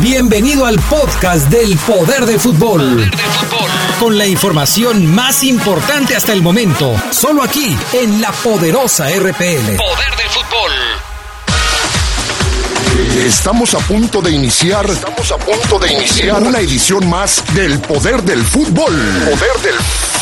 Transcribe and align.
Bienvenido 0.00 0.66
al 0.66 0.78
podcast 0.80 1.48
del 1.48 1.76
Poder 1.78 2.26
del 2.26 2.40
Fútbol. 2.40 3.10
Con 4.00 4.18
la 4.18 4.26
información 4.26 5.06
más 5.14 5.42
importante 5.42 6.16
hasta 6.16 6.32
el 6.32 6.42
momento, 6.42 6.94
solo 7.10 7.42
aquí 7.42 7.76
en 7.92 8.20
la 8.20 8.32
poderosa 8.32 9.08
RPL. 9.08 9.76
Poder 9.76 10.16
del 10.16 10.28
fútbol. 10.28 10.72
Estamos 13.26 13.74
a 13.74 13.78
punto 13.78 14.20
de 14.20 14.30
iniciar. 14.32 14.88
Estamos 14.90 15.32
a 15.32 15.38
punto 15.38 15.78
de 15.78 15.92
iniciar 15.92 16.42
una 16.42 16.58
edición 16.60 17.08
más 17.08 17.42
del 17.54 17.80
Poder 17.80 18.22
del 18.22 18.44
Fútbol. 18.44 18.94
Poder 18.94 19.62
del 19.62 19.74
Fútbol. 19.74 20.15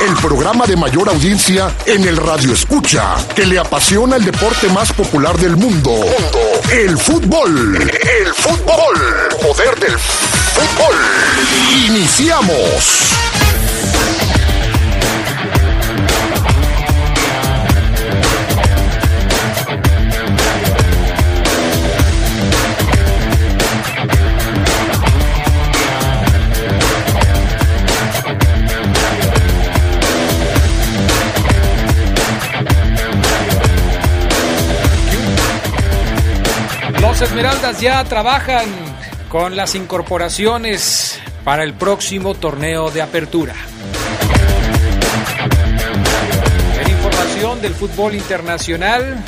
El 0.00 0.14
programa 0.16 0.66
de 0.66 0.76
mayor 0.76 1.08
audiencia 1.08 1.74
en 1.86 2.04
el 2.04 2.16
radio 2.16 2.52
escucha, 2.52 3.16
que 3.34 3.46
le 3.46 3.58
apasiona 3.58 4.16
el 4.16 4.24
deporte 4.24 4.68
más 4.68 4.92
popular 4.92 5.38
del 5.38 5.56
mundo. 5.56 5.92
El 6.70 6.98
fútbol. 6.98 7.76
El 7.80 8.34
fútbol. 8.34 9.28
Poder 9.40 9.78
del 9.80 9.98
Fútbol. 9.98 10.94
Iniciamos. 11.86 13.14
Esmeraldas 37.24 37.80
ya 37.80 38.04
trabajan 38.04 38.66
con 39.30 39.56
las 39.56 39.74
incorporaciones 39.74 41.18
para 41.42 41.64
el 41.64 41.72
próximo 41.72 42.34
torneo 42.34 42.90
de 42.90 43.00
apertura. 43.00 43.54
En 46.80 46.90
información 46.90 47.62
del 47.62 47.74
fútbol 47.74 48.14
internacional, 48.14 49.24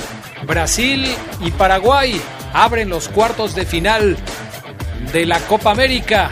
Brasil 0.47 1.07
y 1.41 1.51
Paraguay 1.53 2.21
abren 2.53 2.91
los 2.91 3.09
cuartos 3.09 3.55
de 3.55 3.65
final 3.65 4.17
de 5.13 5.25
la 5.25 5.41
Copa 5.41 5.71
América. 5.71 6.31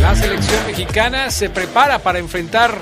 La 0.00 0.16
selección 0.16 0.66
mexicana 0.66 1.30
se 1.30 1.50
prepara 1.50 2.00
para 2.00 2.18
enfrentar 2.18 2.76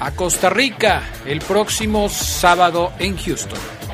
a 0.00 0.10
Costa 0.10 0.50
Rica 0.50 1.02
el 1.24 1.38
próximo 1.38 2.08
sábado 2.08 2.92
en 2.98 3.16
Houston. 3.16 3.85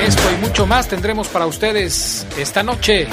Esto 0.00 0.22
y 0.32 0.36
mucho 0.40 0.66
más 0.66 0.88
tendremos 0.88 1.28
para 1.28 1.46
ustedes 1.46 2.26
esta 2.38 2.62
noche 2.62 3.08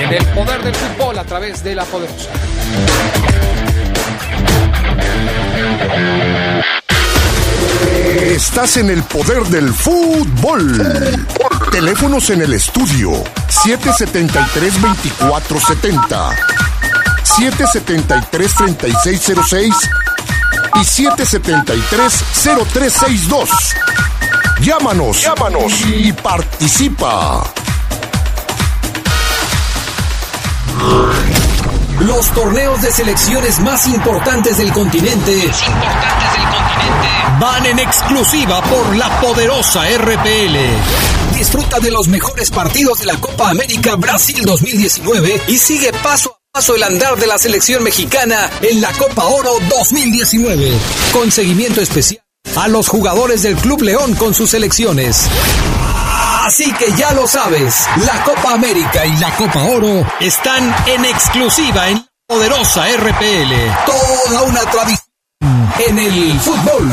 en 0.00 0.12
el 0.12 0.24
poder 0.26 0.62
del 0.62 0.74
fútbol 0.74 1.18
a 1.18 1.24
través 1.24 1.62
de 1.62 1.74
la 1.74 1.84
poderosa. 1.84 2.30
Estás 8.22 8.78
en 8.78 8.88
el 8.90 9.02
poder 9.02 9.42
del 9.44 9.72
fútbol. 9.72 11.16
Teléfonos 11.70 12.28
en 12.30 12.42
el 12.42 12.52
estudio 12.54 13.12
773-2470, 13.48 16.36
773-3606 17.24 19.72
y 20.74 20.78
773-0362. 20.78 23.48
Llámanos, 24.62 25.20
llámanos 25.20 25.72
y 25.88 26.12
participa. 26.12 27.42
Los 31.98 32.30
torneos 32.30 32.80
de 32.80 32.92
selecciones 32.92 33.58
más 33.58 33.88
importantes 33.88 34.58
del 34.58 34.72
continente 34.72 35.32
Importantes 35.32 36.32
del 36.32 36.44
continente. 36.44 37.38
van 37.40 37.66
en 37.66 37.78
exclusiva 37.80 38.62
por 38.62 38.96
la 38.96 39.20
poderosa 39.20 39.82
RPL. 39.98 41.34
Disfruta 41.34 41.80
de 41.80 41.90
los 41.90 42.06
mejores 42.06 42.52
partidos 42.52 43.00
de 43.00 43.06
la 43.06 43.16
Copa 43.16 43.50
América 43.50 43.96
Brasil 43.96 44.44
2019 44.44 45.42
y 45.48 45.58
sigue 45.58 45.92
paso 46.04 46.30
a 46.30 46.58
paso 46.58 46.76
el 46.76 46.84
andar 46.84 47.16
de 47.16 47.26
la 47.26 47.36
selección 47.36 47.82
mexicana 47.82 48.48
en 48.60 48.80
la 48.80 48.92
Copa 48.92 49.24
Oro 49.24 49.58
2019. 49.68 50.72
Con 51.12 51.32
seguimiento 51.32 51.80
especial 51.80 52.22
a 52.56 52.68
los 52.68 52.88
jugadores 52.88 53.42
del 53.42 53.56
Club 53.56 53.82
León 53.82 54.14
con 54.14 54.34
sus 54.34 54.50
selecciones. 54.50 55.28
Así 56.44 56.72
que 56.72 56.92
ya 56.92 57.12
lo 57.12 57.26
sabes, 57.26 57.86
la 58.04 58.24
Copa 58.24 58.54
América 58.54 59.06
y 59.06 59.16
la 59.18 59.34
Copa 59.36 59.62
Oro 59.62 60.04
están 60.20 60.74
en 60.86 61.04
exclusiva 61.04 61.88
en 61.88 62.04
poderosa 62.26 62.84
RPL. 62.88 63.52
Toda 63.86 64.42
una 64.42 64.60
tradición 64.62 65.72
en 65.88 65.98
el 65.98 66.40
fútbol. 66.40 66.92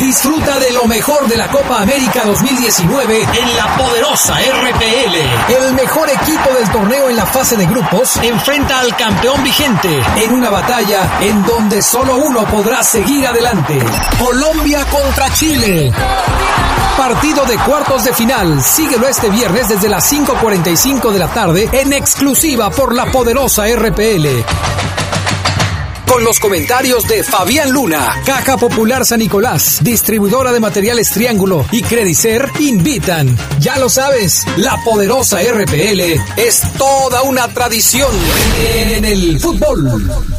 Disfruta 0.00 0.58
de 0.58 0.72
lo 0.72 0.86
mejor 0.86 1.28
de 1.28 1.36
la 1.36 1.48
Copa 1.48 1.82
América 1.82 2.22
2019 2.24 3.22
en 3.22 3.56
la 3.56 3.76
poderosa 3.76 4.34
RPL. 4.34 5.62
El 5.66 5.74
mejor 5.74 6.08
equipo 6.08 6.54
del 6.54 6.70
torneo 6.70 7.10
en 7.10 7.16
la 7.16 7.26
fase 7.26 7.54
de 7.56 7.66
grupos 7.66 8.16
enfrenta 8.16 8.80
al 8.80 8.96
campeón 8.96 9.44
vigente 9.44 10.00
en 10.16 10.32
una 10.32 10.48
batalla 10.48 11.18
en 11.20 11.44
donde 11.44 11.82
solo 11.82 12.16
uno 12.16 12.44
podrá 12.46 12.82
seguir 12.82 13.26
adelante. 13.26 13.78
Colombia 14.18 14.86
contra 14.86 15.30
Chile. 15.34 15.92
Partido 16.96 17.44
de 17.44 17.58
cuartos 17.58 18.04
de 18.04 18.14
final. 18.14 18.62
Síguelo 18.62 19.06
este 19.06 19.28
viernes 19.28 19.68
desde 19.68 19.90
las 19.90 20.10
5.45 20.10 21.12
de 21.12 21.18
la 21.18 21.28
tarde 21.28 21.68
en 21.72 21.92
exclusiva 21.92 22.70
por 22.70 22.94
la 22.94 23.04
poderosa 23.06 23.64
RPL 23.66 24.44
con 26.10 26.24
los 26.24 26.40
comentarios 26.40 27.06
de 27.06 27.22
Fabián 27.22 27.70
Luna, 27.70 28.20
Caja 28.26 28.56
Popular 28.56 29.04
San 29.04 29.20
Nicolás, 29.20 29.78
distribuidora 29.80 30.50
de 30.50 30.58
materiales 30.58 31.10
Triángulo 31.10 31.64
y 31.70 31.82
Credicer 31.82 32.50
invitan. 32.58 33.36
Ya 33.60 33.78
lo 33.78 33.88
sabes, 33.88 34.44
la 34.56 34.76
poderosa 34.84 35.38
RPL 35.40 36.00
es 36.36 36.62
toda 36.76 37.22
una 37.22 37.46
tradición 37.54 38.10
en 38.74 39.04
el 39.04 39.38
fútbol. 39.38 40.29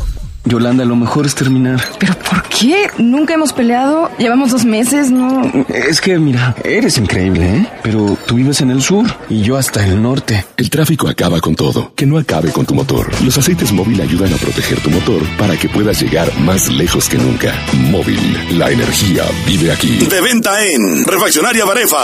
Yolanda, 0.44 0.85
lo 0.85 0.96
mejor 0.96 1.25
es 1.25 1.35
terminar. 1.35 1.81
¿Pero 2.00 2.16
por 2.18 2.44
qué? 2.44 2.90
Nunca 2.97 3.35
hemos 3.35 3.53
peleado. 3.53 4.09
Llevamos 4.18 4.52
dos 4.52 4.66
meses, 4.66 5.12
¿no? 5.12 5.41
Es 5.69 6.02
que, 6.02 6.18
mira, 6.18 6.56
eres 6.63 6.97
increíble, 6.97 7.57
¿eh? 7.57 7.68
Pero 7.84 8.18
tú 8.25 8.35
vives 8.35 8.62
en 8.62 8.72
el 8.72 8.81
sur 8.81 9.06
y 9.29 9.41
yo 9.44 9.57
hasta 9.57 9.85
el 9.85 10.02
norte. 10.02 10.46
El 10.57 10.69
tráfico 10.69 11.07
acaba 11.07 11.40
con 11.41 11.56
todo. 11.56 11.94
Que 11.96 12.06
no 12.06 12.18
acabe 12.18 12.52
con 12.52 12.66
tu 12.66 12.74
motor. 12.74 13.09
Los 13.24 13.38
aceites 13.38 13.72
móvil 13.72 14.02
ayudan 14.02 14.34
a 14.34 14.38
proteger 14.38 14.79
tu 14.81 14.90
motor 14.90 15.22
para 15.38 15.56
que 15.57 15.69
puedas 15.69 16.02
llegar 16.02 16.35
más 16.40 16.69
lejos 16.69 17.08
que 17.08 17.18
nunca. 17.18 17.53
Móvil, 17.90 18.58
la 18.58 18.72
energía 18.72 19.23
vive 19.46 19.72
aquí. 19.72 19.97
De 20.06 20.22
venta 20.22 20.66
en 20.66 21.05
Refaccionaria 21.05 21.66
Barefa. 21.66 22.03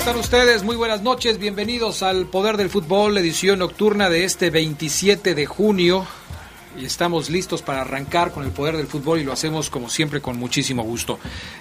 Están 0.00 0.16
ustedes? 0.16 0.62
Muy 0.62 0.76
buenas 0.76 1.02
noches, 1.02 1.36
bienvenidos 1.36 2.02
al 2.02 2.24
Poder 2.24 2.56
del 2.56 2.70
Fútbol, 2.70 3.18
edición 3.18 3.58
nocturna 3.58 4.08
de 4.08 4.24
este 4.24 4.48
27 4.48 5.34
de 5.34 5.44
junio. 5.44 6.06
Y 6.80 6.86
estamos 6.86 7.28
listos 7.28 7.60
para 7.60 7.82
arrancar 7.82 8.32
con 8.32 8.44
el 8.44 8.50
Poder 8.50 8.78
del 8.78 8.86
Fútbol 8.86 9.20
y 9.20 9.24
lo 9.24 9.34
hacemos 9.34 9.68
como 9.68 9.90
siempre 9.90 10.22
con 10.22 10.38
muchísimo 10.38 10.84
gusto. 10.84 11.18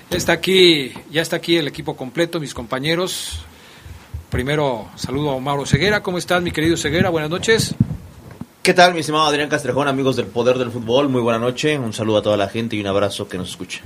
Está 0.09 0.31
aquí, 0.31 0.93
ya 1.11 1.21
está 1.21 1.35
aquí 1.35 1.57
el 1.57 1.67
equipo 1.67 1.97
completo, 1.97 2.39
mis 2.39 2.53
compañeros. 2.53 3.41
Primero 4.29 4.87
saludo 4.95 5.31
a 5.31 5.39
Mauro 5.41 5.65
Ceguera. 5.65 6.01
¿Cómo 6.01 6.17
estás, 6.17 6.41
mi 6.41 6.51
querido 6.51 6.77
Ceguera? 6.77 7.09
Buenas 7.09 7.29
noches. 7.29 7.75
¿Qué 8.63 8.73
tal, 8.73 8.93
mi 8.93 9.01
estimado 9.01 9.25
Adrián 9.25 9.49
Castrejón, 9.49 9.89
amigos 9.89 10.15
del 10.15 10.27
Poder 10.27 10.57
del 10.57 10.71
Fútbol? 10.71 11.09
Muy 11.09 11.21
buena 11.21 11.39
noche, 11.39 11.77
un 11.77 11.91
saludo 11.91 12.19
a 12.19 12.21
toda 12.21 12.37
la 12.37 12.47
gente 12.47 12.77
y 12.77 12.79
un 12.79 12.87
abrazo 12.87 13.27
que 13.27 13.37
nos 13.37 13.49
escuche. 13.49 13.81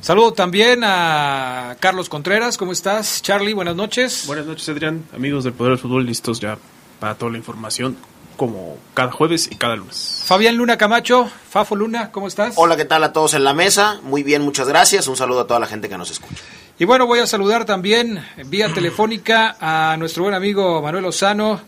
Saludo 0.00 0.32
también 0.32 0.82
a 0.84 1.76
Carlos 1.80 2.08
Contreras. 2.08 2.56
¿Cómo 2.56 2.72
estás, 2.72 3.22
Charlie? 3.22 3.54
Buenas 3.54 3.74
noches. 3.74 4.24
Buenas 4.26 4.46
noches, 4.46 4.68
Adrián. 4.68 5.04
Amigos 5.14 5.44
del 5.44 5.52
Poder 5.52 5.72
del 5.72 5.78
Fútbol, 5.78 6.06
listos 6.06 6.38
ya 6.38 6.58
para 7.00 7.16
toda 7.16 7.32
la 7.32 7.38
información, 7.38 7.96
como 8.36 8.78
cada 8.94 9.10
jueves 9.10 9.48
y 9.50 9.56
cada 9.56 9.74
lunes. 9.74 10.22
Fabián 10.24 10.56
Luna 10.56 10.76
Camacho. 10.78 11.28
Fafo 11.50 11.74
Luna, 11.74 12.12
¿cómo 12.12 12.28
estás? 12.28 12.54
Hola, 12.56 12.76
¿qué 12.76 12.84
tal 12.84 13.02
a 13.02 13.12
todos 13.12 13.34
en 13.34 13.42
la 13.42 13.52
mesa? 13.52 14.00
Muy 14.02 14.22
bien, 14.22 14.42
muchas 14.42 14.68
gracias. 14.68 15.08
Un 15.08 15.16
saludo 15.16 15.40
a 15.40 15.46
toda 15.46 15.58
la 15.58 15.66
gente 15.66 15.88
que 15.88 15.98
nos 15.98 16.10
escucha. 16.10 16.42
Y 16.78 16.84
bueno, 16.84 17.06
voy 17.06 17.18
a 17.20 17.26
saludar 17.26 17.64
también 17.64 18.24
vía 18.46 18.72
telefónica 18.72 19.56
a 19.58 19.96
nuestro 19.96 20.24
buen 20.24 20.34
amigo 20.34 20.82
Manuel 20.82 21.04
Lozano, 21.04 21.60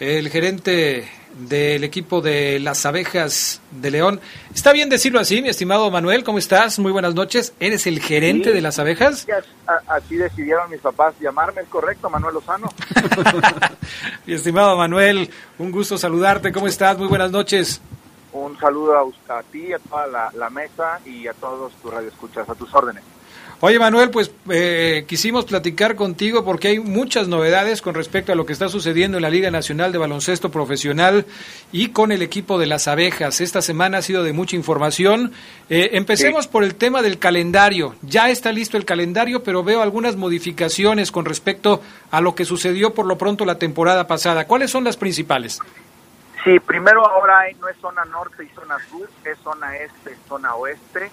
el 0.00 0.30
gerente 0.30 1.08
del 1.38 1.82
equipo 1.84 2.20
de 2.20 2.58
las 2.60 2.86
abejas 2.86 3.60
de 3.70 3.90
León. 3.90 4.20
¿Está 4.54 4.72
bien 4.72 4.88
decirlo 4.88 5.18
así, 5.20 5.42
mi 5.42 5.48
estimado 5.48 5.90
Manuel? 5.90 6.22
¿Cómo 6.24 6.38
estás? 6.38 6.78
Muy 6.78 6.92
buenas 6.92 7.14
noches. 7.14 7.52
¿Eres 7.60 7.86
el 7.86 8.00
gerente 8.00 8.50
Sí. 8.50 8.54
de 8.54 8.60
las 8.60 8.78
abejas? 8.78 9.26
Así 9.88 10.16
decidieron 10.16 10.70
mis 10.70 10.80
papás 10.80 11.14
llamarme, 11.20 11.62
¿es 11.62 11.68
correcto, 11.68 12.08
Manuel 12.08 12.34
Lozano? 12.34 12.68
Mi 14.26 14.34
estimado 14.34 14.76
Manuel, 14.76 15.30
un 15.58 15.70
gusto 15.72 15.98
saludarte. 15.98 16.52
¿Cómo 16.52 16.66
estás? 16.66 16.96
Muy 16.98 17.08
buenas 17.08 17.30
noches. 17.30 17.80
Un 18.32 18.58
saludo 18.58 18.94
a, 19.28 19.38
a 19.38 19.42
ti, 19.44 19.72
a 19.72 19.78
toda 19.78 20.06
la, 20.08 20.30
la 20.34 20.50
mesa 20.50 20.98
y 21.06 21.26
a 21.28 21.32
todos 21.34 21.72
tus 21.82 21.92
radioescuchas, 21.92 22.48
a 22.48 22.54
tus 22.54 22.72
órdenes. 22.74 23.02
Oye 23.60 23.78
Manuel, 23.78 24.10
pues 24.10 24.30
eh, 24.50 25.04
quisimos 25.08 25.44
platicar 25.44 25.94
contigo 25.94 26.44
porque 26.44 26.68
hay 26.68 26.80
muchas 26.80 27.28
novedades 27.28 27.80
con 27.80 27.94
respecto 27.94 28.32
a 28.32 28.34
lo 28.34 28.44
que 28.44 28.52
está 28.52 28.68
sucediendo 28.68 29.16
en 29.16 29.22
la 29.22 29.30
Liga 29.30 29.50
Nacional 29.50 29.92
de 29.92 29.98
Baloncesto 29.98 30.50
Profesional 30.50 31.24
y 31.72 31.88
con 31.88 32.12
el 32.12 32.20
equipo 32.20 32.58
de 32.58 32.66
las 32.66 32.88
abejas. 32.88 33.40
Esta 33.40 33.62
semana 33.62 33.98
ha 33.98 34.02
sido 34.02 34.22
de 34.22 34.32
mucha 34.32 34.56
información. 34.56 35.32
Eh, 35.70 35.90
empecemos 35.92 36.46
por 36.46 36.64
el 36.64 36.74
tema 36.74 37.00
del 37.00 37.18
calendario. 37.18 37.94
Ya 38.02 38.28
está 38.28 38.52
listo 38.52 38.76
el 38.76 38.84
calendario, 38.84 39.42
pero 39.42 39.64
veo 39.64 39.82
algunas 39.82 40.16
modificaciones 40.16 41.10
con 41.10 41.24
respecto 41.24 41.80
a 42.10 42.20
lo 42.20 42.34
que 42.34 42.44
sucedió 42.44 42.92
por 42.92 43.06
lo 43.06 43.16
pronto 43.16 43.44
la 43.44 43.58
temporada 43.58 44.06
pasada. 44.06 44.46
¿Cuáles 44.46 44.70
son 44.70 44.84
las 44.84 44.96
principales? 44.96 45.60
Sí, 46.44 46.60
primero 46.60 47.08
ahora 47.08 47.44
no 47.58 47.68
es 47.68 47.76
zona 47.78 48.04
norte 48.04 48.44
y 48.44 48.48
zona 48.54 48.76
sur, 48.90 49.08
es 49.24 49.38
zona 49.38 49.76
este, 49.78 50.14
zona 50.28 50.54
oeste, 50.56 51.10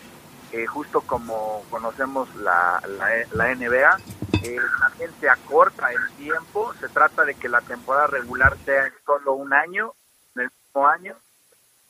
eh, 0.52 0.66
justo 0.66 1.02
como 1.02 1.64
conocemos 1.70 2.34
la, 2.36 2.82
la, 2.98 3.10
la 3.34 3.56
NBA. 3.56 3.98
Eh, 4.44 4.58
también 4.80 5.12
se 5.20 5.30
acorta 5.30 5.92
el 5.92 6.12
tiempo, 6.18 6.74
se 6.80 6.90
trata 6.90 7.24
de 7.24 7.36
que 7.36 7.48
la 7.48 7.62
temporada 7.62 8.08
regular 8.08 8.58
sea 8.66 8.88
en 8.88 8.94
solo 9.06 9.34
un 9.34 9.54
año, 9.54 9.94
en 10.36 10.44
el 10.44 10.50
mismo 10.50 10.88
año. 10.88 11.16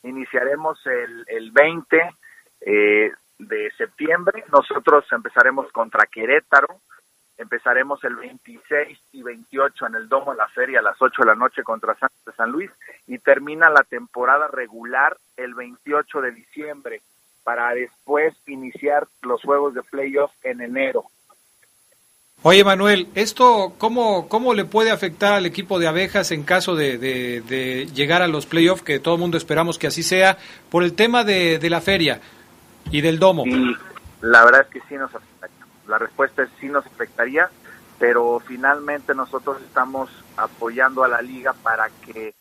Iniciaremos 0.03 0.85
el, 0.85 1.25
el 1.27 1.51
20 1.51 2.15
eh, 2.61 3.11
de 3.39 3.71
septiembre, 3.77 4.43
nosotros 4.51 5.05
empezaremos 5.11 5.71
contra 5.71 6.05
Querétaro, 6.05 6.81
Empezaremos 7.41 8.03
el 8.03 8.17
26 8.17 8.99
y 9.13 9.23
28 9.23 9.87
en 9.87 9.95
el 9.95 10.07
Domo 10.07 10.29
de 10.29 10.37
la 10.37 10.47
Feria 10.49 10.77
a 10.77 10.83
las 10.83 11.01
8 11.01 11.23
de 11.23 11.27
la 11.27 11.33
noche 11.33 11.63
contra 11.63 11.97
San 12.37 12.51
Luis 12.51 12.69
y 13.07 13.17
termina 13.17 13.67
la 13.71 13.81
temporada 13.81 14.47
regular 14.47 15.17
el 15.37 15.55
28 15.55 16.21
de 16.21 16.31
diciembre 16.33 17.01
para 17.43 17.73
después 17.73 18.33
iniciar 18.47 19.07
los 19.21 19.41
juegos 19.41 19.73
de 19.73 19.83
playoff 19.83 20.31
en 20.43 20.61
enero. 20.61 21.05
Oye 22.43 22.63
Manuel, 22.63 23.07
¿esto 23.13 23.73
cómo, 23.77 24.27
cómo 24.27 24.55
le 24.55 24.65
puede 24.65 24.89
afectar 24.89 25.33
al 25.33 25.45
equipo 25.45 25.77
de 25.77 25.87
abejas 25.87 26.31
en 26.31 26.43
caso 26.43 26.75
de, 26.75 26.97
de- 26.97 27.41
de 27.41 27.85
llegar 27.93 28.23
a 28.23 28.27
los 28.27 28.47
playoffs, 28.47 28.81
que 28.81 28.99
todo 28.99 29.13
el 29.15 29.19
mundo 29.21 29.37
esperamos 29.37 29.77
que 29.77 29.85
así 29.87 30.01
sea, 30.01 30.39
por 30.71 30.83
el 30.83 30.93
tema 30.93 31.23
de, 31.23 31.59
de 31.59 31.69
la 31.69 31.81
feria 31.81 32.19
y 32.89 33.01
del 33.01 33.19
domo? 33.19 33.45
Y 33.45 33.75
la 34.21 34.43
verdad 34.43 34.61
es 34.61 34.67
que 34.69 34.81
sí 34.89 34.95
nos 34.95 35.13
afectaría. 35.13 35.65
La 35.87 35.99
respuesta 35.99 36.41
es 36.41 36.49
sí 36.59 36.67
nos 36.67 36.83
afectaría, 36.87 37.47
pero 37.99 38.39
finalmente 38.39 39.13
nosotros 39.13 39.61
estamos 39.61 40.09
apoyando 40.35 41.03
a 41.03 41.07
la 41.07 41.21
liga 41.21 41.53
para 41.61 41.89
que 42.07 42.33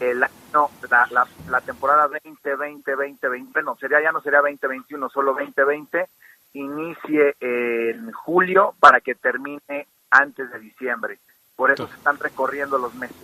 el 0.00 0.22
año, 0.22 0.68
la, 0.90 1.06
la, 1.10 1.26
la 1.48 1.60
temporada 1.60 2.08
2020, 2.08 2.90
2020, 2.90 3.62
no, 3.62 3.76
sería, 3.76 4.02
ya 4.02 4.12
no 4.12 4.20
sería 4.20 4.40
2021, 4.40 5.08
solo 5.10 5.32
2020, 5.34 6.06
inicie 6.54 7.36
en 7.40 8.10
julio 8.12 8.74
para 8.80 9.00
que 9.00 9.14
termine 9.14 9.86
antes 10.10 10.50
de 10.50 10.58
diciembre. 10.58 11.18
Por 11.56 11.70
eso 11.70 11.86
se 11.88 11.94
están 11.94 12.18
recorriendo 12.18 12.78
los 12.78 12.94
meses. 12.94 13.16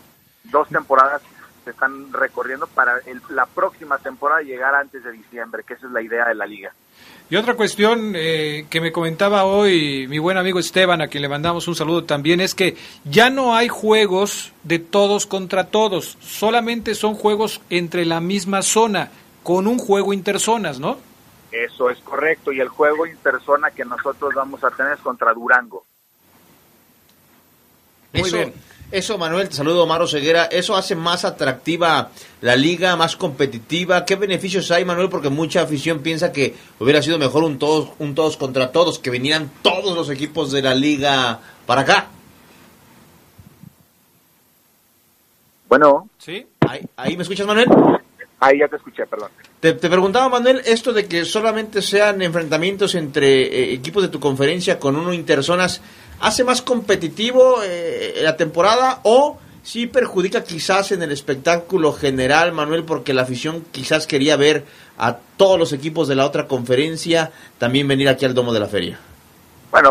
Dos 0.44 0.68
temporadas 0.68 1.22
se 1.64 1.70
están 1.70 2.12
recorriendo 2.12 2.66
para 2.66 2.98
el- 3.06 3.22
la 3.30 3.46
próxima 3.46 3.98
temporada 3.98 4.42
llegar 4.42 4.74
antes 4.74 5.02
de 5.02 5.12
diciembre, 5.12 5.62
que 5.64 5.74
esa 5.74 5.86
es 5.86 5.92
la 5.92 6.02
idea 6.02 6.26
de 6.28 6.34
la 6.34 6.46
liga. 6.46 6.72
Y 7.30 7.36
otra 7.36 7.54
cuestión 7.54 8.12
eh, 8.14 8.66
que 8.68 8.80
me 8.80 8.92
comentaba 8.92 9.44
hoy 9.44 10.06
mi 10.08 10.18
buen 10.18 10.36
amigo 10.36 10.58
Esteban, 10.58 11.00
a 11.00 11.08
quien 11.08 11.22
le 11.22 11.28
mandamos 11.28 11.66
un 11.68 11.74
saludo 11.74 12.04
también, 12.04 12.40
es 12.40 12.54
que 12.54 12.76
ya 13.04 13.30
no 13.30 13.56
hay 13.56 13.68
juegos 13.68 14.52
de 14.62 14.78
todos 14.78 15.26
contra 15.26 15.68
todos, 15.68 16.18
solamente 16.20 16.94
son 16.94 17.14
juegos 17.14 17.62
entre 17.70 18.04
la 18.04 18.20
misma 18.20 18.62
zona, 18.62 19.10
con 19.42 19.66
un 19.66 19.78
juego 19.78 20.12
interzonas, 20.12 20.78
¿no? 20.78 20.98
Eso 21.50 21.88
es 21.88 21.98
correcto. 22.00 22.52
Y 22.52 22.60
el 22.60 22.68
juego 22.68 23.06
interzona 23.06 23.70
que 23.70 23.84
nosotros 23.84 24.34
vamos 24.34 24.62
a 24.64 24.70
tener 24.70 24.94
es 24.94 25.00
contra 25.00 25.32
Durango. 25.32 25.84
eso, 28.12 28.38
Eso, 28.90 29.18
Manuel, 29.18 29.48
te 29.48 29.56
saludo, 29.56 29.86
Maro 29.86 30.06
Ceguera. 30.06 30.44
¿Eso 30.44 30.76
hace 30.76 30.94
más 30.94 31.24
atractiva 31.24 32.10
la 32.40 32.54
liga, 32.54 32.94
más 32.96 33.16
competitiva? 33.16 34.04
¿Qué 34.04 34.14
beneficios 34.14 34.70
hay, 34.70 34.84
Manuel? 34.84 35.08
Porque 35.08 35.30
mucha 35.30 35.62
afición 35.62 36.00
piensa 36.00 36.32
que 36.32 36.54
hubiera 36.78 37.02
sido 37.02 37.18
mejor 37.18 37.42
un 37.44 37.58
todos, 37.58 37.90
un 37.98 38.14
todos 38.14 38.36
contra 38.36 38.70
todos, 38.70 38.98
que 38.98 39.10
vinieran 39.10 39.50
todos 39.62 39.96
los 39.96 40.10
equipos 40.10 40.52
de 40.52 40.62
la 40.62 40.74
liga 40.74 41.40
para 41.66 41.80
acá. 41.80 42.06
Bueno. 45.68 46.08
¿Sí? 46.18 46.46
¿Ahí, 46.60 46.82
ahí 46.96 47.16
me 47.16 47.22
escuchas, 47.22 47.46
Manuel? 47.46 47.68
Ahí 48.38 48.58
ya 48.58 48.68
te 48.68 48.76
escuché, 48.76 49.06
perdón. 49.06 49.30
Te, 49.58 49.72
te 49.72 49.88
preguntaba, 49.88 50.28
Manuel, 50.28 50.60
esto 50.66 50.92
de 50.92 51.06
que 51.06 51.24
solamente 51.24 51.80
sean 51.80 52.20
enfrentamientos 52.20 52.94
entre 52.94 53.42
eh, 53.42 53.72
equipos 53.72 54.02
de 54.02 54.10
tu 54.10 54.20
conferencia 54.20 54.78
con 54.78 54.96
uno 54.96 55.14
interzonas, 55.14 55.80
¿hace 56.20 56.44
más 56.44 56.62
competitivo 56.62 57.62
eh, 57.62 58.20
la 58.22 58.36
temporada 58.36 59.00
o 59.02 59.38
sí 59.62 59.86
perjudica 59.86 60.44
quizás 60.44 60.92
en 60.92 61.02
el 61.02 61.10
espectáculo 61.10 61.92
general, 61.92 62.52
Manuel, 62.52 62.84
porque 62.84 63.14
la 63.14 63.22
afición 63.22 63.64
quizás 63.72 64.06
quería 64.06 64.36
ver 64.36 64.64
a 64.98 65.16
todos 65.36 65.58
los 65.58 65.72
equipos 65.72 66.06
de 66.06 66.14
la 66.14 66.26
otra 66.26 66.46
conferencia 66.46 67.32
también 67.58 67.88
venir 67.88 68.08
aquí 68.08 68.24
al 68.24 68.34
Domo 68.34 68.52
de 68.52 68.60
la 68.60 68.66
Feria? 68.66 68.98
Bueno, 69.70 69.90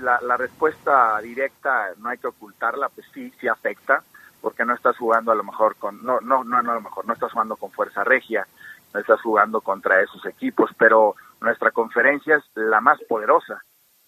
la, 0.00 0.20
la 0.20 0.36
respuesta 0.36 1.18
directa 1.20 1.90
no 1.98 2.08
hay 2.08 2.18
que 2.18 2.26
ocultarla, 2.26 2.88
pues 2.88 3.06
sí, 3.14 3.32
sí 3.40 3.48
afecta, 3.48 4.02
porque 4.40 4.64
no 4.64 4.74
estás 4.74 4.96
jugando 4.98 5.32
a 5.32 5.34
lo 5.34 5.44
mejor 5.44 5.76
con, 5.76 6.04
no, 6.04 6.20
no, 6.20 6.44
no, 6.44 6.62
no 6.62 6.72
a 6.72 6.74
lo 6.74 6.80
mejor, 6.80 7.06
no 7.06 7.14
estás 7.14 7.32
jugando 7.32 7.56
con 7.56 7.70
Fuerza 7.70 8.04
Regia, 8.04 8.46
no 8.92 9.00
estás 9.00 9.20
jugando 9.22 9.60
contra 9.60 10.02
esos 10.02 10.26
equipos, 10.26 10.70
pero 10.76 11.14
nuestra 11.40 11.70
conferencia 11.70 12.36
es 12.36 12.44
la 12.54 12.80
más 12.80 12.98
poderosa 13.08 13.62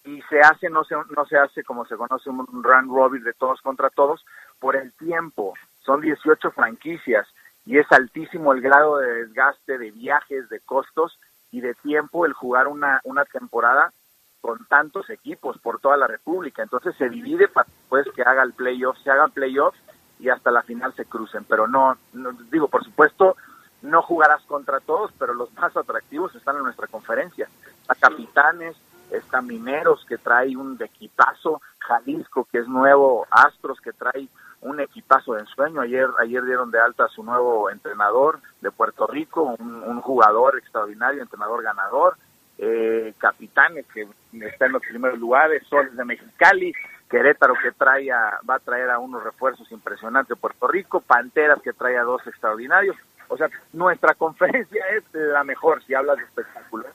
y 0.07 0.23
se 0.23 0.41
hace, 0.41 0.71
no 0.71 0.85
se, 0.85 0.95
no 0.95 1.27
se 1.27 1.37
hace 1.37 1.65
como 1.65 1.85
se 1.85 1.97
conoce 1.97 2.31
un 2.31 2.47
run 2.63 2.89
robin 2.89 3.25
de 3.25 3.33
todos 3.35 3.61
contra 3.61 3.91
todos 3.91 4.25
por 4.61 4.77
el 4.77 4.93
tiempo, 4.93 5.55
son 5.85 6.01
18 6.01 6.51
franquicias 6.53 7.27
y 7.67 7.79
es 7.79 7.91
altísimo 7.91 8.53
el 8.53 8.61
grado 8.61 8.99
de 8.99 9.25
desgaste 9.25 9.77
de 9.79 9.91
viajes, 9.91 10.49
de 10.49 10.61
costos 10.61 11.19
y 11.51 11.61
de 11.61 11.75
tiempo 11.75 12.25
el 12.25 12.33
jugar 12.33 12.69
una, 12.69 13.01
una 13.05 13.25
temporada 13.25 13.93
con 14.41 14.65
tantos 14.67 15.11
equipos 15.11 15.59
por 15.59 15.81
toda 15.81 15.97
la 15.97 16.07
República. 16.07 16.63
Entonces 16.63 16.95
se 16.97 17.09
divide 17.09 17.49
para 17.49 17.67
después 17.67 18.07
que 18.15 18.23
haga 18.23 18.45
el 18.45 18.53
playoff, 18.53 18.97
se 19.03 19.11
hagan 19.11 19.33
playoffs 19.33 19.79
y 20.21 20.29
hasta 20.29 20.53
la 20.53 20.63
final 20.63 20.95
se 20.95 21.05
crucen. 21.05 21.45
Pero 21.45 21.67
no, 21.67 21.97
no, 22.13 22.33
digo, 22.53 22.69
por 22.69 22.85
supuesto, 22.85 23.37
no 23.83 24.03
jugarás 24.03 24.43
contra 24.45 24.79
todos, 24.81 25.11
pero 25.19 25.35
los 25.35 25.53
más 25.55 25.77
atractivos 25.77 26.35
están 26.37 26.57
en 26.57 26.63
nuestra 26.63 26.87
conferencia. 26.87 27.49
Está 27.83 27.95
Capitanes, 27.95 28.77
está 29.11 29.41
Mineros 29.41 30.05
que 30.09 30.19
trae 30.19 30.57
un 30.57 30.77
equipazo, 30.83 31.61
Jalisco 31.79 32.47
que 32.51 32.59
es 32.59 32.69
nuevo, 32.69 33.27
Astros 33.31 33.81
que 33.81 33.93
trae 33.93 34.29
un 34.63 34.81
equipazo 34.81 35.35
de 35.35 35.41
ensueño. 35.41 35.81
Ayer, 35.81 36.09
ayer 36.21 36.45
dieron 36.45 36.71
de 36.71 36.81
alta 36.81 37.05
a 37.05 37.09
su 37.09 37.23
nuevo 37.23 37.71
entrenador 37.71 38.41
de 38.61 38.71
Puerto 38.71 39.07
Rico, 39.07 39.55
un, 39.59 40.01
jugador 40.01 40.59
extraordinario, 40.59 41.23
entrenador 41.23 41.63
ganador 41.63 42.17
eh, 42.59 43.13
capitanes 43.19 43.85
que 43.93 44.09
está 44.41 44.67
en 44.67 44.73
los 44.73 44.83
primeros 44.83 45.19
lugares, 45.19 45.63
Soles 45.69 45.95
de 45.97 46.05
Mexicali, 46.05 46.73
Querétaro 47.09 47.55
que 47.63 47.73
trae 47.73 48.11
a- 48.11 48.41
va 48.49 48.55
a 48.57 48.61
traer 48.61 48.91
a 48.91 48.99
unos 48.99 49.23
refuerzos 49.23 49.71
impresionantes 49.71 50.31
de 50.31 50.37
Puerto 50.41 50.67
Rico, 50.67 51.01
Panteras 51.01 51.61
que 51.63 51.73
trae 51.73 51.97
a 51.99 52.03
dos 52.03 52.27
extraordinarios. 52.27 52.97
O 53.29 53.37
sea, 53.37 53.49
nuestra 53.73 54.15
conferencia 54.19 54.85
es 54.97 55.05
la 55.13 55.45
mejor 55.45 55.83
si 55.85 55.95
hablas 55.95 56.17
de 56.17 56.25
espectáculo. 56.25 56.87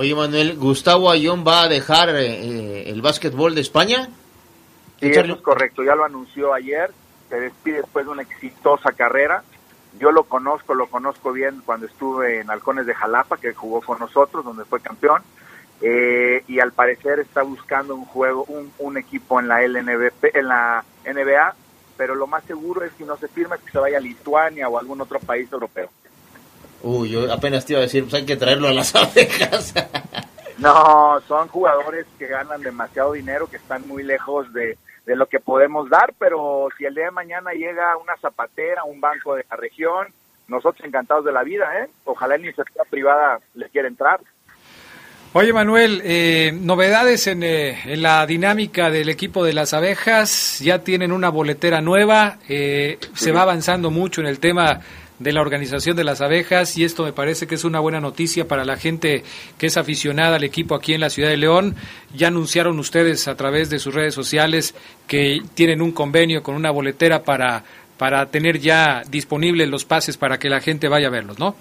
Oye, 0.00 0.14
Manuel, 0.14 0.56
¿Gustavo 0.56 1.10
Ayón 1.10 1.44
va 1.44 1.62
a 1.62 1.68
dejar 1.68 2.10
eh, 2.10 2.26
eh, 2.28 2.84
el 2.86 3.02
básquetbol 3.02 3.56
de 3.56 3.62
España? 3.62 4.08
Sí, 5.00 5.08
eso 5.08 5.22
es 5.22 5.40
correcto, 5.40 5.82
ya 5.82 5.96
lo 5.96 6.04
anunció 6.04 6.54
ayer, 6.54 6.92
se 7.28 7.40
despide 7.40 7.78
después 7.78 8.06
de 8.06 8.12
una 8.12 8.22
exitosa 8.22 8.92
carrera. 8.92 9.42
Yo 9.98 10.12
lo 10.12 10.22
conozco, 10.22 10.74
lo 10.74 10.86
conozco 10.86 11.32
bien 11.32 11.62
cuando 11.66 11.86
estuve 11.86 12.38
en 12.38 12.48
Halcones 12.48 12.86
de 12.86 12.94
Jalapa, 12.94 13.38
que 13.38 13.54
jugó 13.54 13.80
con 13.80 13.98
nosotros, 13.98 14.44
donde 14.44 14.64
fue 14.64 14.78
campeón. 14.78 15.20
Eh, 15.80 16.44
y 16.46 16.60
al 16.60 16.70
parecer 16.70 17.18
está 17.18 17.42
buscando 17.42 17.96
un 17.96 18.04
juego, 18.04 18.44
un, 18.44 18.70
un 18.78 18.98
equipo 18.98 19.40
en 19.40 19.48
la 19.48 19.66
LNBP, 19.66 20.36
en 20.36 20.46
la 20.46 20.84
NBA, 21.04 21.56
pero 21.96 22.14
lo 22.14 22.28
más 22.28 22.44
seguro 22.44 22.84
es 22.84 22.92
que 22.92 23.02
no 23.02 23.16
se 23.16 23.26
firme 23.26 23.56
que 23.64 23.72
se 23.72 23.78
vaya 23.80 23.98
a 23.98 24.00
Lituania 24.00 24.68
o 24.68 24.78
algún 24.78 25.00
otro 25.00 25.18
país 25.18 25.50
europeo. 25.50 25.90
Uy, 26.82 27.10
yo 27.10 27.32
apenas 27.32 27.64
te 27.64 27.72
iba 27.72 27.80
a 27.80 27.82
decir, 27.82 28.04
pues 28.04 28.14
hay 28.14 28.26
que 28.26 28.36
traerlo 28.36 28.68
a 28.68 28.72
las 28.72 28.94
abejas. 28.94 29.74
No, 30.58 31.20
son 31.26 31.48
jugadores 31.48 32.06
que 32.18 32.26
ganan 32.26 32.62
demasiado 32.62 33.12
dinero, 33.12 33.48
que 33.48 33.56
están 33.56 33.86
muy 33.86 34.02
lejos 34.02 34.52
de, 34.52 34.76
de 35.06 35.16
lo 35.16 35.26
que 35.26 35.40
podemos 35.40 35.88
dar, 35.88 36.14
pero 36.18 36.68
si 36.76 36.84
el 36.84 36.94
día 36.94 37.06
de 37.06 37.10
mañana 37.10 37.52
llega 37.52 37.96
una 37.96 38.16
zapatera, 38.20 38.84
un 38.84 39.00
banco 39.00 39.34
de 39.34 39.44
la 39.48 39.56
región, 39.56 40.08
nosotros 40.48 40.86
encantados 40.86 41.24
de 41.24 41.32
la 41.32 41.42
vida, 41.42 41.66
¿eh? 41.80 41.88
Ojalá 42.04 42.36
la 42.36 42.44
iniciativa 42.44 42.84
privada 42.88 43.40
le 43.54 43.68
quiera 43.68 43.88
entrar. 43.88 44.20
Oye 45.34 45.52
Manuel, 45.52 46.00
eh, 46.04 46.52
novedades 46.54 47.26
en, 47.26 47.42
eh, 47.42 47.78
en 47.84 48.00
la 48.00 48.24
dinámica 48.26 48.90
del 48.90 49.10
equipo 49.10 49.44
de 49.44 49.52
las 49.52 49.74
abejas, 49.74 50.58
ya 50.60 50.78
tienen 50.78 51.12
una 51.12 51.28
boletera 51.28 51.82
nueva, 51.82 52.38
eh, 52.48 52.98
se 53.12 53.30
va 53.30 53.42
avanzando 53.42 53.90
mucho 53.90 54.22
en 54.22 54.26
el 54.26 54.40
tema 54.40 54.80
de 55.18 55.32
la 55.32 55.40
organización 55.40 55.96
de 55.96 56.04
las 56.04 56.20
abejas 56.20 56.76
y 56.78 56.84
esto 56.84 57.04
me 57.04 57.12
parece 57.12 57.46
que 57.46 57.56
es 57.56 57.64
una 57.64 57.80
buena 57.80 58.00
noticia 58.00 58.46
para 58.46 58.64
la 58.64 58.76
gente 58.76 59.24
que 59.58 59.66
es 59.66 59.76
aficionada 59.76 60.36
al 60.36 60.44
equipo 60.44 60.74
aquí 60.74 60.94
en 60.94 61.00
la 61.00 61.10
ciudad 61.10 61.30
de 61.30 61.36
León. 61.36 61.74
Ya 62.14 62.28
anunciaron 62.28 62.78
ustedes 62.78 63.28
a 63.28 63.34
través 63.34 63.70
de 63.70 63.78
sus 63.78 63.94
redes 63.94 64.14
sociales 64.14 64.74
que 65.06 65.40
tienen 65.54 65.82
un 65.82 65.92
convenio 65.92 66.42
con 66.42 66.54
una 66.54 66.70
boletera 66.70 67.22
para, 67.22 67.64
para 67.96 68.26
tener 68.26 68.58
ya 68.58 69.02
disponibles 69.08 69.68
los 69.68 69.84
pases 69.84 70.16
para 70.16 70.38
que 70.38 70.48
la 70.48 70.60
gente 70.60 70.88
vaya 70.88 71.08
a 71.08 71.10
verlos, 71.10 71.38
¿no? 71.38 71.54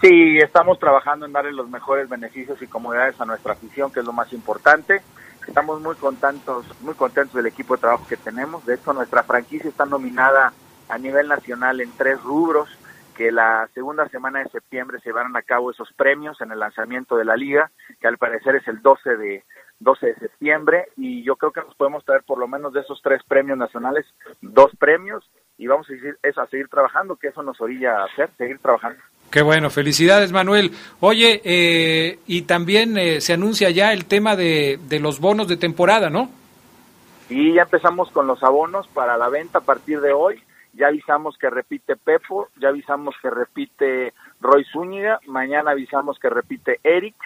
Sí, 0.00 0.38
estamos 0.38 0.78
trabajando 0.78 1.26
en 1.26 1.32
darle 1.32 1.52
los 1.52 1.68
mejores 1.68 2.08
beneficios 2.08 2.60
y 2.62 2.66
comodidades 2.66 3.20
a 3.20 3.26
nuestra 3.26 3.52
afición, 3.52 3.92
que 3.92 4.00
es 4.00 4.06
lo 4.06 4.12
más 4.12 4.32
importante. 4.32 5.02
Estamos 5.46 5.80
muy 5.80 5.94
contentos, 5.96 6.64
muy 6.80 6.94
contentos 6.94 7.34
del 7.34 7.46
equipo 7.46 7.74
de 7.74 7.80
trabajo 7.80 8.06
que 8.08 8.16
tenemos. 8.16 8.64
De 8.64 8.74
hecho, 8.74 8.92
nuestra 8.92 9.22
franquicia 9.22 9.68
está 9.68 9.84
nominada 9.84 10.52
a 10.90 10.98
nivel 10.98 11.28
nacional 11.28 11.80
en 11.80 11.90
tres 11.96 12.22
rubros, 12.22 12.68
que 13.16 13.30
la 13.30 13.68
segunda 13.74 14.08
semana 14.08 14.40
de 14.40 14.48
septiembre 14.50 14.98
se 14.98 15.10
llevarán 15.10 15.36
a 15.36 15.42
cabo 15.42 15.70
esos 15.70 15.92
premios 15.94 16.40
en 16.40 16.52
el 16.52 16.58
lanzamiento 16.58 17.16
de 17.16 17.24
la 17.24 17.36
liga, 17.36 17.70
que 18.00 18.08
al 18.08 18.18
parecer 18.18 18.56
es 18.56 18.66
el 18.66 18.80
12 18.82 19.16
de 19.16 19.44
12 19.80 20.06
de 20.06 20.14
septiembre 20.16 20.88
y 20.96 21.22
yo 21.22 21.36
creo 21.36 21.52
que 21.52 21.62
nos 21.62 21.74
podemos 21.74 22.04
traer 22.04 22.22
por 22.22 22.38
lo 22.38 22.46
menos 22.46 22.72
de 22.72 22.80
esos 22.80 23.00
tres 23.02 23.22
premios 23.26 23.56
nacionales 23.56 24.04
dos 24.42 24.70
premios 24.78 25.24
y 25.56 25.66
vamos 25.66 25.86
a 25.86 25.94
seguir, 25.94 26.18
eso, 26.22 26.40
a 26.40 26.46
seguir 26.48 26.68
trabajando, 26.68 27.16
que 27.16 27.28
eso 27.28 27.42
nos 27.42 27.60
orilla 27.60 27.98
a 27.98 28.04
hacer, 28.04 28.30
seguir 28.36 28.58
trabajando. 28.58 28.98
Qué 29.30 29.42
bueno, 29.42 29.70
felicidades 29.70 30.32
Manuel. 30.32 30.72
Oye, 31.00 31.40
eh, 31.44 32.18
y 32.26 32.42
también 32.42 32.98
eh, 32.98 33.20
se 33.20 33.34
anuncia 33.34 33.70
ya 33.70 33.92
el 33.92 34.04
tema 34.04 34.36
de, 34.36 34.78
de 34.88 35.00
los 35.00 35.20
bonos 35.20 35.48
de 35.48 35.56
temporada, 35.56 36.10
¿no? 36.10 36.30
Y 37.28 37.54
ya 37.54 37.62
empezamos 37.62 38.10
con 38.10 38.26
los 38.26 38.42
abonos 38.42 38.88
para 38.88 39.16
la 39.16 39.28
venta 39.28 39.58
a 39.58 39.62
partir 39.62 40.00
de 40.00 40.12
hoy. 40.12 40.42
Ya 40.72 40.88
avisamos 40.88 41.36
que 41.36 41.50
repite 41.50 41.96
Pepo, 41.96 42.48
ya 42.56 42.68
avisamos 42.68 43.14
que 43.20 43.30
repite 43.30 44.12
Roy 44.40 44.64
Zúñiga, 44.72 45.18
mañana 45.26 45.72
avisamos 45.72 46.18
que 46.18 46.30
repite 46.30 46.80
Eric 46.84 47.16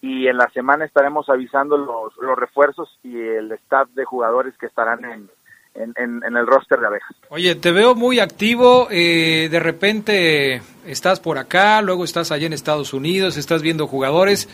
y 0.00 0.28
en 0.28 0.36
la 0.36 0.48
semana 0.50 0.84
estaremos 0.84 1.28
avisando 1.28 1.76
los, 1.76 2.16
los 2.16 2.38
refuerzos 2.38 2.98
y 3.02 3.18
el 3.18 3.52
staff 3.52 3.88
de 3.90 4.04
jugadores 4.04 4.56
que 4.58 4.66
estarán 4.66 5.04
en, 5.04 5.30
en, 5.74 5.94
en, 5.96 6.22
en 6.24 6.36
el 6.36 6.46
roster 6.46 6.78
de 6.80 6.86
abejas. 6.86 7.16
Oye, 7.28 7.54
te 7.54 7.72
veo 7.72 7.94
muy 7.94 8.20
activo, 8.20 8.88
eh, 8.90 9.48
de 9.50 9.60
repente 9.60 10.62
estás 10.86 11.20
por 11.20 11.38
acá, 11.38 11.82
luego 11.82 12.04
estás 12.04 12.30
allá 12.32 12.46
en 12.46 12.52
Estados 12.52 12.92
Unidos, 12.92 13.36
estás 13.36 13.62
viendo 13.62 13.86
jugadores. 13.86 14.48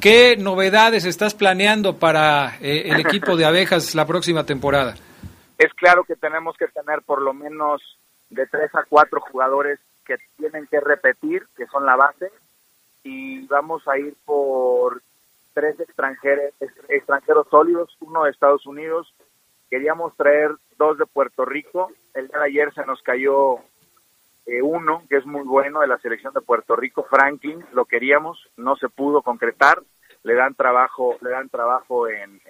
¿Qué 0.00 0.36
novedades 0.36 1.04
estás 1.04 1.34
planeando 1.34 1.96
para 1.96 2.56
eh, 2.60 2.84
el 2.86 3.00
equipo 3.00 3.36
de 3.36 3.44
abejas 3.46 3.94
la 3.94 4.06
próxima 4.06 4.44
temporada? 4.44 4.94
Es 5.58 5.74
claro 5.74 6.04
que 6.04 6.16
tenemos 6.16 6.56
que 6.56 6.68
tener 6.68 7.02
por 7.02 7.20
lo 7.20 7.34
menos 7.34 7.82
de 8.30 8.46
tres 8.46 8.72
a 8.74 8.84
cuatro 8.84 9.20
jugadores 9.20 9.80
que 10.04 10.16
tienen 10.36 10.66
que 10.68 10.80
repetir, 10.80 11.46
que 11.56 11.66
son 11.66 11.84
la 11.84 11.96
base, 11.96 12.30
y 13.02 13.46
vamos 13.46 13.86
a 13.88 13.98
ir 13.98 14.14
por 14.24 15.02
tres 15.54 15.78
extranjeros, 15.80 16.54
extranjeros 16.88 17.48
sólidos, 17.50 17.96
uno 18.00 18.24
de 18.24 18.30
Estados 18.30 18.66
Unidos, 18.66 19.12
queríamos 19.68 20.16
traer 20.16 20.52
dos 20.78 20.96
de 20.98 21.06
Puerto 21.06 21.44
Rico, 21.44 21.90
el 22.14 22.28
día 22.28 22.38
de 22.38 22.44
ayer 22.46 22.72
se 22.74 22.86
nos 22.86 23.02
cayó 23.02 23.56
eh, 24.46 24.62
uno 24.62 25.02
que 25.08 25.16
es 25.16 25.26
muy 25.26 25.42
bueno 25.42 25.80
de 25.80 25.88
la 25.88 25.98
selección 25.98 26.32
de 26.32 26.40
Puerto 26.40 26.76
Rico, 26.76 27.02
Franklin, 27.10 27.64
lo 27.72 27.84
queríamos, 27.84 28.48
no 28.56 28.76
se 28.76 28.88
pudo 28.88 29.22
concretar, 29.22 29.82
le 30.22 30.34
dan 30.34 30.54
trabajo, 30.54 31.16
le 31.20 31.30
dan 31.30 31.48
trabajo 31.48 32.08
en, 32.08 32.40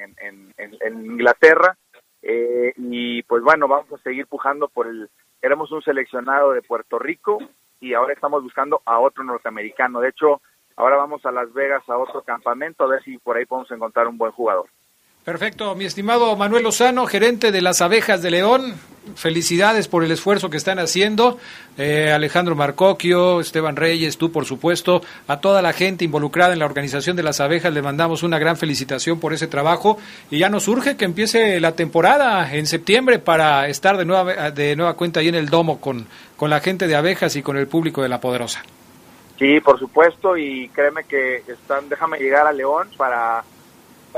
Inglaterra, 0.90 1.76
eh, 2.22 2.72
y 2.76 3.22
pues 3.22 3.42
bueno, 3.42 3.68
vamos 3.68 3.92
a 3.92 4.02
seguir 4.02 4.26
pujando 4.26 4.68
por 4.68 4.86
el, 4.86 5.08
queremos 5.40 5.70
un 5.72 5.82
seleccionado 5.82 6.52
de 6.52 6.62
Puerto 6.62 6.98
Rico 6.98 7.38
y 7.80 7.94
ahora 7.94 8.12
estamos 8.12 8.42
buscando 8.42 8.82
a 8.84 8.98
otro 8.98 9.24
norteamericano. 9.24 10.00
De 10.00 10.08
hecho, 10.08 10.40
ahora 10.76 10.96
vamos 10.96 11.24
a 11.24 11.32
Las 11.32 11.52
Vegas 11.52 11.88
a 11.88 11.96
otro 11.96 12.22
campamento 12.22 12.84
a 12.84 12.88
ver 12.88 13.02
si 13.02 13.18
por 13.18 13.36
ahí 13.36 13.46
podemos 13.46 13.70
encontrar 13.70 14.08
un 14.08 14.18
buen 14.18 14.32
jugador. 14.32 14.68
Perfecto, 15.28 15.74
mi 15.74 15.84
estimado 15.84 16.34
Manuel 16.36 16.62
Lozano, 16.62 17.04
gerente 17.04 17.52
de 17.52 17.60
las 17.60 17.82
abejas 17.82 18.22
de 18.22 18.30
León. 18.30 18.76
Felicidades 19.14 19.86
por 19.86 20.02
el 20.02 20.10
esfuerzo 20.10 20.48
que 20.48 20.56
están 20.56 20.78
haciendo. 20.78 21.36
Eh, 21.76 22.10
Alejandro 22.10 22.56
Marcoquio, 22.56 23.38
Esteban 23.38 23.76
Reyes, 23.76 24.16
tú 24.16 24.32
por 24.32 24.46
supuesto, 24.46 25.02
a 25.26 25.38
toda 25.38 25.60
la 25.60 25.74
gente 25.74 26.06
involucrada 26.06 26.54
en 26.54 26.60
la 26.60 26.64
organización 26.64 27.14
de 27.14 27.22
las 27.22 27.40
abejas 27.40 27.74
le 27.74 27.82
mandamos 27.82 28.22
una 28.22 28.38
gran 28.38 28.56
felicitación 28.56 29.20
por 29.20 29.34
ese 29.34 29.48
trabajo 29.48 29.98
y 30.30 30.38
ya 30.38 30.48
nos 30.48 30.66
urge 30.66 30.96
que 30.96 31.04
empiece 31.04 31.60
la 31.60 31.72
temporada 31.72 32.50
en 32.54 32.66
septiembre 32.66 33.18
para 33.18 33.68
estar 33.68 33.98
de 33.98 34.06
nueva, 34.06 34.50
de 34.50 34.76
nueva 34.76 34.94
cuenta 34.94 35.20
ahí 35.20 35.28
en 35.28 35.34
el 35.34 35.50
domo 35.50 35.78
con, 35.78 36.06
con 36.38 36.48
la 36.48 36.60
gente 36.60 36.86
de 36.86 36.96
abejas 36.96 37.36
y 37.36 37.42
con 37.42 37.58
el 37.58 37.68
público 37.68 38.00
de 38.00 38.08
La 38.08 38.18
Poderosa. 38.18 38.62
Sí, 39.38 39.60
por 39.60 39.78
supuesto, 39.78 40.38
y 40.38 40.70
créeme 40.70 41.04
que 41.04 41.42
están, 41.46 41.86
déjame 41.90 42.18
llegar 42.18 42.46
a 42.46 42.52
León 42.52 42.88
para 42.96 43.44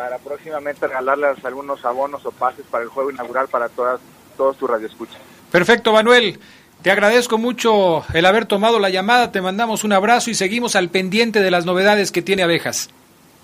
para 0.01 0.17
próximamente 0.17 0.87
regalarles 0.87 1.45
algunos 1.45 1.85
abonos 1.85 2.25
o 2.25 2.33
pases 2.33 2.65
para 2.71 2.85
el 2.85 2.89
juego 2.89 3.11
inaugural 3.11 3.49
para 3.49 3.69
todas 3.69 4.01
todos 4.35 4.57
tus 4.57 4.71
radioescuchas. 4.71 5.21
Perfecto, 5.53 5.93
Manuel. 5.93 6.41
Te 6.81 6.91
agradezco 6.91 7.37
mucho 7.37 8.03
el 8.15 8.25
haber 8.25 8.47
tomado 8.47 8.79
la 8.79 8.89
llamada, 8.89 9.31
te 9.31 9.43
mandamos 9.43 9.85
un 9.85 9.93
abrazo 9.93 10.31
y 10.31 10.35
seguimos 10.35 10.75
al 10.75 10.89
pendiente 10.89 11.43
de 11.43 11.51
las 11.51 11.67
novedades 11.67 12.11
que 12.11 12.23
tiene 12.23 12.43
Abejas. 12.43 12.89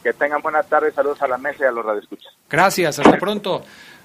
Que 0.03 0.15
tengan 0.15 0.41
buena 0.41 0.63
tarde, 0.63 0.91
saludos 0.93 1.21
a 1.21 1.29
la 1.29 1.37
mesa 1.37 1.65
y 1.65 1.67
a 1.67 1.73
los 1.73 1.85
radioescuchas. 1.85 2.33
Gracias, 2.49 2.99
hasta 2.99 3.19
pronto. 3.19 3.63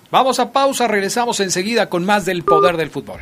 Vamos 0.09 0.41
a 0.41 0.51
pausa, 0.51 0.89
regresamos 0.89 1.39
enseguida 1.39 1.87
con 1.87 2.03
más 2.03 2.25
del 2.25 2.43
poder 2.43 2.75
del 2.75 2.89
fútbol. 2.89 3.21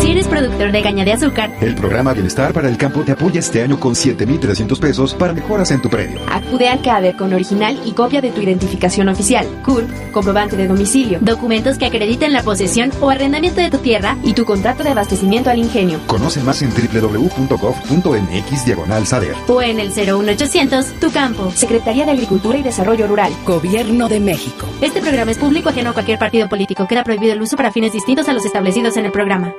Si 0.00 0.10
eres 0.10 0.26
productor 0.26 0.72
de 0.72 0.82
caña 0.82 1.04
de 1.04 1.12
azúcar, 1.12 1.50
el 1.60 1.74
programa 1.76 2.12
Bienestar 2.12 2.52
para 2.52 2.68
el 2.68 2.76
Campo 2.76 3.02
te 3.02 3.12
apoya 3.12 3.38
este 3.38 3.62
año 3.62 3.78
con 3.78 3.94
7,300 3.94 4.80
pesos 4.80 5.14
para 5.14 5.32
mejoras 5.32 5.70
en 5.70 5.80
tu 5.80 5.88
predio. 5.88 6.18
acude 6.28 6.68
al 6.68 6.82
CADER 6.82 7.14
con 7.16 7.32
original 7.32 7.78
y 7.84 7.92
copia 7.92 8.20
de 8.20 8.30
tu 8.30 8.40
identificación 8.40 9.08
oficial, 9.08 9.46
CURP, 9.64 10.10
comprobante 10.10 10.56
de 10.56 10.66
domicilio, 10.66 11.18
documentos 11.20 11.78
que 11.78 11.86
acrediten 11.86 12.32
la 12.32 12.42
posesión 12.42 12.90
o 13.00 13.10
arrendamiento 13.10 13.60
de 13.60 13.70
tu 13.70 13.78
tierra 13.78 14.16
y 14.24 14.32
tu 14.32 14.44
contrato 14.44 14.82
de 14.82 14.90
abastecimiento 14.90 15.50
al 15.50 15.58
ingenio. 15.58 16.00
Conoce 16.06 16.42
más 16.42 16.62
en 16.62 16.70
www.gov.mx 16.70 18.64
diagonal 18.64 19.06
SADER. 19.06 19.36
O 19.46 19.62
en 19.62 19.78
el 19.78 19.90
01800 19.90 20.94
Tu 21.00 21.12
Campo, 21.12 21.52
Secretaría 21.52 22.04
de 22.06 22.12
Agricultura 22.12 22.58
y 22.58 22.62
Desarrollo 22.62 23.06
Rural. 23.06 23.32
Gobierno 23.46 24.08
de 24.08 24.18
México. 24.20 24.66
Este 24.80 25.00
programa 25.00 25.30
es 25.30 25.38
público 25.38 25.68
ajeno 25.68 25.90
a 25.90 25.92
cualquier 25.92 26.18
partido 26.18 26.48
político. 26.48 26.88
Queda 26.88 27.04
prohibido 27.04 27.34
el 27.34 27.42
uso 27.42 27.56
para 27.56 27.70
fines 27.70 27.92
distintos 27.92 28.28
a 28.28 28.32
los 28.32 28.44
establecidos 28.44 28.96
en 28.96 29.04
el 29.04 29.12
programa. 29.12 29.54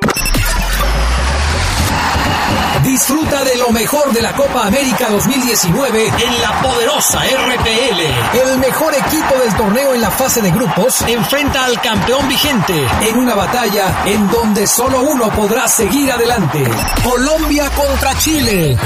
Disfruta 2.93 3.43
de 3.43 3.55
lo 3.55 3.71
mejor 3.71 4.13
de 4.13 4.21
la 4.21 4.35
Copa 4.35 4.67
América 4.67 5.09
2019 5.09 6.05
en 6.09 6.41
la 6.41 6.61
poderosa 6.61 7.21
RPL. 7.23 8.47
El 8.51 8.59
mejor 8.59 8.93
equipo 8.93 9.33
del 9.39 9.51
torneo 9.55 9.95
en 9.95 10.01
la 10.01 10.11
fase 10.11 10.43
de 10.43 10.51
grupos 10.51 11.01
enfrenta 11.01 11.65
al 11.65 11.81
campeón 11.81 12.27
vigente 12.27 12.87
en 13.01 13.17
una 13.17 13.33
batalla 13.33 14.03
en 14.05 14.29
donde 14.29 14.67
solo 14.67 15.01
uno 15.01 15.27
podrá 15.31 15.67
seguir 15.67 16.11
adelante. 16.11 16.63
Colombia 17.03 17.67
contra 17.71 18.15
Chile. 18.19 18.77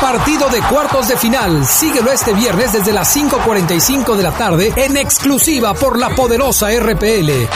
Partido 0.00 0.48
de 0.48 0.62
cuartos 0.62 1.08
de 1.08 1.18
final. 1.18 1.66
Síguelo 1.66 2.10
este 2.12 2.32
viernes 2.32 2.72
desde 2.72 2.94
las 2.94 3.14
5.45 3.14 4.16
de 4.16 4.22
la 4.22 4.32
tarde 4.32 4.72
en 4.74 4.96
exclusiva 4.96 5.74
por 5.74 5.98
la 5.98 6.08
poderosa 6.08 6.68
RPL 6.70 7.46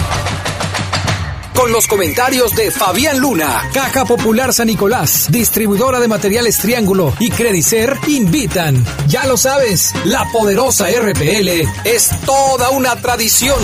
con 1.56 1.72
los 1.72 1.86
comentarios 1.86 2.54
de 2.54 2.70
Fabián 2.70 3.18
Luna, 3.18 3.70
Caja 3.72 4.04
Popular 4.04 4.52
San 4.52 4.66
Nicolás, 4.66 5.26
distribuidora 5.30 5.98
de 5.98 6.06
materiales 6.06 6.58
Triángulo 6.58 7.14
y 7.18 7.30
Credicer 7.30 7.96
invitan. 8.06 8.84
Ya 9.08 9.26
lo 9.26 9.36
sabes, 9.36 9.92
la 10.04 10.28
poderosa 10.30 10.86
RPL 10.88 11.48
es 11.84 12.10
toda 12.26 12.70
una 12.70 12.94
tradición 12.96 13.58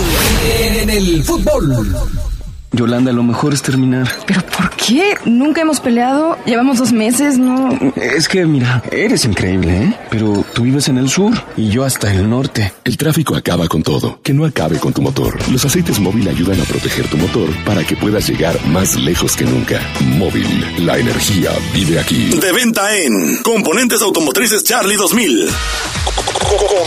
en 0.59 0.89
el 0.89 1.23
fútbol. 1.23 2.32
Yolanda, 2.73 3.11
lo 3.11 3.21
mejor 3.21 3.53
es 3.53 3.61
terminar. 3.61 4.09
¿Pero 4.25 4.41
por 4.47 4.71
qué? 4.71 5.15
Nunca 5.25 5.61
hemos 5.61 5.79
peleado. 5.79 6.37
Llevamos 6.45 6.79
dos 6.79 6.91
meses, 6.91 7.37
¿no? 7.37 7.69
Es 7.95 8.27
que, 8.27 8.45
mira, 8.45 8.81
eres 8.91 9.25
increíble, 9.25 9.77
¿eh? 9.77 9.97
Pero 10.09 10.43
tú 10.53 10.63
vives 10.63 10.87
en 10.87 10.97
el 10.97 11.07
sur 11.07 11.33
y 11.55 11.69
yo 11.69 11.83
hasta 11.83 12.11
el 12.11 12.27
norte. 12.27 12.73
El 12.83 12.97
tráfico 12.97 13.35
acaba 13.35 13.67
con 13.67 13.83
todo. 13.83 14.19
Que 14.23 14.33
no 14.33 14.43
acabe 14.43 14.79
con 14.79 14.91
tu 14.91 15.03
motor. 15.03 15.37
Los 15.51 15.63
aceites 15.63 15.99
móvil 15.99 16.27
ayudan 16.27 16.59
a 16.59 16.63
proteger 16.63 17.07
tu 17.07 17.17
motor 17.17 17.47
para 17.63 17.83
que 17.83 17.95
puedas 17.95 18.27
llegar 18.27 18.59
más 18.65 18.95
lejos 18.95 19.35
que 19.35 19.45
nunca. 19.45 19.79
Móvil, 20.17 20.65
la 20.85 20.97
energía 20.97 21.51
vive 21.75 21.99
aquí. 21.99 22.29
De 22.39 22.51
venta 22.51 22.95
en 22.97 23.37
Componentes 23.43 24.01
Automotrices 24.01 24.63
Charlie 24.63 24.95
2000. 24.95 25.47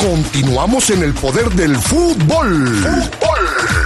Continuamos 0.02 0.90
en 0.90 1.04
el 1.04 1.14
poder 1.14 1.48
del 1.50 1.76
fútbol. 1.76 2.74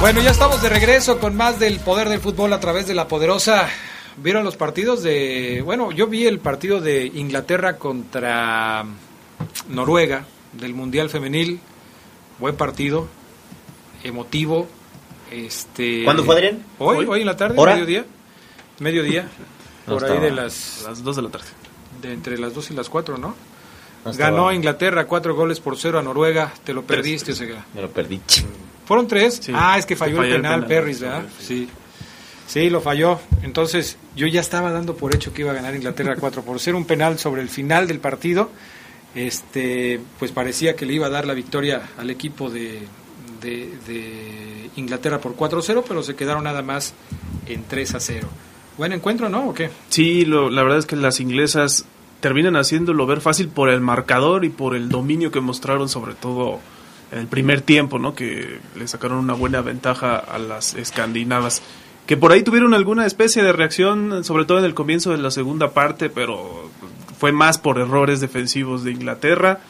Bueno, 0.00 0.20
ya 0.20 0.30
estamos 0.30 0.62
de 0.62 0.68
regreso 0.68 1.18
con 1.18 1.36
más 1.36 1.58
del 1.58 1.80
poder 1.80 2.08
del 2.08 2.20
fútbol 2.20 2.52
a 2.52 2.60
través 2.60 2.86
de 2.86 2.94
la 2.94 3.08
poderosa. 3.08 3.68
¿Vieron 4.16 4.44
los 4.44 4.56
partidos 4.56 5.02
de... 5.02 5.60
Bueno, 5.64 5.90
yo 5.90 6.06
vi 6.06 6.24
el 6.26 6.38
partido 6.38 6.80
de 6.80 7.06
Inglaterra 7.06 7.78
contra 7.78 8.84
Noruega 9.68 10.24
del 10.52 10.72
Mundial 10.72 11.10
Femenil. 11.10 11.58
Buen 12.38 12.54
partido, 12.54 13.08
emotivo. 14.04 14.68
Este, 15.32 16.04
¿Cuándo 16.04 16.24
fue, 16.24 16.36
Adrián? 16.36 16.64
Hoy, 16.78 17.04
hoy, 17.04 17.20
en 17.20 17.26
la 17.26 17.36
tarde, 17.36 17.56
¿Hora? 17.58 17.74
mediodía. 17.74 18.04
Mediodía. 18.78 19.28
No, 19.86 19.94
por 19.94 20.04
ahí 20.04 20.20
de 20.20 20.30
las... 20.30 20.84
Las 20.86 21.02
2 21.02 21.16
de 21.16 21.22
la 21.22 21.28
tarde. 21.30 21.48
De 22.00 22.12
entre 22.12 22.38
las 22.38 22.54
2 22.54 22.70
y 22.70 22.74
las 22.74 22.88
4, 22.88 23.18
¿no? 23.18 23.34
Ganó 24.16 24.52
Inglaterra 24.52 25.06
cuatro 25.06 25.34
goles 25.34 25.58
por 25.58 25.76
cero 25.76 25.98
a 25.98 26.02
Noruega. 26.02 26.52
Te 26.64 26.72
lo 26.72 26.82
perdiste, 26.82 27.32
Osega. 27.32 27.66
Me 27.74 27.82
lo 27.82 27.90
perdí. 27.90 28.20
¿Fueron 28.88 29.06
tres? 29.06 29.38
Sí. 29.40 29.52
ah, 29.54 29.76
es 29.78 29.86
que 29.86 29.94
falló, 29.94 30.16
Falló 30.16 30.28
el 30.30 30.34
el 30.36 30.42
penal, 30.42 30.54
penal. 30.64 30.68
Perris, 30.68 31.00
¿verdad? 31.00 31.22
Sí. 31.38 31.68
Sí, 32.48 32.70
lo 32.70 32.80
falló. 32.80 33.20
Entonces, 33.42 33.98
yo 34.16 34.26
ya 34.26 34.40
estaba 34.40 34.72
dando 34.72 34.96
por 34.96 35.14
hecho 35.14 35.32
que 35.34 35.42
iba 35.42 35.50
a 35.52 35.54
ganar 35.54 35.76
Inglaterra 35.76 36.16
4 36.20 36.42
por 36.42 36.58
0. 36.58 36.76
Un 36.78 36.86
penal 36.86 37.18
sobre 37.18 37.42
el 37.42 37.50
final 37.50 37.86
del 37.86 38.00
partido. 38.00 38.50
Este, 39.14 40.00
pues 40.18 40.32
parecía 40.32 40.74
que 40.76 40.86
le 40.86 40.94
iba 40.94 41.06
a 41.06 41.10
dar 41.10 41.26
la 41.26 41.34
victoria 41.34 41.82
al 41.98 42.10
equipo 42.10 42.50
de, 42.50 42.80
de, 43.42 43.72
de 43.86 44.70
Inglaterra 44.76 45.18
por 45.20 45.36
4-0, 45.36 45.82
pero 45.86 46.02
se 46.02 46.14
quedaron 46.14 46.44
nada 46.44 46.62
más 46.62 46.94
en 47.46 47.64
3 47.64 47.94
a 47.94 48.00
0. 48.00 48.28
Buen 48.76 48.92
encuentro, 48.92 49.28
¿no? 49.28 49.48
¿O 49.48 49.54
qué? 49.54 49.70
Sí, 49.88 50.24
lo- 50.24 50.50
la 50.50 50.62
verdad 50.62 50.78
es 50.78 50.86
que 50.86 50.96
las 50.96 51.20
inglesas 51.20 51.84
terminan 52.20 52.56
haciéndolo 52.56 53.06
ver 53.06 53.20
fácil 53.20 53.48
por 53.48 53.70
el 53.70 53.80
marcador 53.80 54.44
y 54.44 54.50
por 54.50 54.76
el 54.76 54.88
dominio 54.88 55.30
que 55.30 55.40
mostraron, 55.40 55.88
sobre 55.88 56.14
todo 56.14 56.60
en 57.12 57.18
el 57.18 57.26
primer 57.26 57.62
tiempo, 57.62 57.98
¿no? 57.98 58.14
Que 58.14 58.60
le 58.76 58.88
sacaron 58.88 59.18
una 59.18 59.34
buena 59.34 59.60
ventaja 59.60 60.16
a 60.16 60.38
las 60.38 60.74
escandinavas. 60.74 61.62
Que 62.06 62.16
por 62.16 62.32
ahí 62.32 62.42
tuvieron 62.42 62.74
alguna 62.74 63.06
especie 63.06 63.42
de 63.42 63.52
reacción, 63.52 64.24
sobre 64.24 64.44
todo 64.44 64.58
en 64.58 64.64
el 64.64 64.74
comienzo 64.74 65.10
de 65.10 65.18
la 65.18 65.30
segunda 65.30 65.72
parte, 65.72 66.08
pero 66.10 66.70
fue 67.18 67.32
más 67.32 67.58
por 67.58 67.78
errores 67.78 68.20
defensivos 68.20 68.84
de 68.84 68.92
Inglaterra. 68.92 69.60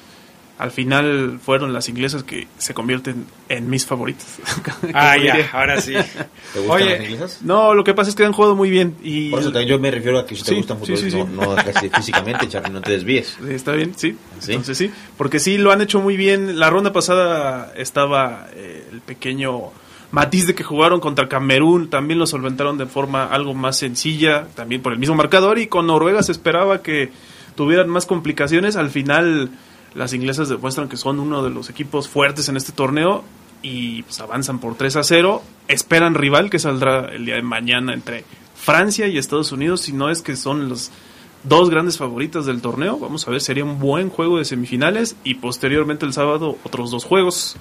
Al 0.59 0.73
final 0.73 1.38
fueron 1.40 1.73
las 1.73 1.88
inglesas 1.88 2.25
que 2.25 2.49
se 2.59 2.75
convierten 2.75 3.27
en 3.49 3.71
mis 3.71 3.87
favoritas. 3.87 4.38
Ah, 4.94 5.16
ya, 5.16 5.35
diría. 5.37 5.51
ahora 5.53 5.81
sí. 5.81 5.92
¿Te 5.92 6.59
gustan 6.61 6.71
Oye, 6.71 6.90
las 6.99 7.01
inglesas? 7.11 7.38
No, 7.42 7.75
lo 7.75 7.85
que 7.85 7.94
pasa 7.94 8.11
es 8.11 8.16
que 8.16 8.25
han 8.25 8.33
jugado 8.33 8.57
muy 8.57 8.68
bien. 8.71 8.97
Y 9.03 9.31
Por 9.31 9.40
eso 9.40 9.53
también 9.53 9.68
yo 9.68 9.79
me 9.79 9.90
refiero 9.90 10.18
a 10.18 10.27
que 10.27 10.35
si 10.35 10.42
te 10.42 10.51
Sí, 10.51 10.57
gustan 10.57 10.79
sí, 10.85 10.97
fútbol, 10.97 11.11
sí, 11.11 11.25
no, 11.35 11.55
casi 11.57 11.88
físicamente, 11.94 12.49
Charlie, 12.49 12.73
no 12.73 12.81
te 12.81 12.92
desvíes. 12.92 13.37
Sí, 13.40 13.53
Está 13.55 13.73
bien, 13.73 13.92
sí. 13.97 14.16
¿Sí? 14.40 14.53
Entonces 14.53 14.79
sí, 14.79 14.90
porque 15.16 15.38
sí 15.38 15.59
lo 15.59 15.71
han 15.71 15.81
hecho 15.81 16.01
muy 16.01 16.16
bien. 16.16 16.59
La 16.59 16.71
ronda 16.71 16.92
pasada 16.92 17.73
estaba 17.77 18.49
eh, 18.55 18.88
el 18.92 19.01
pequeño 19.01 19.71
matiz 20.11 20.47
de 20.47 20.55
que 20.55 20.64
jugaron 20.64 21.01
contra 21.01 21.29
Camerún, 21.29 21.90
también 21.90 22.18
lo 22.18 22.27
solventaron 22.27 22.79
de 22.79 22.87
forma 22.87 23.27
algo 23.27 23.55
más 23.55 23.77
sencilla, 23.79 24.47
también 24.55 24.81
por 24.83 24.92
el 24.92 24.99
mismo 24.99 25.14
marcador 25.14 25.59
y 25.59 25.66
con 25.66 25.87
Noruega 25.87 26.23
se 26.23 26.33
esperaba 26.33 26.83
que 26.83 27.11
tuvieran 27.55 27.88
más 27.90 28.07
complicaciones. 28.07 28.77
Al 28.77 28.90
final 28.90 29.51
las 29.94 30.12
inglesas 30.12 30.48
demuestran 30.48 30.88
que 30.88 30.96
son 30.96 31.18
uno 31.20 31.42
de 31.42 31.51
los 31.51 31.70
equipos 31.70 32.09
fuertes 32.09 32.48
en 32.48 32.57
este 32.57 32.72
torneo 32.72 33.24
y 33.62 34.03
pues, 34.05 34.20
avanzan 34.20 34.59
por 34.61 34.77
3 34.77 34.96
a 34.96 35.03
0. 35.03 35.42
Esperan 35.68 36.14
rival 36.14 36.51
que 36.51 36.59
saldrá 36.59 37.07
el 37.14 37.24
día 37.27 37.35
de 37.37 37.42
mañana 37.42 37.92
entre 37.94 38.24
Francia 38.55 39.07
y 39.09 39.18
Estados 39.18 39.53
Unidos, 39.53 39.81
si 39.83 39.92
no 39.92 40.11
es 40.11 40.22
que 40.22 40.37
son 40.37 40.68
los 40.68 40.90
dos 41.44 41.70
grandes 41.70 41.98
favoritas 41.98 42.46
del 42.46 42.61
torneo. 42.61 42.98
Vamos 42.98 43.27
a 43.27 43.31
ver, 43.31 43.40
sería 43.40 43.64
un 43.64 43.79
buen 43.79 44.11
juego 44.11 44.38
de 44.38 44.44
semifinales 44.44 45.16
y 45.24 45.35
posteriormente 45.37 46.05
el 46.07 46.12
sábado 46.12 46.59
otros 46.64 46.90
dos 46.90 47.05
juegos 47.05 47.57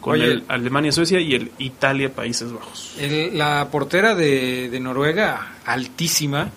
con 0.00 0.14
Oye. 0.14 0.24
el 0.32 0.44
Alemania-Suecia 0.48 1.20
y 1.20 1.34
el 1.34 1.50
Italia-Países 1.58 2.52
Bajos. 2.52 2.94
El- 2.98 3.36
la 3.36 3.68
portera 3.70 4.14
de, 4.14 4.68
de 4.70 4.80
Noruega, 4.80 5.54
altísima, 5.64 6.50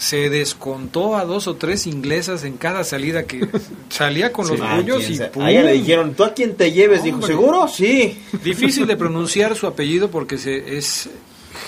se 0.00 0.30
descontó 0.30 1.14
a 1.14 1.26
dos 1.26 1.46
o 1.46 1.56
tres 1.56 1.86
inglesas 1.86 2.44
en 2.44 2.56
cada 2.56 2.84
salida 2.84 3.24
que 3.24 3.46
salía 3.90 4.32
con 4.32 4.48
los 4.48 4.58
Ah, 4.62 4.76
puños 4.78 5.04
¿quién 5.04 5.22
y 5.22 5.26
¡pum! 5.26 5.42
A 5.42 5.50
ella 5.50 5.62
le 5.62 5.74
dijeron, 5.74 6.14
¿tú 6.14 6.24
a 6.24 6.32
quién 6.32 6.56
te 6.56 6.72
lleves? 6.72 7.02
Dijo. 7.02 7.20
¿seguro? 7.20 7.68
Sí. 7.68 8.18
Difícil 8.42 8.86
de 8.86 8.96
pronunciar 8.96 9.54
su 9.56 9.66
apellido 9.66 10.10
porque 10.10 10.38
se, 10.38 10.78
es 10.78 11.10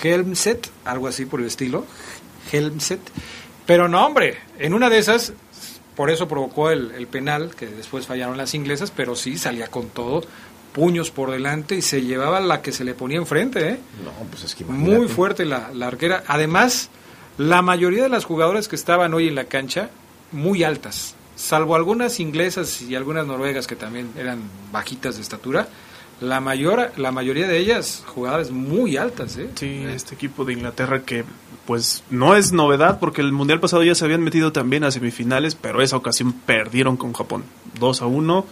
Helmset, 0.01 0.67
algo 0.83 1.07
así 1.07 1.25
por 1.27 1.41
el 1.41 1.45
estilo. 1.45 1.85
Helmset. 2.51 2.99
Pero 3.67 3.87
no, 3.87 4.03
hombre, 4.03 4.39
en 4.57 4.73
una 4.73 4.89
de 4.89 4.97
esas, 4.97 5.33
por 5.95 6.09
eso 6.09 6.27
provocó 6.27 6.71
el, 6.71 6.89
el 6.97 7.05
penal, 7.05 7.53
que 7.55 7.67
después 7.67 8.07
fallaron 8.07 8.35
las 8.35 8.55
inglesas, 8.55 8.89
pero 8.89 9.15
sí 9.15 9.37
salía 9.37 9.67
con 9.67 9.89
todo, 9.89 10.23
puños 10.71 11.11
por 11.11 11.29
delante 11.29 11.75
y 11.75 11.83
se 11.83 12.01
llevaba 12.01 12.39
la 12.39 12.63
que 12.63 12.71
se 12.71 12.83
le 12.83 12.95
ponía 12.95 13.19
enfrente, 13.19 13.69
¿eh? 13.69 13.77
No, 14.03 14.11
pues 14.31 14.43
es 14.43 14.55
que 14.55 14.63
imagínate. 14.63 14.97
Muy 14.97 15.07
fuerte 15.07 15.45
la, 15.45 15.69
la 15.71 15.85
arquera. 15.85 16.23
Además, 16.25 16.89
La 17.37 17.61
mayoría 17.61 18.03
de 18.03 18.09
las 18.09 18.25
jugadoras 18.25 18.67
que 18.67 18.75
estaban 18.75 19.13
hoy 19.13 19.27
en 19.27 19.35
la 19.35 19.45
cancha, 19.45 19.89
muy 20.31 20.63
altas, 20.63 21.15
salvo 21.35 21.75
algunas 21.75 22.19
inglesas 22.19 22.81
y 22.81 22.95
algunas 22.95 23.25
noruegas 23.25 23.67
que 23.67 23.75
también 23.75 24.11
eran 24.17 24.41
bajitas 24.71 25.15
de 25.15 25.21
estatura, 25.21 25.67
la 26.21 26.39
mayor 26.39 26.91
la 26.97 27.11
mayoría 27.11 27.47
de 27.47 27.57
ellas 27.57 28.03
jugadoras 28.07 28.51
muy 28.51 28.97
altas 28.97 29.37
¿eh? 29.37 29.49
sí 29.55 29.83
este 29.87 30.15
equipo 30.15 30.45
de 30.45 30.53
Inglaterra 30.53 31.03
que 31.03 31.25
pues 31.65 32.03
no 32.09 32.35
es 32.35 32.53
novedad 32.53 32.99
porque 32.99 33.21
el 33.21 33.31
mundial 33.31 33.59
pasado 33.59 33.83
ya 33.83 33.95
se 33.95 34.05
habían 34.05 34.21
metido 34.21 34.51
también 34.51 34.83
a 34.83 34.91
semifinales 34.91 35.55
pero 35.55 35.81
esa 35.81 35.97
ocasión 35.97 36.31
perdieron 36.31 36.97
con 36.97 37.13
Japón 37.13 37.43
2 37.79 38.01
a 38.01 38.05
1 38.05 38.45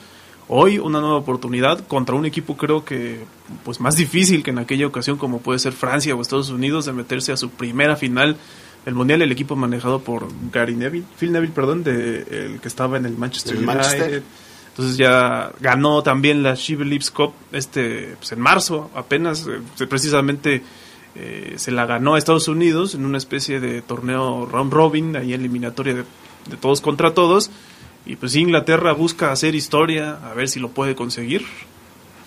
hoy 0.50 0.80
una 0.80 1.00
nueva 1.00 1.18
oportunidad 1.18 1.86
contra 1.88 2.16
un 2.16 2.26
equipo 2.26 2.58
creo 2.58 2.84
que 2.84 3.24
pues 3.64 3.80
más 3.80 3.96
difícil 3.96 4.44
que 4.44 4.52
en 4.52 4.60
aquella 4.60 4.88
ocasión 4.88 5.18
como 5.18 5.40
puede 5.40 5.60
ser 5.60 5.74
Francia 5.74 6.16
o 6.16 6.22
Estados 6.22 6.50
Unidos 6.50 6.86
de 6.86 6.94
meterse 6.94 7.32
a 7.32 7.38
su 7.38 7.52
primera 7.52 7.96
final 7.96 8.38
el 8.86 8.94
mundial 8.96 9.22
el 9.22 9.32
equipo 9.32 9.56
manejado 9.56 10.00
por 10.00 10.28
Gary 10.52 10.76
Neville 10.76 11.06
Phil 11.20 11.32
Neville 11.32 11.54
perdón 11.54 11.84
de 11.84 12.22
el 12.30 12.60
que 12.60 12.68
estaba 12.68 12.98
en 12.98 13.06
el 13.06 13.18
Manchester 13.18 13.54
El 13.54 13.60
United 13.60 13.76
Manchester. 13.76 14.24
entonces 14.70 14.98
ya 14.98 15.52
ganó 15.60 16.02
también 16.04 16.44
la 16.44 16.56
She 16.56 16.76
Believes 16.76 17.12
Cup 17.12 17.34
este, 17.52 18.16
pues 18.18 18.32
en 18.32 18.40
marzo 18.40 18.90
apenas, 18.96 19.48
eh, 19.48 19.88
precisamente 19.88 20.64
eh, 21.14 21.56
se 21.58 21.72
la 21.72 21.86
ganó 21.86 22.16
a 22.16 22.18
Estados 22.18 22.48
Unidos 22.48 22.96
en 22.96 23.06
una 23.06 23.18
especie 23.18 23.60
de 23.60 23.82
torneo 23.82 24.46
round 24.46 24.72
robin, 24.72 25.16
ahí 25.18 25.34
eliminatoria 25.34 25.94
de, 25.94 26.04
de 26.50 26.58
todos 26.58 26.82
contra 26.82 27.14
todos. 27.14 27.52
Y 28.06 28.16
pues 28.16 28.36
Inglaterra 28.36 28.94
busca 28.94 29.32
hacer 29.32 29.54
historia, 29.54 30.20
a 30.24 30.34
ver 30.34 30.48
si 30.48 30.60
lo 30.60 30.70
puede 30.70 30.96
conseguir. 30.96 31.46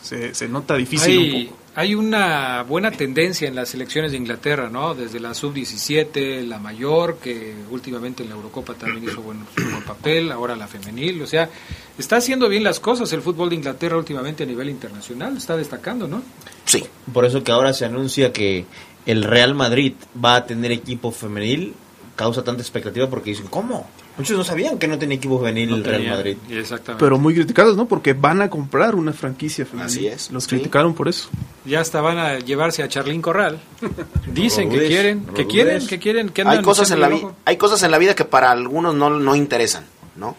Se, 0.03 0.35
se 0.35 0.49
nota 0.49 0.77
difícil 0.77 1.19
un 1.19 1.45
poco. 1.47 1.64
Hay 1.77 1.95
una 1.95 2.63
buena 2.63 2.93
tendencia 2.93 3.49
en 3.49 3.57
las 3.57 3.71
selecciones 3.71 4.13
de 4.13 4.19
Inglaterra, 4.19 4.69
¿no? 4.71 4.95
Desde 4.95 5.19
la 5.19 5.35
sub-17, 5.35 6.47
la 6.47 6.59
mayor, 6.59 7.19
que 7.19 7.55
últimamente 7.71 8.23
en 8.23 8.29
la 8.29 8.37
Eurocopa 8.37 8.75
también 8.75 9.05
hizo 9.05 9.21
buen, 9.23 9.41
buen 9.57 9.83
papel, 9.83 10.31
ahora 10.31 10.55
la 10.55 10.69
femenil, 10.69 11.23
o 11.23 11.27
sea, 11.27 11.51
está 11.99 12.17
haciendo 12.17 12.49
bien 12.49 12.63
las 12.63 12.79
cosas 12.79 13.13
el 13.13 13.23
fútbol 13.23 13.51
de 13.51 13.57
Inglaterra 13.57 13.97
últimamente 13.97 14.45
a 14.45 14.47
nivel 14.47 14.71
internacional, 14.71 15.37
está 15.37 15.57
destacando, 15.57 16.07
¿no? 16.07 16.23
Sí. 16.65 16.85
Por 17.13 17.25
eso 17.25 17.43
que 17.43 17.51
ahora 17.51 17.73
se 17.73 17.85
anuncia 17.85 18.33
que 18.33 18.67
el 19.05 19.25
Real 19.25 19.55
Madrid 19.55 19.95
va 20.23 20.37
a 20.37 20.47
tener 20.47 20.71
equipo 20.71 21.11
femenil, 21.11 21.75
causa 22.15 22.45
tanta 22.45 22.63
expectativa 22.63 23.11
porque 23.11 23.31
dicen, 23.31 23.49
¿cómo? 23.49 23.89
Muchos 24.17 24.39
no 24.39 24.45
sabían 24.45 24.79
que 24.79 24.87
no 24.87 24.97
tenía 24.97 25.17
equipo 25.17 25.39
femenil 25.41 25.71
No 25.71 25.77
el 25.77 25.85
Real 25.85 25.97
tenía. 25.97 26.15
Madrid. 26.15 26.37
Exactamente. 26.49 27.05
Pero 27.05 27.19
muy 27.19 27.35
criticados, 27.35 27.77
¿no? 27.77 27.87
Porque 27.87 28.13
van 28.13 28.43
a 28.43 28.49
comprar 28.49 28.95
una 28.95 29.13
franquicia 29.13 29.67
femenil. 29.67 29.87
Así 29.91 30.07
es, 30.07 30.31
Los 30.31 30.45
sí. 30.45 30.51
criticaron 30.51 30.95
por 30.95 31.09
eso. 31.09 31.29
Ya 31.65 31.81
hasta 31.81 32.01
van 32.01 32.19
a 32.19 32.39
llevarse 32.39 32.83
a 32.85 32.89
Charlín 32.89 33.21
Corral. 33.21 33.59
Dicen 34.33 34.69
que 34.71 34.77
dudes, 34.77 34.89
quieren, 34.89 35.27
no 35.27 35.35
que 35.35 35.47
quieren, 35.47 35.87
que 35.87 35.99
quieren, 35.99 36.29
que 36.29 36.43
hay 36.43 36.49
andan 36.49 36.65
cosas 36.65 36.91
en 36.93 37.01
la 37.01 37.07
echándole 37.09 37.27
vi- 37.27 37.35
ojo. 37.35 37.37
hay 37.45 37.57
cosas 37.57 37.83
en 37.83 37.91
la 37.91 37.99
vida 37.99 38.15
que 38.15 38.25
para 38.25 38.51
algunos 38.53 38.95
no, 38.95 39.11
no 39.11 39.35
interesan, 39.35 39.85
¿no? 40.17 40.37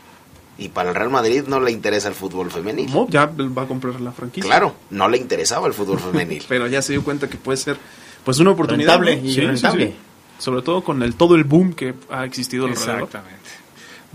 Y 0.58 0.70
para 0.70 0.88
el 0.90 0.96
Real 0.96 1.10
Madrid 1.10 1.44
no 1.46 1.60
le 1.60 1.70
interesa 1.72 2.08
el 2.08 2.16
fútbol 2.16 2.50
femenil. 2.50 2.90
No, 2.94 3.10
ya 3.10 3.26
va 3.26 3.64
a 3.64 3.68
comprar 3.68 4.00
la 4.00 4.14
franquicia. 4.14 4.50
Claro, 4.50 4.74
no 4.90 5.10
le 5.10 5.18
interesaba 5.18 5.68
el 5.68 5.74
fútbol 5.74 6.00
femenil. 6.00 6.44
Pero 6.48 6.68
ya 6.68 6.82
se 6.82 6.94
dio 6.94 7.04
cuenta 7.04 7.30
que 7.30 7.36
puede 7.36 7.58
ser 7.58 7.76
pues 8.24 8.40
una 8.40 8.52
oportunidad. 8.52 8.98
Rentable 9.02 9.22
¿no? 9.22 9.30
y 9.30 9.36
rentable. 9.46 9.94
Sobre 10.40 10.62
todo 10.62 10.82
con 10.82 11.04
el 11.04 11.16
todo 11.16 11.36
el 11.36 11.44
boom 11.44 11.74
que 11.74 11.94
ha 12.10 12.24
existido 12.24 12.66
alrededor. 12.68 13.10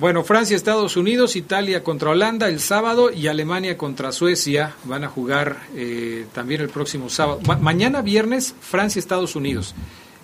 Bueno, 0.01 0.25
Francia, 0.25 0.57
Estados 0.57 0.97
Unidos, 0.97 1.37
Italia 1.37 1.85
contra 1.85 2.11
Holanda 2.11 2.49
el 2.49 2.59
sábado 2.61 3.11
y 3.13 3.27
Alemania 3.27 3.77
contra 3.77 4.13
Suecia 4.13 4.75
van 4.85 5.05
a 5.05 5.09
jugar 5.09 5.59
eh, 5.77 6.25
también 6.33 6.63
el 6.63 6.71
próximo 6.71 7.11
sábado. 7.11 7.39
Ma- 7.47 7.59
mañana 7.59 8.01
viernes 8.01 8.55
Francia, 8.61 8.99
Estados 8.99 9.37
Unidos 9.37 9.75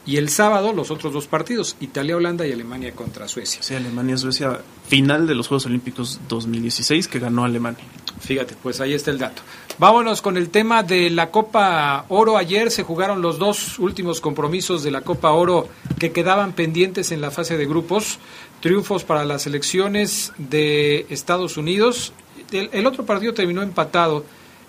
y 0.06 0.16
el 0.16 0.30
sábado 0.30 0.72
los 0.72 0.90
otros 0.90 1.12
dos 1.12 1.26
partidos, 1.26 1.76
Italia, 1.80 2.16
Holanda 2.16 2.46
y 2.46 2.52
Alemania 2.52 2.92
contra 2.92 3.28
Suecia. 3.28 3.62
Sí, 3.62 3.74
Alemania, 3.74 4.16
Suecia, 4.16 4.60
final 4.88 5.26
de 5.26 5.34
los 5.34 5.48
Juegos 5.48 5.66
Olímpicos 5.66 6.20
2016 6.28 7.06
que 7.08 7.18
ganó 7.18 7.44
Alemania. 7.44 7.84
Fíjate, 8.18 8.54
pues 8.62 8.80
ahí 8.80 8.94
está 8.94 9.10
el 9.10 9.18
dato. 9.18 9.42
Vámonos 9.78 10.22
con 10.22 10.38
el 10.38 10.48
tema 10.48 10.82
de 10.82 11.10
la 11.10 11.30
Copa 11.30 12.06
Oro. 12.08 12.38
Ayer 12.38 12.70
se 12.70 12.82
jugaron 12.82 13.20
los 13.20 13.38
dos 13.38 13.78
últimos 13.78 14.22
compromisos 14.22 14.82
de 14.82 14.90
la 14.90 15.02
Copa 15.02 15.32
Oro 15.32 15.68
que 15.98 16.12
quedaban 16.12 16.52
pendientes 16.54 17.12
en 17.12 17.20
la 17.20 17.30
fase 17.30 17.58
de 17.58 17.66
grupos. 17.66 18.18
Triunfos 18.60 19.04
para 19.04 19.24
las 19.24 19.42
selecciones 19.42 20.32
de 20.38 21.06
Estados 21.10 21.56
Unidos. 21.56 22.12
El, 22.52 22.70
el 22.72 22.86
otro 22.86 23.04
partido 23.04 23.34
terminó 23.34 23.62
empatado 23.62 24.24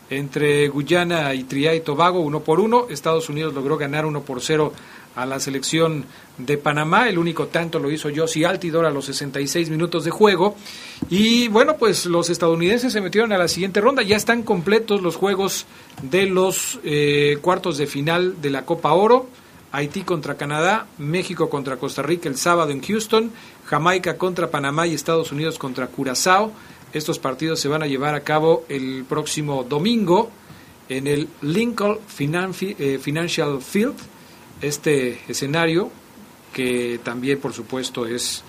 entre 0.09 0.67
Guyana 0.69 1.33
y 1.33 1.43
Trinidad 1.43 1.73
y 1.73 1.81
Tobago, 1.81 2.19
uno 2.19 2.41
por 2.41 2.59
uno. 2.59 2.87
Estados 2.89 3.29
Unidos 3.29 3.53
logró 3.53 3.77
ganar 3.77 4.05
uno 4.05 4.21
por 4.21 4.41
cero 4.41 4.73
a 5.15 5.25
la 5.25 5.39
selección 5.39 6.05
de 6.37 6.57
Panamá. 6.57 7.09
El 7.09 7.17
único 7.17 7.47
tanto 7.47 7.79
lo 7.79 7.91
hizo 7.91 8.09
Josie 8.15 8.45
Altidor 8.45 8.85
a 8.85 8.91
los 8.91 9.05
66 9.05 9.69
minutos 9.69 10.05
de 10.05 10.11
juego. 10.11 10.55
Y 11.09 11.47
bueno, 11.47 11.77
pues 11.77 12.05
los 12.05 12.29
estadounidenses 12.29 12.93
se 12.93 13.01
metieron 13.01 13.33
a 13.33 13.37
la 13.37 13.47
siguiente 13.47 13.81
ronda. 13.81 14.03
Ya 14.03 14.15
están 14.15 14.43
completos 14.43 15.01
los 15.01 15.15
juegos 15.15 15.65
de 16.03 16.27
los 16.27 16.79
eh, 16.83 17.39
cuartos 17.41 17.77
de 17.77 17.87
final 17.87 18.41
de 18.41 18.51
la 18.51 18.63
Copa 18.63 18.93
Oro. 18.93 19.27
Haití 19.77 20.01
contra 20.01 20.37
Canadá, 20.37 20.87
México 20.97 21.51
contra 21.51 21.77
Costa 21.77 22.01
Rica 22.01 22.27
el 22.27 22.35
sábado 22.35 22.71
en 22.71 22.81
Houston, 22.81 23.31
Jamaica 23.67 24.17
contra 24.17 24.49
Panamá 24.49 24.87
y 24.87 24.95
Estados 24.95 25.31
Unidos 25.31 25.59
contra 25.59 25.85
Curazao. 25.85 26.51
Estos 26.93 27.19
partidos 27.19 27.59
se 27.59 27.67
van 27.67 27.83
a 27.83 27.85
llevar 27.85 28.15
a 28.15 28.21
cabo 28.21 28.65
el 28.69 29.05
próximo 29.07 29.63
domingo 29.63 30.31
en 30.89 31.05
el 31.05 31.27
Lincoln 31.43 31.99
eh, 32.19 32.99
Financial 32.99 33.61
Field, 33.61 33.93
este 34.63 35.21
escenario 35.27 35.91
que 36.51 36.99
también 37.03 37.39
por 37.39 37.53
supuesto 37.53 38.07
es 38.07 38.43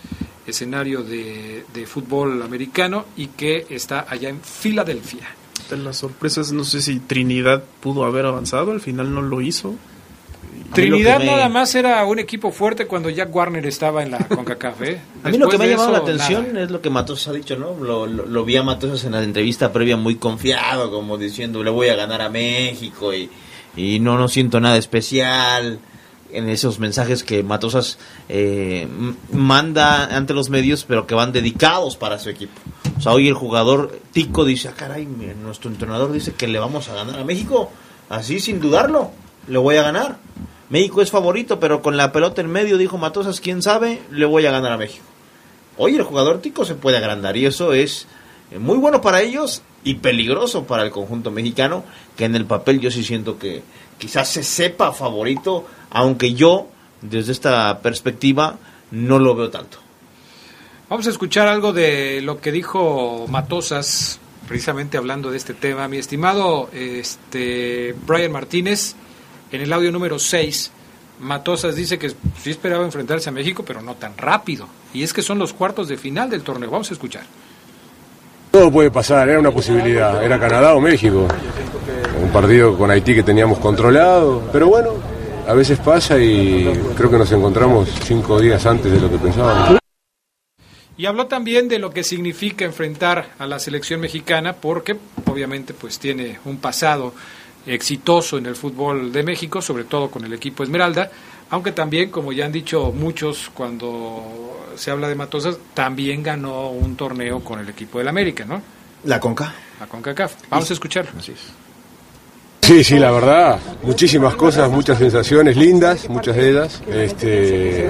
escenario 0.46 1.02
de, 1.02 1.66
de 1.74 1.86
fútbol 1.86 2.40
americano 2.40 3.04
y 3.18 3.26
que 3.26 3.66
está 3.68 4.06
allá 4.08 4.30
en 4.30 4.40
Filadelfia. 4.40 5.28
De 5.68 5.76
las 5.76 5.98
sorpresas, 5.98 6.52
no 6.52 6.64
sé 6.64 6.80
si 6.80 7.00
Trinidad 7.00 7.64
pudo 7.82 8.06
haber 8.06 8.24
avanzado, 8.24 8.70
al 8.70 8.80
final 8.80 9.12
no 9.12 9.20
lo 9.20 9.42
hizo. 9.42 9.74
Trinidad 10.74 11.18
me- 11.18 11.26
nada 11.26 11.48
más 11.48 11.74
era 11.74 12.04
un 12.04 12.18
equipo 12.18 12.52
fuerte 12.52 12.86
cuando 12.86 13.08
Jack 13.10 13.34
Warner 13.34 13.66
estaba 13.66 14.02
en 14.02 14.10
la 14.10 14.18
CONCACAF. 14.28 14.82
¿eh? 14.82 15.00
A 15.24 15.30
mí 15.30 15.38
lo 15.38 15.48
que 15.48 15.58
me 15.58 15.64
ha 15.64 15.68
llamado 15.68 15.92
la 15.92 15.98
atención 15.98 16.48
nada. 16.52 16.64
es 16.64 16.70
lo 16.70 16.80
que 16.80 16.90
Matos 16.90 17.26
ha 17.28 17.32
dicho, 17.32 17.56
¿no? 17.56 17.74
Lo, 17.82 18.06
lo- 18.06 18.26
lo 18.26 18.44
vi 18.44 18.56
a 18.56 18.62
Matos 18.62 19.04
en 19.04 19.12
la 19.12 19.22
entrevista 19.22 19.72
previa 19.72 19.96
muy 19.96 20.16
confiado, 20.16 20.90
como 20.90 21.16
diciendo, 21.18 21.62
le 21.64 21.70
voy 21.70 21.88
a 21.88 21.96
ganar 21.96 22.20
a 22.20 22.28
México 22.28 23.12
y, 23.14 23.30
y 23.76 23.98
no, 24.00 24.18
no 24.18 24.28
siento 24.28 24.60
nada 24.60 24.76
especial. 24.76 25.78
En 26.30 26.46
esos 26.50 26.78
mensajes 26.78 27.24
que 27.24 27.42
Matosas 27.42 27.98
eh, 28.28 28.86
manda 29.32 30.14
ante 30.14 30.34
los 30.34 30.50
medios, 30.50 30.84
pero 30.84 31.06
que 31.06 31.14
van 31.14 31.32
dedicados 31.32 31.96
para 31.96 32.18
su 32.18 32.28
equipo. 32.28 32.52
O 32.98 33.00
sea, 33.00 33.12
hoy 33.12 33.28
el 33.28 33.34
jugador 33.34 33.98
Tico 34.12 34.44
dice, 34.44 34.68
ah, 34.68 34.74
caray, 34.76 35.06
nuestro 35.42 35.70
entrenador 35.70 36.12
dice 36.12 36.32
que 36.34 36.46
le 36.46 36.58
vamos 36.58 36.90
a 36.90 36.94
ganar 36.94 37.18
a 37.18 37.24
México. 37.24 37.70
Así, 38.10 38.40
sin 38.40 38.60
dudarlo, 38.60 39.10
le 39.46 39.56
voy 39.56 39.76
a 39.76 39.82
ganar. 39.82 40.18
México 40.70 41.00
es 41.00 41.10
favorito, 41.10 41.58
pero 41.60 41.80
con 41.80 41.96
la 41.96 42.12
pelota 42.12 42.40
en 42.40 42.50
medio, 42.50 42.76
dijo 42.76 42.98
Matosas, 42.98 43.40
quién 43.40 43.62
sabe, 43.62 44.02
le 44.10 44.26
voy 44.26 44.44
a 44.46 44.50
ganar 44.50 44.72
a 44.72 44.76
México. 44.76 45.04
Hoy 45.76 45.96
el 45.96 46.02
jugador 46.02 46.40
tico 46.40 46.64
se 46.64 46.74
puede 46.74 46.98
agrandar 46.98 47.36
y 47.36 47.46
eso 47.46 47.72
es 47.72 48.06
eh, 48.50 48.58
muy 48.58 48.76
bueno 48.76 49.00
para 49.00 49.22
ellos 49.22 49.62
y 49.84 49.94
peligroso 49.94 50.64
para 50.64 50.82
el 50.82 50.90
conjunto 50.90 51.30
mexicano, 51.30 51.84
que 52.16 52.24
en 52.24 52.34
el 52.34 52.44
papel 52.44 52.80
yo 52.80 52.90
sí 52.90 53.04
siento 53.04 53.38
que 53.38 53.62
quizás 53.96 54.28
se 54.28 54.42
sepa 54.42 54.92
favorito, 54.92 55.66
aunque 55.90 56.34
yo 56.34 56.68
desde 57.00 57.32
esta 57.32 57.80
perspectiva 57.80 58.58
no 58.90 59.18
lo 59.18 59.34
veo 59.34 59.50
tanto. 59.50 59.78
Vamos 60.88 61.06
a 61.06 61.10
escuchar 61.10 61.48
algo 61.48 61.72
de 61.72 62.20
lo 62.22 62.40
que 62.40 62.50
dijo 62.50 63.26
Matosas, 63.28 64.18
precisamente 64.48 64.96
hablando 64.96 65.30
de 65.30 65.36
este 65.36 65.54
tema. 65.54 65.86
Mi 65.86 65.98
estimado 65.98 66.70
este, 66.72 67.94
Brian 68.06 68.32
Martínez, 68.32 68.96
en 69.50 69.60
el 69.60 69.72
audio 69.72 69.90
número 69.90 70.18
6, 70.18 70.70
Matosas 71.20 71.74
dice 71.74 71.98
que 71.98 72.10
sí 72.10 72.50
esperaba 72.50 72.84
enfrentarse 72.84 73.28
a 73.28 73.32
México, 73.32 73.64
pero 73.66 73.82
no 73.82 73.94
tan 73.94 74.16
rápido. 74.16 74.68
Y 74.94 75.02
es 75.02 75.12
que 75.12 75.22
son 75.22 75.38
los 75.38 75.52
cuartos 75.52 75.88
de 75.88 75.96
final 75.96 76.30
del 76.30 76.42
torneo. 76.42 76.70
Vamos 76.70 76.90
a 76.90 76.94
escuchar. 76.94 77.24
Todo 78.50 78.70
puede 78.70 78.90
pasar, 78.90 79.28
era 79.28 79.38
una 79.38 79.50
posibilidad. 79.50 80.22
Era 80.22 80.38
Canadá 80.38 80.74
o 80.74 80.80
México. 80.80 81.26
Un 82.22 82.30
partido 82.30 82.76
con 82.76 82.90
Haití 82.90 83.14
que 83.14 83.22
teníamos 83.22 83.58
controlado. 83.58 84.48
Pero 84.52 84.68
bueno, 84.68 84.94
a 85.46 85.54
veces 85.54 85.78
pasa 85.78 86.18
y 86.18 86.70
creo 86.96 87.10
que 87.10 87.18
nos 87.18 87.30
encontramos 87.32 87.88
cinco 88.04 88.40
días 88.40 88.64
antes 88.66 88.92
de 88.92 89.00
lo 89.00 89.10
que 89.10 89.18
pensábamos. 89.18 89.78
Y 90.96 91.06
habló 91.06 91.26
también 91.26 91.68
de 91.68 91.78
lo 91.78 91.90
que 91.90 92.02
significa 92.02 92.64
enfrentar 92.64 93.30
a 93.38 93.46
la 93.46 93.60
selección 93.60 94.00
mexicana, 94.00 94.54
porque 94.54 94.96
obviamente 95.26 95.72
pues 95.72 95.98
tiene 96.00 96.40
un 96.44 96.56
pasado 96.56 97.14
exitoso 97.68 98.38
en 98.38 98.46
el 98.46 98.56
fútbol 98.56 99.12
de 99.12 99.22
México, 99.22 99.62
sobre 99.62 99.84
todo 99.84 100.10
con 100.10 100.24
el 100.24 100.32
equipo 100.32 100.62
Esmeralda, 100.62 101.10
aunque 101.50 101.72
también, 101.72 102.10
como 102.10 102.32
ya 102.32 102.46
han 102.46 102.52
dicho 102.52 102.92
muchos 102.92 103.50
cuando 103.54 104.66
se 104.76 104.90
habla 104.90 105.08
de 105.08 105.14
Matosas, 105.14 105.58
también 105.74 106.22
ganó 106.22 106.70
un 106.70 106.96
torneo 106.96 107.40
con 107.40 107.58
el 107.58 107.68
equipo 107.68 107.98
del 107.98 108.08
América, 108.08 108.44
¿no? 108.44 108.60
La 109.04 109.20
Conca. 109.20 109.54
La 109.80 109.86
CONCACAF. 109.86 110.34
Vamos 110.50 110.70
a 110.70 110.72
escuchar. 110.72 111.08
Así 111.16 111.32
es. 111.32 111.38
Sí, 112.62 112.84
sí, 112.84 112.98
la 112.98 113.10
verdad, 113.10 113.58
muchísimas 113.82 114.34
cosas, 114.34 114.70
muchas 114.70 114.98
sensaciones 114.98 115.56
lindas, 115.56 116.08
muchas 116.10 116.36
de 116.36 116.50
ellas, 116.50 116.82
este, 116.86 117.88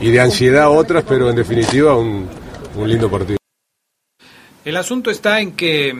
y 0.00 0.10
de 0.10 0.20
ansiedad 0.20 0.68
otras, 0.68 1.04
pero 1.06 1.30
en 1.30 1.36
definitiva 1.36 1.96
un, 1.96 2.26
un 2.74 2.88
lindo 2.88 3.08
partido. 3.08 3.36
El 4.64 4.76
asunto 4.76 5.12
está 5.12 5.40
en 5.40 5.52
que 5.52 5.94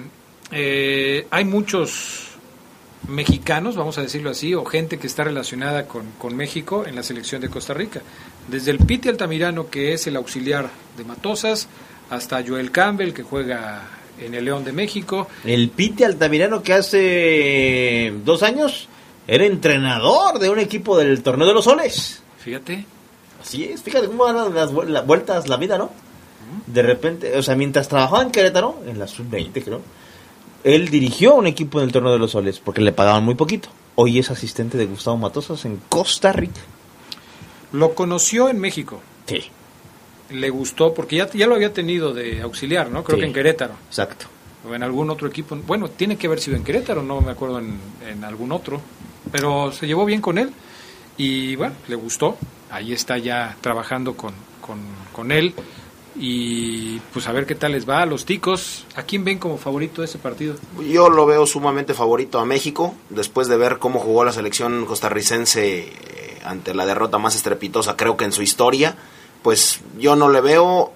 eh, 0.51 1.27
hay 1.31 1.45
muchos 1.45 2.26
mexicanos, 3.09 3.77
vamos 3.77 3.99
a 3.99 4.03
decirlo 4.03 4.31
así, 4.31 4.55
o 4.55 4.65
gente 4.65 4.99
que 4.99 5.07
está 5.07 5.25
relacionada 5.25 5.87
con, 5.87 6.05
con 6.19 6.37
México 6.37 6.85
en 6.87 6.95
la 6.97 7.03
selección 7.03 7.41
de 7.41 7.49
Costa 7.49 7.75
Rica. 7.75 8.01
Desde 8.49 8.71
el 8.71 8.79
Piti 8.79 9.09
Altamirano, 9.09 9.69
que 9.69 9.93
es 9.93 10.07
el 10.07 10.17
auxiliar 10.17 10.71
de 10.97 11.05
Matosas, 11.05 11.69
hasta 12.11 12.43
Joel 12.47 12.71
Campbell, 12.71 13.13
que 13.13 13.23
juega 13.23 13.83
en 14.21 14.35
el 14.35 14.45
León 14.45 14.65
de 14.65 14.73
México. 14.73 15.29
El 15.45 15.69
Piti 15.71 16.05
Altamirano 16.05 16.63
que 16.63 16.73
hace 16.75 18.13
dos 18.25 18.43
años 18.43 18.89
era 19.27 19.45
entrenador 19.45 20.39
de 20.39 20.49
un 20.51 20.59
equipo 20.59 20.97
del 20.97 21.23
Torneo 21.23 21.47
de 21.49 21.55
los 21.55 21.65
Soles. 21.65 22.23
Fíjate. 22.39 22.87
Así 23.43 23.65
es, 23.65 23.83
fíjate 23.83 24.07
cómo 24.07 24.25
van 24.25 24.55
las, 24.55 24.73
vuel- 24.73 24.87
las 24.89 25.07
vueltas 25.07 25.49
la 25.49 25.57
vida, 25.57 25.77
¿no? 25.79 25.91
De 26.67 26.83
repente, 26.83 27.37
o 27.37 27.43
sea, 27.43 27.55
mientras 27.57 27.89
trabajaba 27.89 28.23
en 28.23 28.31
Querétaro, 28.31 28.81
en 28.87 28.99
la 28.99 29.07
sub-20 29.07 29.63
creo, 29.65 29.83
él 30.65 30.89
dirigió 30.89 31.35
un 31.35 31.47
equipo 31.47 31.79
en 31.81 31.87
el 31.87 31.93
Torneo 31.93 32.13
de 32.13 32.19
los 32.19 32.33
Soles 32.33 32.59
porque 32.61 32.81
le 32.81 32.93
pagaban 32.93 33.25
muy 33.25 33.35
poquito. 33.35 33.69
Hoy 33.95 34.19
es 34.19 34.31
asistente 34.31 34.77
de 34.77 34.87
Gustavo 34.87 35.17
Matosas 35.17 35.65
en 35.65 35.81
Costa 35.89 36.33
Rica. 36.33 36.61
Lo 37.73 37.95
conoció 37.95 38.49
en 38.49 38.59
México. 38.61 39.01
Sí. 39.27 39.45
Le 40.31 40.51
gustó, 40.51 40.93
porque 40.93 41.17
ya, 41.17 41.31
ya 41.31 41.47
lo 41.47 41.55
había 41.55 41.73
tenido 41.73 42.13
de 42.13 42.43
auxiliar, 42.43 42.91
¿no? 42.91 43.05
Creo 43.05 43.17
Sí. 43.17 43.21
que 43.23 43.27
en 43.29 43.33
Querétaro. 43.33 43.75
Exacto. 43.89 44.27
O 44.69 44.75
en 44.75 44.83
algún 44.83 45.09
otro 45.11 45.29
equipo. 45.29 45.57
Bueno, 45.67 45.89
tiene 45.89 46.17
que 46.17 46.27
haber 46.27 46.41
sido 46.41 46.57
en 46.57 46.65
Querétaro, 46.65 47.03
no 47.03 47.21
me 47.21 47.31
acuerdo 47.31 47.59
en, 47.61 47.79
en 48.09 48.25
algún 48.25 48.51
otro. 48.53 48.81
Pero 49.31 49.71
se 49.73 49.87
llevó 49.87 50.05
bien 50.05 50.21
con 50.21 50.39
él 50.39 50.51
y 51.17 51.55
bueno, 51.57 51.75
le 51.89 51.95
gustó. 51.95 52.37
Ahí 52.71 52.93
está 52.93 53.19
ya 53.19 53.57
trabajando 53.61 54.17
con, 54.17 54.35
con, 54.61 54.79
con 55.13 55.31
él. 55.33 55.55
Y 56.19 56.99
pues 57.13 57.29
a 57.29 57.33
ver 57.33 57.45
qué 57.47 57.55
tal 57.55 57.73
les 57.73 57.89
va 57.89 58.01
a 58.01 58.07
los 58.07 58.25
ticos. 58.25 58.85
¿A 58.95 59.03
quién 59.03 59.25
ven 59.25 59.39
como 59.39 59.59
favorito 59.59 60.01
de 60.01 60.07
ese 60.07 60.19
partido? 60.19 60.55
Yo 60.89 61.11
lo 61.11 61.27
veo 61.27 61.47
sumamente 61.47 61.93
favorito 61.93 62.39
a 62.39 62.47
México, 62.47 62.95
después 63.11 63.49
de 63.49 63.57
ver 63.57 63.79
cómo 63.79 63.99
jugó 64.01 64.25
la 64.25 64.33
selección 64.33 64.87
costarricense 64.87 65.79
eh, 65.79 66.39
ante 66.45 66.75
la 66.75 66.87
derrota 66.87 67.19
más 67.19 67.37
estrepitosa, 67.37 67.97
creo 67.97 68.17
que 68.17 68.25
en 68.25 68.33
su 68.33 68.43
historia. 68.43 68.97
Pues 69.43 69.81
yo 69.99 70.17
no 70.17 70.31
le 70.31 70.41
veo 70.41 70.93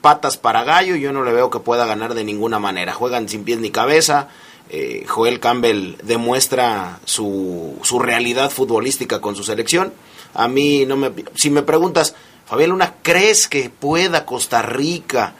patas 0.00 0.36
para 0.36 0.62
gallo, 0.62 0.94
yo 0.94 1.12
no 1.12 1.24
le 1.24 1.32
veo 1.32 1.50
que 1.50 1.58
pueda 1.58 1.84
ganar 1.84 2.14
de 2.14 2.22
ninguna 2.24 2.58
manera. 2.60 2.94
Juegan 2.94 3.28
sin 3.28 3.42
pies 3.44 3.58
ni 3.58 3.70
cabeza. 3.70 4.28
eh, 4.70 5.04
Joel 5.08 5.40
Campbell 5.40 5.96
demuestra 6.04 7.00
su, 7.04 7.76
su 7.82 7.98
realidad 7.98 8.50
futbolística 8.50 9.20
con 9.20 9.34
su 9.36 9.42
selección. 9.42 9.92
A 10.34 10.48
mí 10.48 10.84
no 10.86 10.96
me... 10.96 11.12
Si 11.34 11.50
me 11.50 11.62
preguntas, 11.62 12.14
Fabián 12.46 12.70
Luna, 12.70 12.94
¿crees 13.02 13.48
que 13.48 13.70
pueda 13.70 14.24
Costa 14.24 14.62
Rica 14.62 15.34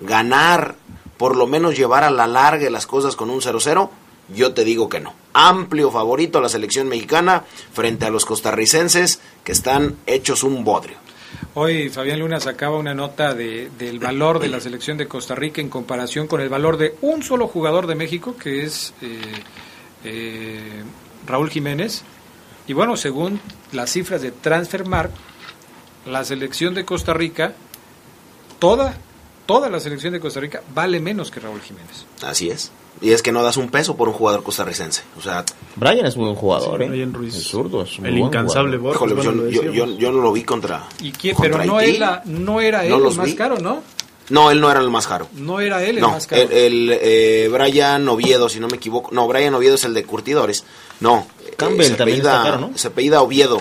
ganar, 0.00 0.76
por 1.16 1.36
lo 1.36 1.48
menos 1.48 1.76
llevar 1.76 2.04
a 2.04 2.10
la 2.10 2.28
larga 2.28 2.70
las 2.70 2.86
cosas 2.86 3.16
con 3.16 3.30
un 3.30 3.40
0-0? 3.40 3.90
Yo 4.32 4.54
te 4.54 4.64
digo 4.64 4.88
que 4.88 5.00
no. 5.00 5.12
Amplio 5.32 5.90
favorito 5.90 6.38
a 6.38 6.42
la 6.42 6.48
selección 6.48 6.88
mexicana 6.88 7.42
frente 7.72 8.06
a 8.06 8.10
los 8.10 8.24
costarricenses 8.24 9.20
que 9.42 9.50
están 9.50 9.96
hechos 10.06 10.44
un 10.44 10.62
bodrio. 10.62 10.96
Hoy 11.54 11.88
Fabián 11.88 12.20
Luna 12.20 12.38
sacaba 12.38 12.78
una 12.78 12.94
nota 12.94 13.34
de, 13.34 13.68
del 13.76 13.98
valor 13.98 14.38
de 14.38 14.48
la 14.48 14.60
selección 14.60 14.96
de 14.96 15.08
Costa 15.08 15.34
Rica 15.34 15.60
en 15.60 15.68
comparación 15.68 16.28
con 16.28 16.40
el 16.40 16.48
valor 16.48 16.76
de 16.76 16.94
un 17.00 17.24
solo 17.24 17.48
jugador 17.48 17.88
de 17.88 17.96
México, 17.96 18.36
que 18.36 18.62
es 18.62 18.94
eh, 19.02 19.20
eh, 20.04 20.82
Raúl 21.26 21.50
Jiménez. 21.50 22.04
Y 22.68 22.72
bueno, 22.72 22.96
según 22.96 23.40
las 23.72 23.90
cifras 23.90 24.22
de 24.22 24.30
Transfermarkt, 24.30 25.16
la 26.06 26.24
selección 26.24 26.74
de 26.74 26.84
Costa 26.84 27.12
Rica, 27.14 27.52
toda, 28.58 28.96
toda 29.46 29.68
la 29.68 29.80
selección 29.80 30.12
de 30.12 30.20
Costa 30.20 30.40
Rica 30.40 30.62
vale 30.74 31.00
menos 31.00 31.30
que 31.30 31.40
Raúl 31.40 31.60
Jiménez. 31.60 32.04
Así 32.22 32.50
es. 32.50 32.70
Y 33.00 33.10
es 33.12 33.22
que 33.22 33.32
no 33.32 33.42
das 33.42 33.56
un 33.56 33.68
peso 33.70 33.96
por 33.96 34.08
un 34.08 34.14
jugador 34.14 34.42
costarricense. 34.44 35.02
O 35.18 35.22
sea, 35.22 35.44
Brian 35.76 36.06
es 36.06 36.16
muy 36.16 36.26
buen 36.26 36.36
jugador, 36.36 36.78
Sí, 36.78 36.84
¿eh? 36.84 36.88
Brian 36.88 37.12
Ruiz. 37.12 37.34
El 37.34 37.42
zurdo 37.42 37.82
es 37.82 37.98
un 37.98 38.06
El 38.06 38.12
buen 38.12 38.26
incansable. 38.26 38.76
Borges, 38.76 38.96
híjole, 38.96 39.14
bueno, 39.14 39.32
lo 39.32 39.48
yo, 39.48 39.50
yo, 39.50 39.62
decíamos. 39.70 39.92
yo- 39.94 39.98
yo 39.98 40.12
no 40.12 40.20
lo 40.22 40.32
vi 40.32 40.44
contra. 40.44 40.84
¿Y 41.00 41.10
quién? 41.10 41.34
contra 41.34 41.58
Pero 41.58 41.64
no, 41.72 41.78
Haití. 41.78 41.96
era, 41.96 42.22
no 42.26 42.60
era 42.60 42.84
él 42.84 42.90
No 42.90 43.08
el 43.08 43.16
más 43.16 43.26
vi. 43.26 43.34
caro, 43.34 43.58
¿no? 43.58 43.82
No, 44.28 44.50
él 44.52 44.60
no 44.60 44.70
era 44.70 44.80
el 44.80 44.88
más 44.90 45.06
caro. 45.08 45.26
No 45.34 45.58
era 45.60 45.82
él 45.82 45.96
el 45.96 46.00
no, 46.02 46.10
más 46.10 46.26
caro. 46.28 46.42
el, 46.42 46.52
el, 46.52 46.98
eh, 47.02 47.48
Brian 47.52 48.08
Oviedo, 48.08 48.48
si 48.48 48.60
no 48.60 48.68
me 48.68 48.76
equivoco. 48.76 49.10
No, 49.12 49.26
Brian 49.26 49.52
Oviedo 49.54 49.74
es 49.74 49.84
el 49.84 49.94
de 49.94 50.04
Curtidores. 50.04 50.64
No. 51.00 51.26
eh, 51.44 51.54
Campbell 51.56 51.86
se 51.86 51.94
también 51.94 52.20
apellida- 52.20 52.36
está 52.38 52.50
caro, 52.52 52.68
¿no? 52.68 52.78
Se 52.78 52.88
apellida 52.88 53.20
Oviedo. 53.22 53.60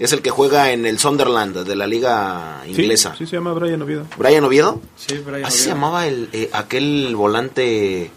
Es 0.00 0.12
el 0.12 0.22
que 0.22 0.30
juega 0.30 0.72
en 0.72 0.86
el 0.86 0.98
Sunderland 0.98 1.58
de 1.58 1.76
la 1.76 1.86
liga 1.86 2.62
inglesa. 2.66 3.14
Sí, 3.16 3.26
se 3.26 3.36
llama 3.36 3.52
Brian 3.52 3.82
Oviedo. 3.82 4.06
¿Brian 4.16 4.42
Oviedo? 4.42 4.80
Sí, 4.96 5.18
Brian 5.18 5.44
Así 5.44 5.58
se 5.58 5.68
llamaba 5.68 6.06
el, 6.06 6.30
eh, 6.32 6.48
aquel 6.54 7.14
volante 7.14 8.10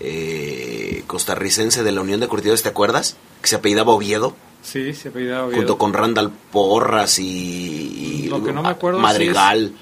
eh, 0.00 1.04
costarricense 1.06 1.84
de 1.84 1.92
la 1.92 2.00
Unión 2.00 2.18
de 2.18 2.26
Curtidores, 2.26 2.64
¿te 2.64 2.68
acuerdas? 2.68 3.16
Que 3.40 3.48
se 3.48 3.56
apellidaba 3.56 3.92
Oviedo, 3.92 4.34
Sí, 4.62 4.92
se 4.92 5.08
apellidaba 5.08 5.46
Oviedo. 5.46 5.58
junto 5.58 5.78
con 5.78 5.92
Randall 5.92 6.30
Porras 6.50 7.18
y, 7.20 8.24
y 8.24 8.28
Lo 8.28 8.42
que 8.42 8.52
no 8.52 8.62
me 8.62 8.70
acuerdo 8.70 8.98
si 8.98 9.02
Madrigal. 9.02 9.72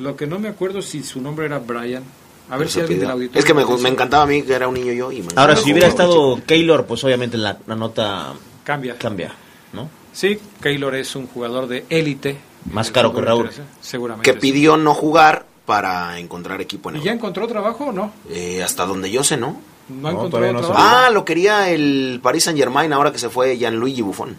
Lo 0.00 0.16
que 0.16 0.26
no 0.26 0.38
me 0.40 0.48
acuerdo 0.48 0.82
si 0.82 1.02
su 1.04 1.20
nombre 1.20 1.46
era 1.46 1.60
Brian. 1.60 2.02
A 2.50 2.56
ver 2.56 2.68
si 2.68 2.74
se 2.74 2.80
alguien 2.80 3.00
del 3.00 3.10
auditorio. 3.10 3.38
Es 3.38 3.44
que 3.44 3.54
me, 3.54 3.88
encantaba 3.88 4.24
a 4.24 4.26
mí 4.26 4.42
que 4.42 4.52
era 4.52 4.68
un 4.68 4.74
niño 4.74 4.92
yo. 4.92 5.10
Y 5.12 5.22
me 5.22 5.28
Ahora, 5.36 5.56
si 5.56 5.72
hubiera 5.72 5.88
estado 5.88 6.40
Keylor, 6.46 6.84
pues 6.84 7.02
obviamente 7.04 7.36
la, 7.36 7.58
la 7.66 7.76
nota 7.76 8.34
Cambia. 8.62 8.96
cambia, 8.98 9.32
¿no? 9.72 9.88
Sí, 10.16 10.38
Keylor 10.62 10.94
es 10.94 11.14
un 11.14 11.26
jugador 11.26 11.68
de 11.68 11.84
élite. 11.90 12.38
Más 12.72 12.90
caro 12.90 13.12
que 13.12 13.20
Raúl. 13.20 13.50
Seguramente. 13.82 14.30
Que 14.30 14.40
sí. 14.40 14.40
pidió 14.40 14.78
no 14.78 14.94
jugar 14.94 15.44
para 15.66 16.18
encontrar 16.18 16.58
equipo 16.62 16.88
en 16.88 16.96
¿Y 16.96 16.98
ya 17.00 17.10
Europa. 17.10 17.16
encontró 17.16 17.46
trabajo 17.46 17.84
o 17.84 17.92
no? 17.92 18.12
Eh, 18.30 18.62
hasta 18.62 18.86
donde 18.86 19.10
yo 19.10 19.22
sé, 19.22 19.36
¿no? 19.36 19.60
No, 19.90 20.08
encontró 20.08 20.40
no 20.40 20.60
trabajo. 20.60 20.74
Ah, 20.74 21.10
lo 21.10 21.22
quería 21.22 21.68
el 21.68 22.18
Paris 22.22 22.44
Saint 22.44 22.58
Germain 22.58 22.90
ahora 22.94 23.12
que 23.12 23.18
se 23.18 23.28
fue 23.28 23.58
Gianluigi 23.58 24.00
Buffon. 24.00 24.34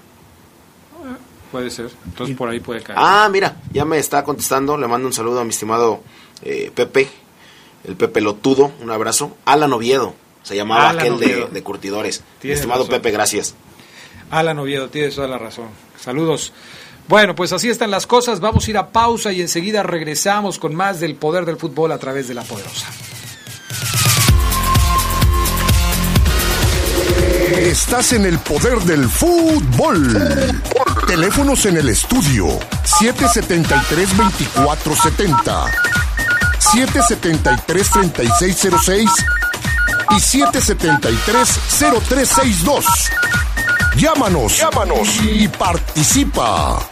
Puede 1.51 1.69
ser. 1.69 1.91
Entonces 2.05 2.35
por 2.35 2.49
ahí 2.49 2.59
puede 2.59 2.81
caer. 2.81 2.97
Ah, 2.99 3.29
mira, 3.31 3.57
ya 3.71 3.85
me 3.85 3.99
está 3.99 4.23
contestando. 4.23 4.77
Le 4.77 4.87
mando 4.87 5.05
un 5.05 5.13
saludo 5.13 5.41
a 5.41 5.43
mi 5.43 5.51
estimado 5.51 6.01
eh, 6.41 6.71
Pepe, 6.73 7.07
el 7.83 7.95
Pepe 7.95 8.19
Lotudo. 8.19 8.71
Un 8.81 8.89
abrazo. 8.89 9.37
Alan 9.45 9.71
Oviedo, 9.73 10.15
se 10.41 10.55
llamaba 10.55 10.89
Alan 10.89 11.05
aquel 11.05 11.19
de, 11.53 11.61
Curtidores. 11.61 12.23
Mi 12.41 12.49
estimado 12.49 12.81
razón. 12.81 12.95
Pepe, 12.95 13.11
gracias. 13.11 13.53
Alan 14.31 14.59
Oviedo, 14.59 14.89
tienes 14.89 15.15
toda 15.15 15.27
la 15.27 15.37
razón. 15.37 15.67
Saludos. 15.99 16.53
Bueno, 17.07 17.35
pues 17.35 17.53
así 17.53 17.69
están 17.69 17.91
las 17.91 18.05
cosas. 18.05 18.41
Vamos 18.41 18.67
a 18.67 18.69
ir 18.69 18.77
a 18.77 18.91
pausa 18.91 19.31
y 19.31 19.39
enseguida 19.41 19.83
regresamos 19.83 20.59
con 20.59 20.75
más 20.75 20.99
del 20.99 21.15
poder 21.15 21.45
del 21.45 21.55
fútbol 21.57 21.93
a 21.93 21.97
través 21.97 22.27
de 22.27 22.33
la 22.33 22.43
poderosa. 22.43 22.87
Estás 27.57 28.13
en 28.13 28.25
el 28.25 28.39
poder 28.39 28.79
del 28.79 29.07
fútbol. 29.09 30.17
Teléfonos 31.07 31.65
en 31.65 31.77
el 31.77 31.89
estudio 31.89 32.47
773-2470, 33.01 35.71
773-3606 36.59 39.09
y 40.11 40.15
773-0362. 40.15 42.85
Llámanos, 43.97 44.59
llámanos 44.59 45.19
y 45.23 45.47
participa. 45.47 46.87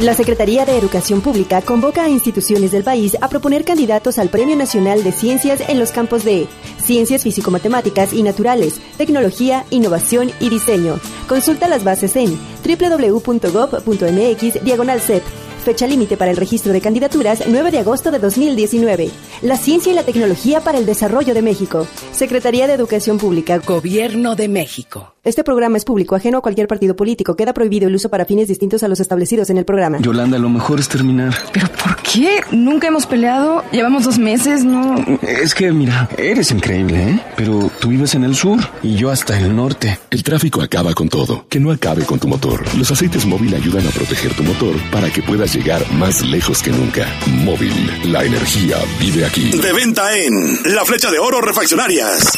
La 0.00 0.14
Secretaría 0.14 0.66
de 0.66 0.76
Educación 0.76 1.20
Pública 1.20 1.62
convoca 1.62 2.02
a 2.02 2.08
instituciones 2.08 2.72
del 2.72 2.82
país 2.82 3.16
a 3.20 3.28
proponer 3.28 3.64
candidatos 3.64 4.18
al 4.18 4.30
Premio 4.30 4.56
Nacional 4.56 5.04
de 5.04 5.12
Ciencias 5.12 5.60
en 5.68 5.78
los 5.78 5.92
campos 5.92 6.24
de 6.24 6.48
Ciencias 6.82 7.22
Físico-Matemáticas 7.22 8.12
y 8.12 8.24
Naturales, 8.24 8.80
Tecnología, 8.98 9.64
Innovación 9.70 10.32
y 10.40 10.48
Diseño. 10.48 10.98
Consulta 11.28 11.68
las 11.68 11.84
bases 11.84 12.16
en 12.16 12.36
www.gov.mx 12.64 14.64
diagonal 14.64 15.00
CEP. 15.00 15.22
Fecha 15.64 15.86
límite 15.86 16.18
para 16.18 16.30
el 16.30 16.36
registro 16.36 16.74
de 16.74 16.82
candidaturas 16.82 17.44
9 17.48 17.70
de 17.70 17.78
agosto 17.78 18.10
de 18.10 18.18
2019. 18.18 19.10
La 19.40 19.56
ciencia 19.56 19.92
y 19.92 19.94
la 19.94 20.02
tecnología 20.02 20.60
para 20.60 20.76
el 20.76 20.84
desarrollo 20.84 21.32
de 21.32 21.40
México. 21.40 21.86
Secretaría 22.12 22.66
de 22.66 22.74
Educación 22.74 23.16
Pública. 23.16 23.58
Gobierno 23.58 24.36
de 24.36 24.48
México. 24.48 25.14
Este 25.24 25.42
programa 25.42 25.78
es 25.78 25.86
público, 25.86 26.14
ajeno 26.14 26.36
a 26.36 26.40
cualquier 26.42 26.68
partido 26.68 26.96
político. 26.96 27.34
Queda 27.34 27.54
prohibido 27.54 27.88
el 27.88 27.94
uso 27.94 28.10
para 28.10 28.26
fines 28.26 28.46
distintos 28.46 28.82
a 28.82 28.88
los 28.88 29.00
establecidos 29.00 29.48
en 29.48 29.56
el 29.56 29.64
programa. 29.64 29.96
Yolanda, 30.00 30.38
lo 30.38 30.50
mejor 30.50 30.80
es 30.80 30.88
terminar. 30.90 31.34
¿Pero 31.50 31.66
por 31.82 31.96
qué? 32.02 32.40
Nunca 32.52 32.88
hemos 32.88 33.06
peleado. 33.06 33.64
Llevamos 33.72 34.04
dos 34.04 34.18
meses, 34.18 34.64
¿no? 34.66 34.96
Es 35.22 35.54
que, 35.54 35.72
mira, 35.72 36.10
eres 36.18 36.50
increíble, 36.50 37.02
¿eh? 37.02 37.20
Pero 37.38 37.70
tú 37.80 37.88
vives 37.88 38.14
en 38.14 38.24
el 38.24 38.34
sur 38.34 38.58
y 38.82 38.96
yo 38.96 39.10
hasta 39.10 39.40
el 39.40 39.56
norte. 39.56 39.98
El 40.10 40.22
tráfico 40.22 40.60
acaba 40.60 40.92
con 40.92 41.08
todo. 41.08 41.46
Que 41.48 41.58
no 41.58 41.72
acabe 41.72 42.04
con 42.04 42.18
tu 42.18 42.28
motor. 42.28 42.62
Los 42.76 42.90
aceites 42.90 43.24
móvil 43.24 43.54
ayudan 43.54 43.86
a 43.86 43.90
proteger 43.90 44.34
tu 44.34 44.42
motor 44.42 44.74
para 44.92 45.08
que 45.08 45.22
puedas 45.22 45.53
llegar 45.54 45.88
más 45.92 46.22
lejos 46.22 46.62
que 46.62 46.70
nunca. 46.70 47.06
Móvil, 47.26 48.12
la 48.12 48.24
energía 48.24 48.76
vive 48.98 49.24
aquí. 49.24 49.50
De 49.50 49.72
venta 49.72 50.12
en 50.16 50.60
La 50.74 50.84
Flecha 50.84 51.10
de 51.10 51.18
Oro 51.18 51.40
Refaccionarias. 51.40 52.32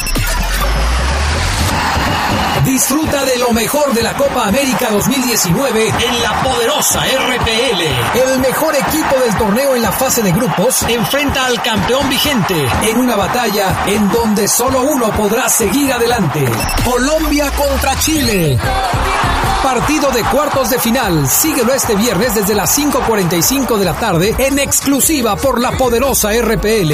Disfruta 2.63 3.23
de 3.25 3.37
lo 3.37 3.51
mejor 3.53 3.93
de 3.93 4.03
la 4.03 4.13
Copa 4.13 4.47
América 4.47 4.89
2019 4.91 5.87
en 5.87 6.21
la 6.21 6.43
poderosa 6.43 7.01
RPL. 7.01 8.29
El 8.31 8.39
mejor 8.39 8.75
equipo 8.75 9.15
del 9.23 9.35
torneo 9.37 9.75
en 9.75 9.81
la 9.81 9.91
fase 9.91 10.21
de 10.21 10.31
grupos 10.31 10.83
enfrenta 10.83 11.45
al 11.45 11.61
campeón 11.61 12.09
vigente 12.09 12.67
en 12.83 12.97
una 12.97 13.15
batalla 13.15 13.83
en 13.87 14.09
donde 14.09 14.47
solo 14.47 14.81
uno 14.81 15.09
podrá 15.11 15.49
seguir 15.49 15.91
adelante. 15.91 16.45
Colombia 16.83 17.49
contra 17.51 17.97
Chile. 17.99 18.59
Partido 19.63 20.11
de 20.11 20.23
cuartos 20.23 20.69
de 20.69 20.79
final. 20.79 21.27
Síguelo 21.27 21.73
este 21.73 21.95
viernes 21.95 22.35
desde 22.35 22.55
las 22.55 22.77
5.45 22.77 23.77
de 23.77 23.85
la 23.85 23.93
tarde 23.93 24.35
en 24.37 24.59
exclusiva 24.59 25.35
por 25.35 25.59
la 25.59 25.71
poderosa 25.71 26.29
RPL 26.33 26.93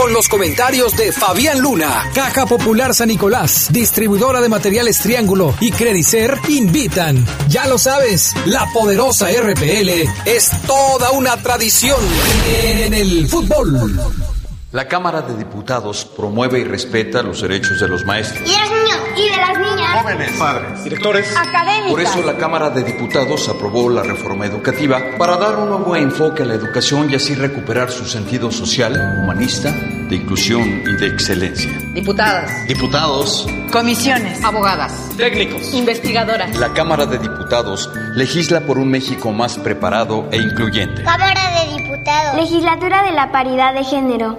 con 0.00 0.14
los 0.14 0.30
comentarios 0.30 0.96
de 0.96 1.12
Fabián 1.12 1.60
Luna, 1.60 2.10
Caja 2.14 2.46
Popular 2.46 2.94
San 2.94 3.08
Nicolás, 3.08 3.68
distribuidora 3.70 4.40
de 4.40 4.48
materiales 4.48 4.98
Triángulo 5.00 5.54
y 5.60 5.70
Credicer 5.72 6.38
invitan. 6.48 7.22
Ya 7.50 7.66
lo 7.66 7.76
sabes, 7.76 8.32
la 8.46 8.66
poderosa 8.72 9.28
RPL 9.30 9.90
es 10.24 10.50
toda 10.66 11.10
una 11.10 11.36
tradición 11.42 12.00
en 12.46 12.94
el 12.94 13.28
fútbol. 13.28 14.29
La 14.72 14.86
Cámara 14.86 15.20
de 15.22 15.36
Diputados 15.36 16.04
promueve 16.04 16.60
y 16.60 16.64
respeta 16.64 17.24
los 17.24 17.42
derechos 17.42 17.80
de 17.80 17.88
los 17.88 18.04
maestros. 18.04 18.48
Y 18.48 18.52
de 18.52 18.58
los 18.60 18.70
niños 18.70 18.98
y 19.16 19.28
de 19.28 19.36
las 19.36 19.58
niñas. 19.58 20.02
Jóvenes, 20.02 20.30
padres, 20.38 20.84
directores, 20.84 21.36
académicos. 21.36 21.90
Por 21.90 22.00
eso 22.00 22.22
la 22.22 22.36
Cámara 22.36 22.70
de 22.70 22.84
Diputados 22.84 23.48
aprobó 23.48 23.90
la 23.90 24.04
reforma 24.04 24.46
educativa 24.46 25.00
para 25.18 25.36
dar 25.38 25.56
un 25.56 25.70
nuevo 25.70 25.96
enfoque 25.96 26.44
a 26.44 26.46
la 26.46 26.54
educación 26.54 27.10
y 27.10 27.16
así 27.16 27.34
recuperar 27.34 27.90
su 27.90 28.04
sentido 28.04 28.52
social, 28.52 28.92
humanista, 29.18 29.72
de 29.72 30.14
inclusión 30.14 30.84
y 30.86 30.92
de 30.94 31.06
excelencia. 31.08 31.72
Diputadas. 31.92 32.68
Diputados. 32.68 33.48
Comisiones. 33.72 34.40
Abogadas. 34.44 34.92
Técnicos. 35.16 35.74
Investigadoras. 35.74 36.56
La 36.56 36.72
Cámara 36.72 37.06
de 37.06 37.18
Diputados 37.18 37.90
legisla 38.14 38.60
por 38.60 38.78
un 38.78 38.88
México 38.88 39.32
más 39.32 39.58
preparado 39.58 40.28
e 40.30 40.36
incluyente. 40.36 41.02
Cámara 41.02 41.40
de 41.58 41.82
Diputados. 41.82 42.36
Legislatura 42.36 43.02
de 43.02 43.10
la 43.10 43.32
Paridad 43.32 43.74
de 43.74 43.82
Género. 43.82 44.38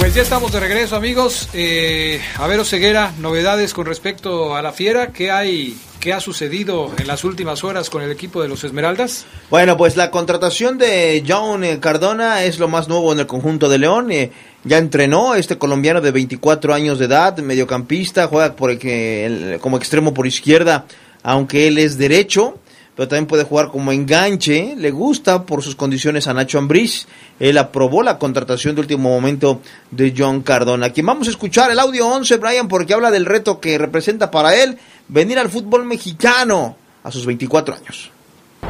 Pues 0.00 0.14
ya 0.14 0.22
estamos 0.22 0.50
de 0.50 0.60
regreso, 0.60 0.96
amigos. 0.96 1.50
Eh, 1.52 2.20
a 2.38 2.46
ver, 2.46 2.58
Oseguera, 2.58 3.12
novedades 3.18 3.74
con 3.74 3.84
respecto 3.86 4.56
a 4.56 4.62
la 4.62 4.72
Fiera. 4.72 5.12
¿Qué 5.12 5.30
hay, 5.30 5.76
qué 6.00 6.14
ha 6.14 6.20
sucedido 6.20 6.90
en 6.98 7.06
las 7.06 7.22
últimas 7.22 7.62
horas 7.64 7.90
con 7.90 8.02
el 8.02 8.10
equipo 8.10 8.40
de 8.40 8.48
los 8.48 8.64
Esmeraldas? 8.64 9.26
Bueno, 9.50 9.76
pues 9.76 9.96
la 9.96 10.10
contratación 10.10 10.78
de 10.78 11.22
John 11.28 11.64
eh, 11.64 11.78
Cardona 11.80 12.44
es 12.44 12.58
lo 12.58 12.66
más 12.66 12.88
nuevo 12.88 13.12
en 13.12 13.20
el 13.20 13.26
conjunto 13.26 13.68
de 13.68 13.76
León. 13.78 14.10
Eh, 14.10 14.32
ya 14.64 14.78
entrenó 14.78 15.34
este 15.34 15.58
colombiano 15.58 16.00
de 16.00 16.10
24 16.12 16.72
años 16.72 16.98
de 16.98 17.04
edad, 17.04 17.36
mediocampista, 17.38 18.26
juega 18.26 18.56
por 18.56 18.70
el- 18.70 19.58
como 19.60 19.76
extremo 19.76 20.14
por 20.14 20.26
izquierda, 20.26 20.86
aunque 21.22 21.68
él 21.68 21.76
es 21.76 21.98
derecho 21.98 22.58
pero 22.96 23.08
también 23.08 23.26
puede 23.26 23.44
jugar 23.44 23.68
como 23.68 23.92
enganche. 23.92 24.74
Le 24.76 24.90
gusta 24.90 25.44
por 25.44 25.62
sus 25.62 25.76
condiciones 25.76 26.28
a 26.28 26.34
Nacho 26.34 26.58
Ambriz. 26.58 27.06
Él 27.38 27.58
aprobó 27.58 28.02
la 28.02 28.18
contratación 28.18 28.74
de 28.74 28.82
último 28.82 29.08
momento 29.08 29.60
de 29.90 30.12
John 30.16 30.42
Cardona. 30.42 30.90
Quien 30.90 31.06
vamos 31.06 31.28
a 31.28 31.30
escuchar 31.30 31.70
el 31.70 31.78
audio 31.78 32.06
11, 32.06 32.36
Brian, 32.36 32.68
porque 32.68 32.94
habla 32.94 33.10
del 33.10 33.26
reto 33.26 33.60
que 33.60 33.78
representa 33.78 34.30
para 34.30 34.54
él 34.54 34.78
venir 35.08 35.38
al 35.38 35.48
fútbol 35.48 35.84
mexicano 35.84 36.76
a 37.02 37.10
sus 37.10 37.24
24 37.26 37.74
años. 37.74 38.10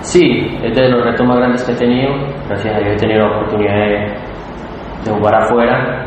Sí, 0.02 0.22
es 0.64 0.74
de 0.74 0.88
los 0.88 1.04
retos 1.04 1.26
más 1.26 1.36
grandes 1.36 1.62
que 1.64 1.72
he 1.72 1.76
tenido. 1.76 2.12
Gracias 2.48 2.74
a 2.74 2.78
Dios 2.78 2.92
he 2.94 2.96
tenido 2.96 3.26
la 3.26 3.36
oportunidad 3.36 3.74
de, 3.74 5.10
de 5.10 5.18
jugar 5.18 5.34
afuera. 5.42 6.06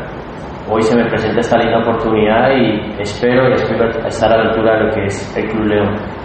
Hoy 0.70 0.82
se 0.82 0.96
me 0.96 1.04
presenta 1.10 1.40
esta 1.40 1.58
linda 1.58 1.78
oportunidad 1.78 2.50
y 2.56 3.02
espero 3.02 3.50
y 3.50 3.52
espero 3.52 3.90
estar 4.06 4.32
a 4.32 4.36
la 4.38 4.50
altura 4.50 4.78
de 4.78 4.84
lo 4.84 4.94
que 4.94 5.04
es 5.04 5.36
el 5.36 5.48
Club 5.48 5.66
León. 5.66 6.23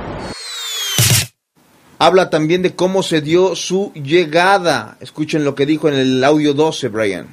Habla 1.99 2.29
también 2.29 2.61
de 2.61 2.75
cómo 2.75 3.03
se 3.03 3.19
dio 3.19 3.55
su 3.55 3.91
llegada. 3.93 4.95
Escuchen 5.01 5.43
lo 5.43 5.53
que 5.53 5.65
dijo 5.65 5.89
en 5.89 5.95
el 5.95 6.23
audio 6.23 6.53
12, 6.53 6.87
Brian. 6.87 7.27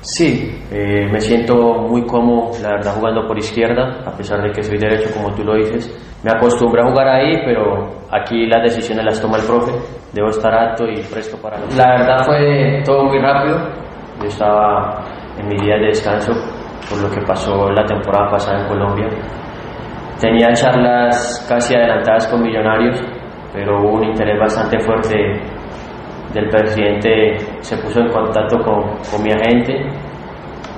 Sí, 0.00 0.50
eh, 0.70 1.08
me 1.10 1.20
siento 1.20 1.54
muy 1.54 2.04
cómodo, 2.04 2.50
la 2.60 2.70
verdad, 2.70 2.96
jugando 2.96 3.26
por 3.26 3.38
izquierda, 3.38 4.02
a 4.04 4.10
pesar 4.16 4.42
de 4.42 4.50
que 4.50 4.64
soy 4.64 4.78
derecho, 4.78 5.10
como 5.14 5.32
tú 5.34 5.44
lo 5.44 5.54
dices. 5.54 5.88
Me 6.24 6.32
acostumbré 6.32 6.82
a 6.82 6.90
jugar 6.90 7.08
ahí, 7.08 7.36
pero 7.46 7.88
aquí 8.10 8.46
las 8.46 8.64
decisiones 8.64 9.04
las 9.04 9.20
toma 9.20 9.38
el 9.38 9.44
profe. 9.44 9.72
Debo 10.12 10.28
estar 10.28 10.52
alto 10.52 10.84
y 10.86 11.00
presto 11.02 11.36
para... 11.38 11.58
La 11.76 11.98
verdad 11.98 12.24
fue 12.26 12.82
todo 12.84 13.04
muy 13.04 13.18
rápido. 13.18 13.56
Yo 14.20 14.26
estaba 14.26 15.04
en 15.38 15.48
mi 15.48 15.56
día 15.64 15.76
de 15.76 15.86
descanso 15.86 16.32
por 16.90 17.00
lo 17.00 17.10
que 17.10 17.20
pasó 17.22 17.70
la 17.70 17.86
temporada 17.86 18.30
pasada 18.30 18.60
en 18.62 18.68
Colombia. 18.68 19.08
Tenía 20.20 20.52
charlas 20.52 21.46
casi 21.48 21.74
adelantadas 21.74 22.26
con 22.28 22.42
millonarios, 22.42 23.00
pero 23.54 23.80
hubo 23.80 23.98
un 23.98 24.04
interés 24.04 24.38
bastante 24.38 24.78
fuerte 24.80 25.14
del 26.34 26.48
presidente, 26.48 27.38
se 27.60 27.76
puso 27.78 28.00
en 28.00 28.10
contacto 28.10 28.58
con, 28.58 28.98
con 29.08 29.22
mi 29.22 29.30
agente, 29.30 29.86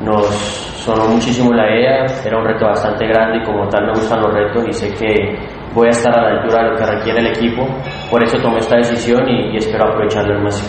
nos 0.03 0.27
sonó 0.27 1.09
muchísimo 1.09 1.55
la 1.55 1.75
idea, 1.75 2.05
era 2.23 2.39
un 2.39 2.45
reto 2.45 2.67
bastante 2.67 3.07
grande 3.07 3.39
y 3.39 3.45
como 3.47 3.67
tal 3.69 3.87
me 3.87 3.93
gustan 3.93 4.21
los 4.21 4.35
retos 4.35 4.69
y 4.69 4.73
sé 4.75 4.93
que 4.93 5.39
voy 5.75 5.87
a 5.87 5.91
estar 5.91 6.17
a 6.19 6.23
la 6.23 6.41
altura 6.43 6.63
de 6.63 6.71
lo 6.71 6.77
que 6.77 6.87
requiere 6.87 7.21
el 7.21 7.27
equipo, 7.29 7.67
por 8.11 8.23
eso 8.23 8.37
tomé 8.43 8.59
esta 8.59 8.77
decisión 8.77 9.27
y, 9.27 9.55
y 9.55 9.57
espero 9.57 9.85
aprovecharlo 9.89 10.35
al 10.35 10.43
máximo. 10.43 10.69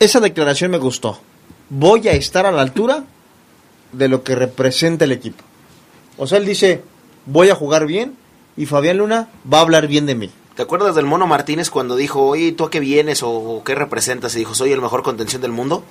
Esa 0.00 0.18
declaración 0.18 0.72
me 0.72 0.78
gustó. 0.78 1.18
Voy 1.70 2.08
a 2.08 2.12
estar 2.12 2.44
a 2.44 2.50
la 2.50 2.62
altura 2.62 3.04
de 3.92 4.08
lo 4.08 4.24
que 4.24 4.34
representa 4.34 5.04
el 5.04 5.12
equipo. 5.12 5.44
O 6.18 6.26
sea, 6.26 6.38
él 6.38 6.44
dice, 6.44 6.82
voy 7.26 7.50
a 7.50 7.54
jugar 7.54 7.86
bien 7.86 8.14
y 8.56 8.66
Fabián 8.66 8.98
Luna 8.98 9.28
va 9.50 9.58
a 9.58 9.62
hablar 9.62 9.86
bien 9.86 10.06
de 10.06 10.16
mí. 10.16 10.30
¿Te 10.56 10.62
acuerdas 10.62 10.94
del 10.94 11.04
Mono 11.06 11.26
Martínez 11.26 11.68
cuando 11.70 11.96
dijo, 11.96 12.22
oye, 12.26 12.52
¿tú 12.52 12.64
a 12.64 12.70
qué 12.70 12.78
vienes 12.80 13.22
o, 13.22 13.30
o 13.30 13.64
qué 13.64 13.74
representas? 13.74 14.34
Y 14.36 14.40
dijo, 14.40 14.54
soy 14.54 14.72
el 14.72 14.80
mejor 14.80 15.02
contención 15.02 15.42
del 15.42 15.50
mundo. 15.52 15.84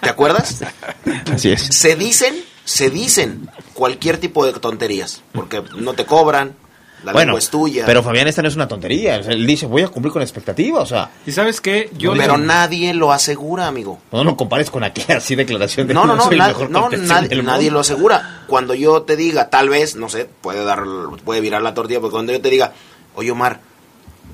¿Te 0.00 0.08
acuerdas? 0.08 0.62
Así 1.32 1.50
es. 1.52 1.60
Se 1.62 1.96
dicen, 1.96 2.34
se 2.64 2.88
dicen 2.90 3.50
cualquier 3.74 4.18
tipo 4.18 4.46
de 4.46 4.52
tonterías, 4.52 5.22
porque 5.32 5.62
no 5.76 5.94
te 5.94 6.06
cobran, 6.06 6.54
la 7.02 7.12
bueno, 7.12 7.28
lengua 7.32 7.38
es 7.40 7.50
tuya. 7.50 7.84
pero 7.86 8.02
Fabián, 8.02 8.28
esta 8.28 8.42
no 8.42 8.48
es 8.48 8.54
una 8.56 8.68
tontería. 8.68 9.18
O 9.18 9.22
sea, 9.24 9.32
él 9.32 9.46
dice, 9.46 9.66
voy 9.66 9.82
a 9.82 9.88
cumplir 9.88 10.12
con 10.12 10.22
expectativas. 10.22 10.82
O 10.82 10.86
sea, 10.86 11.10
¿Y 11.26 11.32
sabes 11.32 11.60
qué? 11.60 11.90
Yo 11.96 12.12
pero 12.14 12.36
le- 12.36 12.44
nadie 12.46 12.94
lo 12.94 13.10
asegura, 13.12 13.66
amigo. 13.66 13.98
no 14.12 14.22
lo 14.22 14.36
compares 14.36 14.70
con 14.70 14.84
aquella 14.84 15.16
así 15.18 15.34
declaración 15.34 15.88
de 15.88 15.94
No, 15.94 16.06
no, 16.06 16.14
no, 16.14 16.24
soy 16.24 16.36
el 16.38 16.46
mejor 16.46 16.70
no, 16.70 16.88
nadie, 16.90 17.42
nadie 17.42 17.70
lo 17.70 17.80
asegura. 17.80 18.44
Cuando 18.46 18.74
yo 18.74 19.02
te 19.02 19.16
diga, 19.16 19.50
tal 19.50 19.68
vez, 19.68 19.96
no 19.96 20.08
sé, 20.08 20.26
puede 20.40 20.62
dar, 20.64 20.82
puede 21.24 21.40
virar 21.40 21.60
la 21.62 21.74
tortilla, 21.74 22.00
porque 22.00 22.12
cuando 22.12 22.32
yo 22.32 22.40
te 22.40 22.50
diga, 22.50 22.72
oye 23.14 23.30
Omar, 23.30 23.60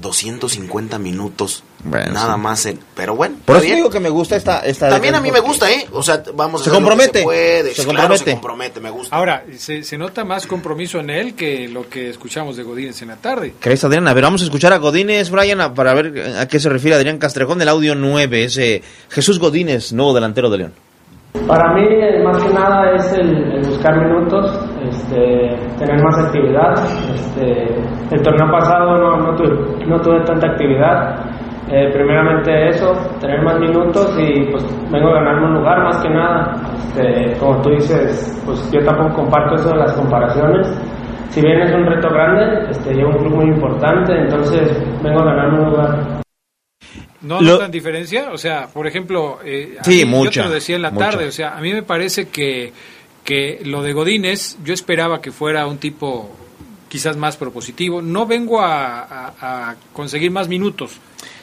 250 0.00 0.98
minutos, 0.98 1.62
Bueno, 1.82 2.12
nada 2.12 2.34
sí. 2.34 2.40
más, 2.40 2.66
en- 2.66 2.78
pero 2.94 3.16
bueno, 3.16 3.36
Por 3.46 3.56
eso 3.56 3.64
bien. 3.64 3.76
digo 3.76 3.88
que 3.88 3.98
me 4.00 4.10
gusta 4.10 4.36
esta... 4.36 4.60
esta 4.60 4.90
También 4.90 5.14
a 5.14 5.20
mí 5.20 5.30
me 5.30 5.40
gusta, 5.40 5.70
¿eh? 5.70 5.86
O 5.92 6.02
sea, 6.02 6.22
vamos 6.34 6.60
a 6.60 6.64
Se 6.64 6.70
hacer 6.70 6.82
lo 6.82 6.86
que 6.88 6.90
compromete, 6.92 7.18
se 7.20 7.24
puede. 7.24 7.68
se 7.74 7.82
Claro, 7.84 7.86
compromete. 7.86 8.24
se 8.24 8.32
compromete, 8.32 8.80
me 8.80 8.90
gusta. 8.90 9.16
Ahora, 9.16 9.44
se, 9.56 9.82
se 9.82 9.96
nota 9.96 10.22
más 10.24 10.46
compromiso 10.46 10.98
en 11.00 11.08
él 11.10 11.34
que 11.34 11.66
lo 11.68 11.88
que 11.88 12.10
escuchamos 12.10 12.56
de 12.58 12.62
Godínez 12.64 13.00
en 13.00 13.08
la 13.08 13.16
tarde. 13.16 13.54
¿Crees, 13.58 13.82
Adrián? 13.84 14.06
A 14.08 14.12
ver, 14.12 14.24
vamos 14.24 14.42
a 14.42 14.44
escuchar 14.44 14.72
a 14.74 14.78
Godínez, 14.78 15.30
Brian, 15.30 15.72
para 15.74 15.94
ver 15.94 16.36
a 16.38 16.46
qué 16.46 16.60
se 16.60 16.68
refiere 16.68 16.96
Adrián 16.96 17.16
Castrejón 17.18 17.58
del 17.58 17.68
audio 17.70 17.94
9. 17.94 18.44
Ese 18.44 18.82
Jesús 19.08 19.38
Godínez, 19.38 19.94
nuevo 19.94 20.12
delantero 20.12 20.50
de 20.50 20.58
León. 20.58 20.72
Para 21.46 21.72
mí, 21.74 21.82
eh, 21.82 22.22
más 22.22 22.42
que 22.42 22.48
nada, 22.52 22.96
es 22.96 23.12
el, 23.12 23.28
el 23.54 23.66
buscar 23.66 23.94
minutos, 23.98 24.58
este, 24.90 25.56
tener 25.78 26.02
más 26.02 26.18
actividad. 26.26 26.74
Este, 27.14 27.74
el 28.14 28.22
torneo 28.22 28.50
pasado 28.50 28.96
no, 28.98 29.16
no, 29.18 29.34
tuve, 29.36 29.86
no 29.86 30.00
tuve 30.00 30.20
tanta 30.24 30.48
actividad. 30.48 31.24
Eh, 31.68 31.90
primeramente 31.92 32.68
eso, 32.68 32.92
tener 33.20 33.42
más 33.42 33.58
minutos 33.58 34.16
y 34.18 34.44
pues 34.52 34.64
vengo 34.92 35.08
a 35.08 35.14
ganarme 35.14 35.46
un 35.48 35.54
lugar 35.54 35.82
más 35.82 35.96
que 36.00 36.08
nada. 36.10 36.54
Este, 36.76 37.36
como 37.40 37.60
tú 37.62 37.70
dices, 37.70 38.40
pues 38.46 38.70
yo 38.70 38.84
tampoco 38.84 39.16
comparto 39.22 39.56
eso 39.56 39.70
de 39.70 39.76
las 39.76 39.92
comparaciones. 39.94 40.68
si 41.30 41.40
bien 41.42 41.60
es 41.60 41.74
un 41.74 41.84
reto 41.84 42.08
grande, 42.08 42.70
este, 42.70 42.94
llevo 42.94 43.10
un 43.10 43.18
club 43.18 43.34
muy 43.34 43.46
importante, 43.46 44.12
entonces 44.16 44.70
vengo 45.02 45.20
a 45.20 45.24
ganar 45.24 45.48
un 45.54 45.70
lugar. 45.70 46.20
¿No 47.22 47.40
Lo- 47.40 47.52
notan 47.54 47.70
diferencia? 47.70 48.30
O 48.32 48.38
sea, 48.38 48.66
por 48.72 48.86
ejemplo, 48.86 49.38
eh, 49.44 49.76
a 49.80 49.84
Sí, 49.84 50.04
mí- 50.04 50.10
mucha, 50.10 50.30
yo 50.30 50.42
te 50.44 50.48
lo 50.48 50.54
decía 50.54 50.76
en 50.76 50.82
la 50.82 50.90
mucha. 50.92 51.10
tarde, 51.10 51.26
o 51.26 51.32
sea, 51.32 51.56
a 51.56 51.60
mí 51.60 51.72
me 51.74 51.82
parece 51.82 52.28
que, 52.30 52.72
que 53.26 53.60
lo 53.64 53.82
de 53.82 53.92
Godínez, 53.92 54.56
yo 54.64 54.72
esperaba 54.72 55.20
que 55.20 55.30
fuera 55.32 55.66
un 55.66 55.76
tipo 55.76 56.30
quizás 56.88 57.16
más 57.18 57.36
propositivo. 57.36 58.00
No 58.00 58.24
vengo 58.26 58.60
a, 58.62 59.02
a- 59.02 59.70
a 59.70 59.76
conseguir 59.92 60.30
más 60.30 60.48
minutos, 60.48 60.92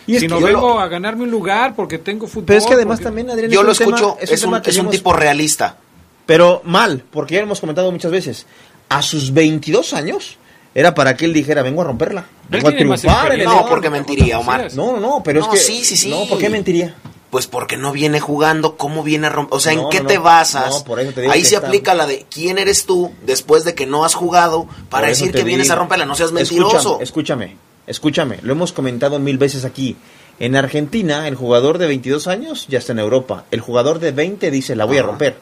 Y 0.08 0.18
sino 0.18 0.40
vengo 0.40 0.62
lo- 0.70 0.80
a 0.80 0.88
ganarme 0.88 1.24
un 1.26 1.30
lugar 1.32 1.76
porque 1.76 2.00
tengo 2.00 2.26
fútbol. 2.26 2.46
Pero 2.48 2.60
es 2.60 2.66
que 2.66 2.74
además 2.74 2.98
porque- 2.98 3.04
también, 3.04 3.30
Adrián, 3.30 3.52
Yo 3.52 3.60
es 3.60 3.66
lo 3.66 3.72
un 3.74 3.78
tema- 3.78 3.96
escucho, 3.98 4.18
es 4.20 4.32
es 4.32 4.44
un 4.44 4.56
es 4.66 4.78
un 4.80 4.90
tipo 4.90 5.14
realista. 5.14 5.78
Pero 6.26 6.62
mal, 6.66 7.04
porque 7.12 7.36
ya 7.36 7.42
hemos 7.42 7.60
comentado 7.60 7.92
muchas 7.92 8.10
veces. 8.12 8.48
A 8.90 9.02
sus 9.02 9.34
22 9.34 9.94
años 9.94 10.38
era 10.74 10.96
para 10.96 11.16
que 11.18 11.26
él 11.26 11.34
dijera, 11.34 11.62
vengo 11.62 11.82
a 11.82 11.86
romperla. 11.86 12.26
Vengo 12.50 12.70
a 12.70 12.72
triunfar 12.72 12.78
en 12.78 13.10
el 13.10 13.18
experiencia. 13.18 13.52
León". 13.52 13.64
No, 13.64 13.70
porque 13.70 13.90
mentiría, 13.90 14.40
Omar. 14.40 14.70
No, 14.74 14.94
no, 14.94 15.00
no, 15.02 15.22
pero 15.24 15.42
No, 15.42 15.48
es 15.54 15.60
que... 15.60 15.66
sí, 15.66 15.84
sí, 15.84 15.98
sí. 15.98 16.10
No, 16.10 16.26
¿por 16.28 16.38
qué 16.40 16.50
mentiría? 16.50 16.96
Pues 17.34 17.48
porque 17.48 17.78
no 17.78 17.92
viene 17.92 18.20
jugando, 18.20 18.78
¿cómo 18.78 19.02
viene 19.02 19.26
a 19.26 19.32
romper? 19.32 19.58
O 19.58 19.60
sea, 19.60 19.74
No, 19.74 19.86
¿en 19.86 19.90
qué 19.90 20.02
no, 20.02 20.06
te 20.08 20.20
basas? 20.20 20.70
No, 20.70 20.84
por 20.84 21.00
eso 21.00 21.14
te 21.14 21.22
digo 21.22 21.34
Ahí 21.34 21.44
se 21.44 21.56
está- 21.56 21.66
aplica 21.66 21.96
la 21.96 22.06
de 22.06 22.28
quién 22.30 22.60
eres 22.60 22.86
tú 22.86 23.12
después 23.26 23.64
de 23.64 23.74
que 23.74 23.88
no 23.88 24.06
has 24.06 24.14
jugado 24.14 24.68
para 24.92 25.08
decir 25.08 25.32
que 25.32 25.44
vienes 25.44 25.66
digo. 25.66 25.74
a 25.74 25.80
romperla. 25.80 26.06
No 26.06 26.14
seas 26.14 26.32
mentiroso. 26.32 27.00
Escúchame, 27.02 27.46
escúchame, 27.46 27.58
escúchame. 27.88 28.40
Lo 28.44 28.52
hemos 28.54 28.72
comentado 28.72 29.18
mil 29.18 29.40
veces 29.40 29.66
aquí. 29.66 29.96
En 30.40 30.56
Argentina, 30.56 31.28
el 31.28 31.34
jugador 31.34 31.80
de 31.80 31.88
22 31.88 32.28
años 32.28 32.68
ya 32.70 32.78
está 32.78 32.92
en 32.92 33.00
Europa. 33.00 33.46
El 33.50 33.62
jugador 33.62 33.98
de 33.98 34.12
20 34.12 34.52
dice, 34.52 34.76
la 34.76 34.86
voy 34.86 35.00
a 35.00 35.02
romper. 35.02 35.36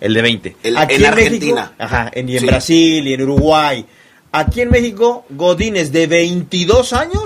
El 0.00 0.14
de 0.14 0.22
20. 0.22 0.56
El- 0.62 0.78
Aquí 0.78 0.94
en 0.94 1.04
Argentina. 1.04 1.72
ajá, 1.78 2.10
en, 2.14 2.26
y 2.30 2.36
en 2.36 2.40
Sí. 2.40 2.46
Brasil 2.46 3.06
y 3.06 3.12
en 3.12 3.20
Uruguay. 3.20 3.84
Aquí 4.32 4.62
en 4.62 4.70
México, 4.70 5.26
Godínez 5.28 5.92
de 5.92 6.06
22 6.06 6.94
años 6.94 7.24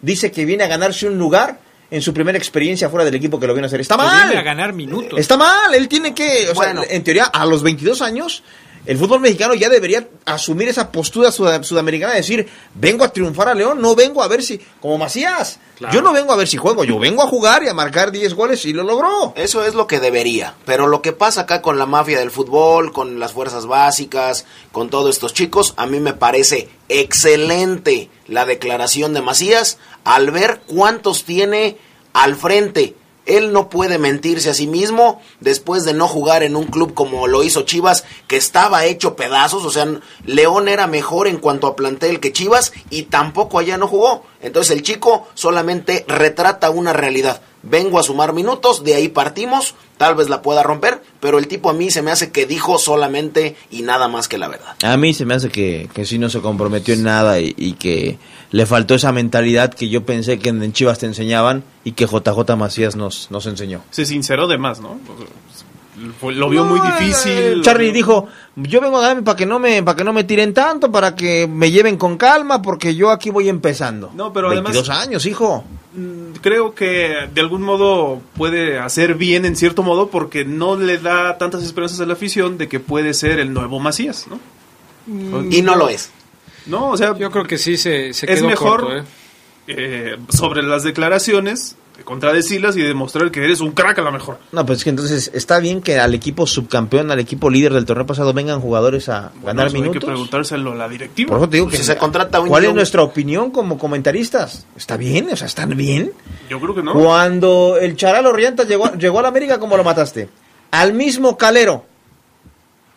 dice 0.00 0.30
que 0.32 0.46
viene 0.46 0.64
a 0.64 0.68
ganarse 0.68 1.06
un 1.06 1.18
lugar 1.18 1.60
en 1.92 2.02
su 2.02 2.12
primera 2.14 2.38
experiencia 2.38 2.88
fuera 2.88 3.04
del 3.04 3.14
equipo 3.14 3.38
que 3.38 3.46
lo 3.46 3.52
viene 3.52 3.66
a 3.66 3.68
hacer. 3.68 3.80
Está 3.80 3.96
mal. 3.96 4.26
viene 4.26 4.40
a 4.40 4.42
ganar 4.42 4.72
minutos. 4.72 5.18
Está 5.20 5.36
mal, 5.36 5.74
él 5.74 5.88
tiene 5.88 6.14
que, 6.14 6.48
o 6.50 6.54
Bueno. 6.54 6.82
sea, 6.82 6.96
en 6.96 7.04
teoría, 7.04 7.24
a 7.24 7.44
los 7.46 7.62
22 7.62 8.00
años, 8.02 8.42
el 8.84 8.98
fútbol 8.98 9.20
mexicano 9.20 9.54
ya 9.54 9.68
debería 9.68 10.08
asumir 10.24 10.68
esa 10.68 10.90
postura 10.90 11.30
sud- 11.30 11.62
sudamericana 11.62 12.12
de 12.12 12.18
decir, 12.18 12.48
vengo 12.74 13.04
a 13.04 13.12
triunfar 13.12 13.48
a 13.48 13.54
León, 13.54 13.80
no 13.80 13.94
vengo 13.94 14.22
a 14.22 14.28
ver 14.28 14.42
si, 14.42 14.60
como 14.80 14.98
Macías, 14.98 15.60
Claro. 15.78 15.94
yo 15.94 16.02
no 16.02 16.12
vengo 16.12 16.32
a 16.32 16.36
ver 16.36 16.46
si 16.48 16.56
juego, 16.58 16.84
yo 16.84 16.98
vengo 16.98 17.22
a 17.22 17.26
jugar 17.26 17.62
y 17.64 17.68
a 17.68 17.74
marcar 17.74 18.12
10 18.12 18.34
goles 18.34 18.64
y 18.66 18.72
lo 18.72 18.82
logró. 18.84 19.32
Eso 19.36 19.64
es 19.64 19.74
lo 19.74 19.86
que 19.88 19.98
debería. 20.00 20.54
Pero 20.64 20.86
lo 20.86 21.02
que 21.02 21.12
pasa 21.12 21.42
acá 21.42 21.60
con 21.62 21.76
la 21.78 21.86
mafia 21.86 22.18
del 22.20 22.30
fútbol, 22.30 22.92
con 22.92 23.18
las 23.18 23.32
fuerzas 23.32 23.66
básicas, 23.66 24.44
con 24.70 24.90
todos 24.90 25.10
estos 25.10 25.34
chicos, 25.34 25.74
a 25.76 25.86
mí 25.86 25.98
me 25.98 26.12
parece 26.12 26.68
excelente 26.88 28.10
la 28.26 28.44
declaración 28.46 29.14
de 29.14 29.22
Macías 29.22 29.78
al 30.04 30.30
ver 30.30 30.60
cuántos 30.66 31.24
tiene 31.24 31.76
al 32.12 32.36
frente. 32.36 32.94
Él 33.26 33.52
no 33.52 33.68
puede 33.68 33.98
mentirse 33.98 34.50
a 34.50 34.54
sí 34.54 34.66
mismo 34.66 35.20
después 35.40 35.84
de 35.84 35.94
no 35.94 36.08
jugar 36.08 36.42
en 36.42 36.56
un 36.56 36.64
club 36.64 36.94
como 36.94 37.26
lo 37.26 37.42
hizo 37.42 37.62
Chivas, 37.62 38.04
que 38.26 38.36
estaba 38.36 38.84
hecho 38.84 39.16
pedazos. 39.16 39.64
O 39.64 39.70
sea, 39.70 39.86
León 40.24 40.68
era 40.68 40.86
mejor 40.86 41.28
en 41.28 41.38
cuanto 41.38 41.66
a 41.66 41.76
plantel 41.76 42.20
que 42.20 42.32
Chivas 42.32 42.72
y 42.90 43.04
tampoco 43.04 43.58
allá 43.58 43.76
no 43.76 43.86
jugó. 43.86 44.24
Entonces 44.40 44.76
el 44.76 44.82
chico 44.82 45.28
solamente 45.34 46.04
retrata 46.08 46.70
una 46.70 46.92
realidad. 46.92 47.40
Vengo 47.62 48.00
a 48.00 48.02
sumar 48.02 48.32
minutos, 48.32 48.82
de 48.82 48.96
ahí 48.96 49.06
partimos, 49.06 49.76
tal 49.96 50.16
vez 50.16 50.28
la 50.28 50.42
pueda 50.42 50.64
romper, 50.64 51.00
pero 51.20 51.38
el 51.38 51.46
tipo 51.46 51.70
a 51.70 51.72
mí 51.72 51.92
se 51.92 52.02
me 52.02 52.10
hace 52.10 52.32
que 52.32 52.44
dijo 52.44 52.76
solamente 52.76 53.54
y 53.70 53.82
nada 53.82 54.08
más 54.08 54.26
que 54.26 54.36
la 54.36 54.48
verdad. 54.48 54.74
A 54.82 54.96
mí 54.96 55.14
se 55.14 55.24
me 55.24 55.34
hace 55.34 55.48
que, 55.48 55.88
que 55.94 56.04
sí 56.04 56.18
no 56.18 56.28
se 56.28 56.40
comprometió 56.40 56.92
en 56.92 57.04
nada 57.04 57.38
y, 57.38 57.54
y 57.56 57.74
que 57.74 58.18
le 58.52 58.66
faltó 58.66 58.94
esa 58.94 59.10
mentalidad 59.12 59.74
que 59.74 59.88
yo 59.88 60.04
pensé 60.04 60.38
que 60.38 60.50
en 60.50 60.72
Chivas 60.72 60.98
te 60.98 61.06
enseñaban 61.06 61.64
y 61.84 61.92
que 61.92 62.06
JJ 62.06 62.56
Macías 62.56 62.94
nos, 62.96 63.30
nos 63.30 63.46
enseñó. 63.46 63.80
Se 63.90 64.04
sinceró 64.06 64.46
de 64.46 64.58
más, 64.58 64.80
¿no? 64.80 64.98
Fue- 66.20 66.32
Lo 66.34 66.48
vio 66.48 66.64
muy 66.64 66.80
difícil. 66.80 67.60
Charlie 67.62 67.92
dijo, 67.92 68.26
yo 68.56 68.80
vengo 68.80 68.96
a 68.98 69.02
darme 69.02 69.22
para 69.22 69.36
que 69.36 69.44
no 69.46 69.58
me 69.58 69.82
para 69.82 69.94
que 69.96 70.04
no 70.04 70.12
me 70.12 70.24
tiren 70.24 70.54
tanto, 70.54 70.90
para 70.90 71.14
que 71.14 71.46
me 71.46 71.70
lleven 71.70 71.96
con 71.98 72.16
calma, 72.16 72.62
porque 72.62 72.94
yo 72.94 73.10
aquí 73.10 73.28
voy 73.30 73.48
empezando. 73.48 74.10
No, 74.14 74.32
pero 74.32 74.48
además- 74.48 74.72
22 74.72 74.88
años, 74.96 75.26
hijo. 75.26 75.64
Mm, 75.94 76.32
Creo 76.40 76.74
que 76.74 77.28
de 77.32 77.40
algún 77.40 77.62
modo 77.62 78.20
puede 78.36 78.78
hacer 78.78 79.14
bien 79.16 79.44
en 79.44 79.54
cierto 79.54 79.82
modo 79.82 80.08
porque 80.08 80.44
no 80.46 80.76
le 80.76 80.96
da 80.98 81.36
tantas 81.38 81.62
esperanzas 81.62 82.00
a 82.00 82.06
la 82.06 82.14
afición 82.14 82.56
de 82.58 82.68
que 82.68 82.80
puede 82.80 83.12
ser 83.14 83.38
el 83.38 83.52
nuevo 83.52 83.78
Macías, 83.78 84.26
¿no? 84.28 84.40
Y 85.50 85.62
no 85.62 85.76
lo 85.76 85.88
es. 85.88 86.10
No, 86.66 86.90
o 86.90 86.96
sea, 86.96 87.16
Yo 87.16 87.30
creo 87.30 87.44
que 87.44 87.58
sí 87.58 87.76
se, 87.76 88.12
se 88.12 88.30
es 88.32 88.38
quedó 88.38 88.48
mejor 88.48 88.80
corto, 88.80 88.96
¿eh? 88.98 89.04
eh, 89.66 90.16
sobre 90.28 90.62
las 90.62 90.82
declaraciones 90.82 91.76
contradecirlas 92.04 92.76
y 92.76 92.82
demostrar 92.82 93.30
que 93.30 93.44
eres 93.44 93.60
un 93.60 93.72
crack 93.72 93.98
a 93.98 94.02
lo 94.02 94.12
mejor. 94.12 94.38
No, 94.50 94.64
pues 94.66 94.78
es 94.78 94.84
que 94.84 94.90
entonces 94.90 95.30
está 95.34 95.60
bien 95.60 95.80
que 95.82 95.98
al 95.98 96.14
equipo 96.14 96.46
subcampeón, 96.46 97.10
al 97.10 97.20
equipo 97.20 97.50
líder 97.50 97.72
del 97.72 97.84
torneo 97.84 98.06
pasado 98.06 98.32
vengan 98.32 98.60
jugadores 98.60 99.08
a 99.08 99.30
ganar 99.44 99.66
Eso 99.66 99.76
Hay 99.76 99.82
que 99.82 99.88
minutos. 99.88 100.08
preguntárselo 100.08 100.72
a 100.72 100.74
la 100.74 100.88
directiva. 100.88 101.28
Por 101.28 101.38
eso 101.38 101.48
te 101.48 101.56
digo 101.58 101.68
que 101.68 101.76
Si 101.76 101.84
se 101.84 101.96
contrata 101.96 102.40
un 102.40 102.48
¿Cuál 102.48 102.64
es 102.64 102.74
nuestra 102.74 103.02
opinión 103.02 103.50
como 103.50 103.78
comentaristas? 103.78 104.66
¿Está 104.76 104.96
bien? 104.96 105.28
O 105.30 105.36
sea, 105.36 105.46
¿están 105.46 105.76
bien? 105.76 106.12
Yo 106.48 106.60
creo 106.60 106.74
que 106.74 106.82
no. 106.82 106.92
Cuando 106.94 107.76
el 107.80 107.96
Charal 107.96 108.26
Orrienta 108.26 108.64
llegó, 108.64 108.92
llegó 108.94 109.18
a 109.20 109.22
la 109.22 109.28
América, 109.28 109.58
¿cómo 109.58 109.76
lo 109.76 109.84
mataste? 109.84 110.28
Al 110.70 110.94
mismo 110.94 111.36
Calero. 111.36 111.84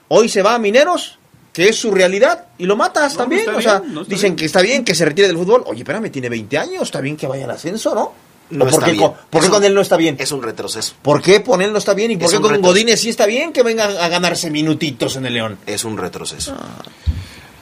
Hoy 0.07 0.29
se 0.29 0.41
va 0.41 0.55
a 0.55 0.59
Mineros, 0.59 1.19
que 1.55 1.69
es 1.69 1.77
su 1.77 1.89
realidad, 1.91 2.45
y 2.57 2.65
lo 2.65 2.75
matas 2.75 3.13
No, 3.13 3.19
también. 3.19 3.47
o 3.49 3.61
sea, 3.61 3.79
bien, 3.79 3.93
no 3.93 4.01
está 4.01 4.13
dicen 4.13 4.29
bien. 4.31 4.35
que 4.35 4.45
está 4.45 4.61
bien 4.61 4.83
que 4.83 4.93
se 4.93 5.05
retire 5.05 5.27
del 5.29 5.37
fútbol. 5.37 5.63
Oye, 5.67 5.79
espérame, 5.79 6.11
tiene 6.11 6.27
20 6.29 6.57
años, 6.57 6.81
está 6.83 6.99
bien 7.01 7.15
que 7.15 7.27
vaya 7.27 7.45
al 7.45 7.51
ascenso, 7.51 7.95
¿no? 7.95 8.11
No 8.49 8.65
¿O 8.65 8.67
por 8.67 8.73
está 8.75 8.85
qué, 8.85 8.91
bien. 8.91 9.03
con, 9.05 9.13
por 9.29 9.41
qué 9.41 9.47
con 9.49 9.57
un- 9.59 9.63
él 9.65 9.73
no 9.73 9.81
está 9.81 9.97
bien? 9.97 10.17
Es 10.19 10.31
un 10.31 10.43
retroceso. 10.43 10.93
¿Por 11.01 11.21
qué 11.21 11.41
con 11.41 11.61
él 11.63 11.71
no 11.71 11.79
está 11.79 11.93
bien? 11.95 12.11
¿Y 12.11 12.17
por 12.17 12.25
Es 12.25 12.31
qué 12.31 12.35
con 12.39 12.51
retroceso. 12.51 12.71
Godínez 12.73 12.99
sí 13.01 13.09
está 13.09 13.25
bien 13.25 13.51
que 13.53 13.63
venga 13.63 13.85
a 13.85 14.07
ganarse 14.09 14.51
minutitos 14.51 15.15
en 15.15 15.25
el 15.25 15.33
León? 15.33 15.57
Es 15.65 15.83
un 15.85 15.97
retroceso. 15.97 16.55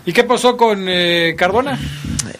¿Y 0.05 0.11
qué 0.11 0.23
pasó 0.25 0.57
con 0.57 0.85
eh, 0.89 1.35
Cardona? 1.37 1.79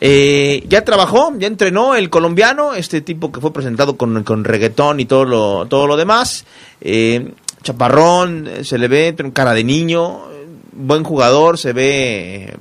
Eh, 0.01 0.65
ya 0.67 0.83
trabajó, 0.83 1.31
ya 1.37 1.47
entrenó 1.47 1.95
el 1.95 2.09
colombiano, 2.09 2.73
este 2.73 2.99
tipo 2.99 3.31
que 3.31 3.39
fue 3.39 3.53
presentado 3.53 3.95
con, 3.95 4.23
con 4.23 4.43
reggaetón 4.43 4.99
y 4.99 5.05
todo 5.05 5.23
lo, 5.23 5.65
todo 5.67 5.87
lo 5.87 5.95
demás. 5.95 6.43
Eh, 6.81 7.31
chaparrón, 7.61 8.47
eh, 8.47 8.63
se 8.65 8.77
le 8.77 8.89
ve 8.89 9.13
tiene 9.13 9.31
cara 9.31 9.53
de 9.53 9.63
niño, 9.63 10.23
buen 10.76 11.03
jugador, 11.03 11.57
se 11.57 11.74
ve 11.74 12.45
eh, 12.49 12.53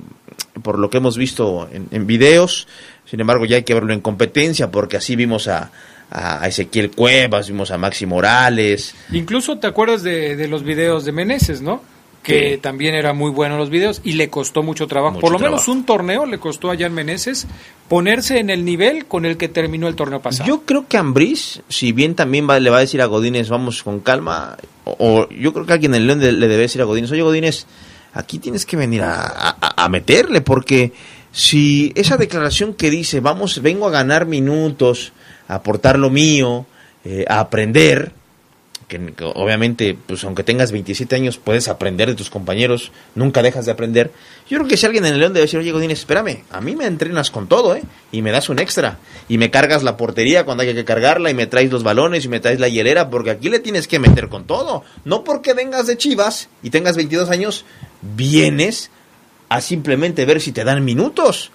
por 0.61 0.79
lo 0.79 0.89
que 0.89 0.97
hemos 0.97 1.17
visto 1.17 1.67
en, 1.71 1.87
en 1.91 2.07
videos. 2.07 2.67
Sin 3.05 3.19
embargo, 3.19 3.45
ya 3.45 3.57
hay 3.57 3.63
que 3.63 3.73
verlo 3.73 3.93
en 3.93 4.01
competencia 4.01 4.71
porque 4.71 4.97
así 4.97 5.15
vimos 5.15 5.47
a, 5.47 5.71
a 6.09 6.47
Ezequiel 6.47 6.91
Cuevas, 6.91 7.47
vimos 7.49 7.69
a 7.71 7.77
Maxi 7.77 8.05
Morales. 8.05 8.95
Incluso 9.11 9.57
te 9.59 9.67
acuerdas 9.67 10.03
de, 10.03 10.35
de 10.35 10.47
los 10.47 10.63
videos 10.63 11.05
de 11.05 11.11
Meneses, 11.11 11.61
¿no? 11.61 11.81
Que 12.23 12.57
también 12.57 12.95
eran 12.95 13.17
muy 13.17 13.31
buenos 13.31 13.59
los 13.59 13.69
videos 13.69 13.99
y 14.01 14.13
le 14.13 14.29
costó 14.29 14.63
mucho 14.63 14.87
trabajo. 14.87 15.15
Mucho 15.15 15.21
Por 15.23 15.33
lo 15.33 15.39
menos 15.39 15.67
un 15.67 15.85
torneo 15.85 16.25
le 16.25 16.37
costó 16.39 16.71
a 16.71 16.77
Jan 16.77 16.93
Meneses 16.93 17.47
ponerse 17.89 18.39
en 18.39 18.49
el 18.49 18.63
nivel 18.63 19.07
con 19.07 19.25
el 19.25 19.35
que 19.35 19.49
terminó 19.49 19.89
el 19.89 19.95
torneo 19.95 20.21
pasado. 20.21 20.47
Yo 20.47 20.61
creo 20.61 20.87
que 20.87 20.95
Ambriz, 20.95 21.61
si 21.67 21.91
bien 21.91 22.15
también 22.15 22.49
va- 22.49 22.61
le 22.61 22.69
va 22.69 22.77
a 22.77 22.79
decir 22.79 23.01
a 23.01 23.07
Godínez, 23.07 23.49
vamos 23.49 23.83
con 23.83 23.99
calma, 23.99 24.55
o, 24.85 24.95
o 24.99 25.29
yo 25.31 25.51
creo 25.51 25.65
que 25.65 25.73
alguien 25.73 25.93
en 25.95 26.01
el 26.01 26.07
León 26.07 26.19
de- 26.21 26.31
le 26.31 26.47
debe 26.47 26.61
decir 26.61 26.81
a 26.81 26.85
Godínez, 26.85 27.11
oye 27.11 27.23
Godínez, 27.23 27.65
aquí 28.13 28.39
tienes 28.39 28.65
que 28.65 28.77
venir 28.77 29.01
a, 29.03 29.89
meterle, 29.89 30.41
porque 30.41 30.93
si 31.31 31.91
esa 31.95 32.17
declaración 32.17 32.73
que 32.73 32.89
dice, 32.89 33.19
vamos, 33.19 33.61
vengo 33.61 33.87
a 33.87 33.91
ganar 33.91 34.25
minutos, 34.25 35.13
a 35.47 35.55
aportar 35.55 35.99
lo 35.99 36.09
mío, 36.09 36.65
eh, 37.03 37.25
a 37.27 37.39
aprender, 37.39 38.11
que, 38.99 39.23
obviamente, 39.23 39.97
pues 40.05 40.23
aunque 40.23 40.43
tengas 40.43 40.71
27 40.71 41.15
años, 41.15 41.37
puedes 41.37 41.67
aprender 41.67 42.09
de 42.09 42.15
tus 42.15 42.29
compañeros, 42.29 42.91
nunca 43.15 43.41
dejas 43.41 43.65
de 43.65 43.71
aprender. 43.71 44.11
Yo 44.49 44.57
creo 44.57 44.67
que 44.67 44.77
si 44.77 44.85
alguien 44.85 45.05
en 45.05 45.13
el 45.13 45.19
León 45.19 45.33
debe 45.33 45.45
decir, 45.45 45.59
oye 45.59 45.71
Godínez, 45.71 45.99
espérame, 45.99 46.43
a 46.51 46.61
mí 46.61 46.75
me 46.75 46.85
entrenas 46.85 47.31
con 47.31 47.47
todo, 47.47 47.75
¿eh? 47.75 47.83
Y 48.11 48.21
me 48.21 48.31
das 48.31 48.49
un 48.49 48.59
extra, 48.59 48.99
y 49.27 49.37
me 49.37 49.51
cargas 49.51 49.83
la 49.83 49.97
portería 49.97 50.45
cuando 50.45 50.63
haya 50.63 50.73
que 50.73 50.85
cargarla, 50.85 51.29
y 51.29 51.33
me 51.33 51.47
traes 51.47 51.71
los 51.71 51.83
balones, 51.83 52.25
y 52.25 52.29
me 52.29 52.39
traes 52.39 52.59
la 52.59 52.67
hielera, 52.67 53.09
porque 53.09 53.31
aquí 53.31 53.49
le 53.49 53.59
tienes 53.59 53.87
que 53.87 53.99
meter 53.99 54.29
con 54.29 54.45
todo. 54.45 54.83
No 55.05 55.23
porque 55.23 55.53
vengas 55.53 55.87
de 55.87 55.97
Chivas 55.97 56.49
y 56.61 56.69
tengas 56.69 56.95
22 56.95 57.29
años, 57.29 57.65
vienes 58.01 58.91
a 59.49 59.61
simplemente 59.61 60.25
ver 60.25 60.41
si 60.41 60.51
te 60.51 60.63
dan 60.63 60.83
minutos. 60.83 61.51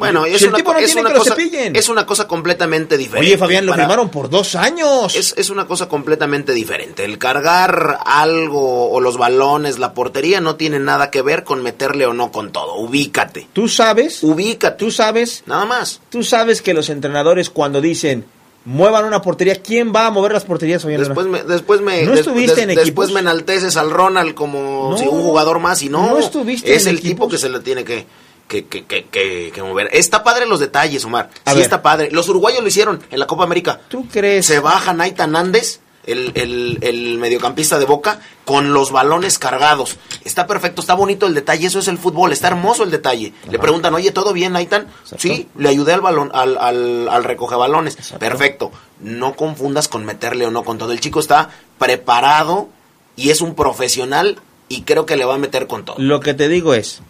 Bueno, 0.00 0.24
Si 0.24 0.34
es, 0.34 0.42
el 0.42 0.48
una, 0.48 0.56
tipo 0.56 0.72
no 0.72 0.78
es, 0.80 0.86
tiene 0.86 1.00
una 1.02 1.12
cosa, 1.18 1.36
es 1.74 1.88
una 1.88 2.06
cosa 2.06 2.26
completamente 2.26 2.98
diferente. 2.98 3.28
Oye, 3.28 3.38
Fabián, 3.38 3.64
lo 3.66 3.72
Para- 3.72 3.84
firmaron 3.84 4.08
por 4.10 4.28
dos 4.28 4.54
años. 4.56 5.14
Es, 5.14 5.34
es 5.36 5.48
una 5.50 5.66
cosa 5.66 5.88
completamente 5.88 6.52
diferente. 6.52 7.04
El 7.04 7.18
cargar 7.18 7.98
algo 8.04 8.90
o 8.90 9.00
los 9.00 9.16
balones, 9.16 9.78
la 9.78 9.94
portería, 9.94 10.40
no 10.40 10.56
tiene 10.56 10.78
nada 10.80 11.10
que 11.10 11.22
ver 11.22 11.44
con 11.44 11.62
meterle 11.62 12.06
o 12.06 12.12
no 12.12 12.32
con 12.32 12.50
todo. 12.52 12.76
Ubícate. 12.76 13.46
Tú 13.52 13.68
sabes, 13.68 14.22
Ubícate. 14.22 14.76
tú 14.78 14.90
sabes 14.90 15.42
Nada 15.46 15.64
más. 15.64 16.00
Tú 16.10 16.22
sabes 16.24 16.60
que 16.62 16.74
los 16.74 16.88
entrenadores 16.90 17.50
cuando 17.50 17.80
dicen 17.80 18.24
muevan 18.64 19.04
una 19.06 19.22
portería. 19.22 19.56
¿Quién 19.62 19.92
va 19.94 20.06
a 20.06 20.10
mover 20.10 20.32
las 20.32 20.44
porterías 20.44 20.84
hoy 20.84 20.94
en 20.94 21.00
Después 21.00 21.26
me, 21.26 21.42
después 21.42 21.80
me, 21.80 22.02
¿No 22.02 22.10
des- 22.10 22.20
estuviste 22.20 22.54
des- 22.56 22.62
en 22.64 22.68
después 22.68 23.08
equipos? 23.08 23.12
me 23.12 23.20
enalteces 23.20 23.76
al 23.76 23.90
Ronald 23.90 24.34
como 24.34 24.90
No. 24.92 24.98
si 24.98 25.06
un 25.06 25.22
jugador 25.22 25.58
más 25.60 25.82
y 25.82 25.88
no, 25.88 26.06
¿No 26.10 26.18
estuviste 26.18 26.74
es 26.74 26.82
en 26.84 26.90
el 26.90 26.96
tipo 27.00 27.08
equipos? 27.24 27.30
que 27.30 27.38
se 27.38 27.48
le 27.48 27.60
tiene 27.60 27.84
que, 27.84 28.06
que, 28.50 28.66
que, 28.66 28.84
que, 28.84 29.04
que- 29.06 29.52
que 29.54 29.62
mover. 29.62 29.88
Está 29.92 30.22
padre 30.24 30.44
los 30.44 30.58
detalles, 30.60 31.04
Omar. 31.04 31.30
A 31.44 31.50
sí 31.52 31.56
ver. 31.56 31.64
está 31.64 31.80
padre. 31.82 32.10
Los 32.10 32.28
uruguayos 32.28 32.60
lo 32.60 32.66
hicieron 32.68 33.00
en 33.10 33.18
la 33.20 33.26
Copa 33.28 33.44
América. 33.44 33.80
¿Tú 33.88 34.06
crees? 34.08 34.44
Se 34.46 34.58
baja 34.58 34.92
Naitan 34.92 35.30
Nández, 35.32 35.80
el, 36.06 36.32
el, 36.34 36.78
el 36.82 37.18
mediocampista 37.18 37.78
de 37.78 37.84
Boca, 37.84 38.18
con 38.44 38.72
los 38.72 38.90
balones 38.90 39.38
cargados. 39.38 39.96
Está 40.24 40.46
perfecto, 40.48 40.80
está 40.80 40.94
bonito 40.94 41.26
el 41.26 41.34
detalle, 41.34 41.68
eso 41.68 41.78
es 41.78 41.86
el 41.88 41.98
fútbol, 41.98 42.32
está 42.32 42.48
hermoso 42.48 42.82
el 42.82 42.90
detalle. 42.90 43.32
Le 43.48 43.58
preguntan, 43.60 43.94
oye, 43.94 44.10
¿todo 44.10 44.32
bien, 44.32 44.54
Naitan? 44.54 44.88
Sí, 45.16 45.46
le 45.56 45.68
ayudé 45.68 45.92
al 45.92 46.00
balón, 46.00 46.30
al, 46.34 46.58
al, 46.58 47.08
al 47.08 47.22
recoge 47.24 47.54
balones. 47.54 47.96
Perfecto. 48.18 48.72
No 48.98 49.36
confundas 49.36 49.86
con 49.86 50.04
meterle 50.04 50.46
o 50.46 50.50
no 50.50 50.64
con 50.64 50.76
todo. 50.78 50.90
El 50.90 51.00
chico 51.00 51.20
está 51.20 51.50
preparado 51.78 52.68
y 53.14 53.30
es 53.30 53.40
un 53.40 53.54
profesional 53.54 54.38
y 54.68 54.82
creo 54.82 55.04
que 55.06 55.16
le 55.16 55.24
va 55.24 55.34
a 55.34 55.38
meter 55.38 55.66
con 55.66 55.84
todo. 55.84 55.96
Lo 55.98 56.20
que 56.20 56.32
te 56.34 56.48
digo 56.48 56.74
es, 56.74 57.02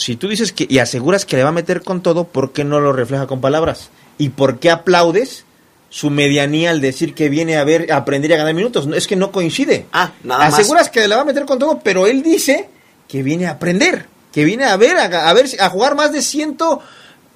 si 0.00 0.16
tú 0.16 0.28
dices 0.28 0.52
que 0.52 0.66
y 0.66 0.78
aseguras 0.78 1.26
que 1.26 1.36
le 1.36 1.42
va 1.42 1.50
a 1.50 1.52
meter 1.52 1.82
con 1.82 2.02
todo, 2.02 2.24
¿por 2.24 2.52
qué 2.52 2.64
no 2.64 2.80
lo 2.80 2.94
refleja 2.94 3.26
con 3.26 3.42
palabras? 3.42 3.90
¿Y 4.16 4.30
por 4.30 4.58
qué 4.58 4.70
aplaudes 4.70 5.44
su 5.90 6.08
medianía 6.08 6.70
al 6.70 6.80
decir 6.80 7.14
que 7.14 7.28
viene 7.28 7.58
a 7.58 7.64
ver 7.64 7.92
a 7.92 7.96
aprender 7.96 8.30
y 8.30 8.34
a 8.34 8.38
ganar 8.38 8.54
minutos? 8.54 8.86
No, 8.86 8.96
es 8.96 9.06
que 9.06 9.16
no 9.16 9.30
coincide. 9.30 9.84
Ah, 9.92 10.12
nada 10.24 10.46
más. 10.46 10.54
Aseguras 10.54 10.88
que 10.88 11.06
le 11.06 11.14
va 11.14 11.20
a 11.20 11.26
meter 11.26 11.44
con 11.44 11.58
todo, 11.58 11.80
pero 11.84 12.06
él 12.06 12.22
dice 12.22 12.70
que 13.08 13.22
viene 13.22 13.44
a 13.44 13.50
aprender, 13.50 14.06
que 14.32 14.44
viene 14.44 14.64
a 14.64 14.76
ver 14.78 14.96
a, 14.96 15.28
a 15.28 15.34
ver 15.34 15.46
a 15.60 15.68
jugar 15.68 15.94
más 15.96 16.12
de 16.12 16.22
ciento 16.22 16.80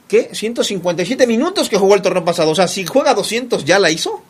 ¿qué? 0.09 0.31
157 0.33 1.27
minutos 1.27 1.69
que 1.69 1.77
jugó 1.77 1.95
el 1.95 2.01
torneo 2.01 2.25
pasado. 2.25 2.51
O 2.51 2.55
sea, 2.55 2.67
si 2.67 2.87
juega 2.87 3.13
200 3.13 3.67
ya 3.67 3.79
la 3.79 3.91
hizo. 3.91 4.23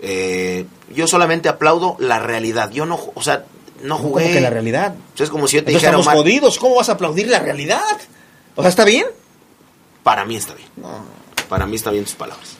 Eh, 0.00 0.64
yo 0.94 1.08
solamente 1.08 1.48
aplaudo 1.48 1.96
la 1.98 2.20
realidad. 2.20 2.70
Yo 2.70 2.86
no, 2.86 3.00
o 3.14 3.22
sea, 3.22 3.46
no 3.84 3.96
¿Cómo 3.98 4.08
jugué. 4.10 4.32
que 4.32 4.40
la 4.40 4.50
realidad? 4.50 4.94
O 5.14 5.16
sea, 5.16 5.24
es 5.24 5.30
como 5.30 5.46
si 5.46 5.56
yo 5.56 5.64
te 5.64 5.70
Entonces 5.70 5.82
dijera, 5.82 5.90
estamos 6.00 6.06
Omar, 6.06 6.16
jodidos. 6.16 6.58
¿Cómo 6.58 6.74
vas 6.76 6.88
a 6.88 6.92
aplaudir 6.92 7.28
la 7.28 7.38
realidad? 7.38 7.80
O 8.56 8.62
sea, 8.62 8.68
¿está 8.68 8.84
bien? 8.84 9.04
para 10.02 10.24
mí 10.24 10.36
está 10.36 10.54
bien. 10.54 10.68
Para 11.48 11.66
mí 11.66 11.76
está 11.76 11.90
bien 11.90 12.04
tus 12.04 12.14
palabras. 12.14 12.56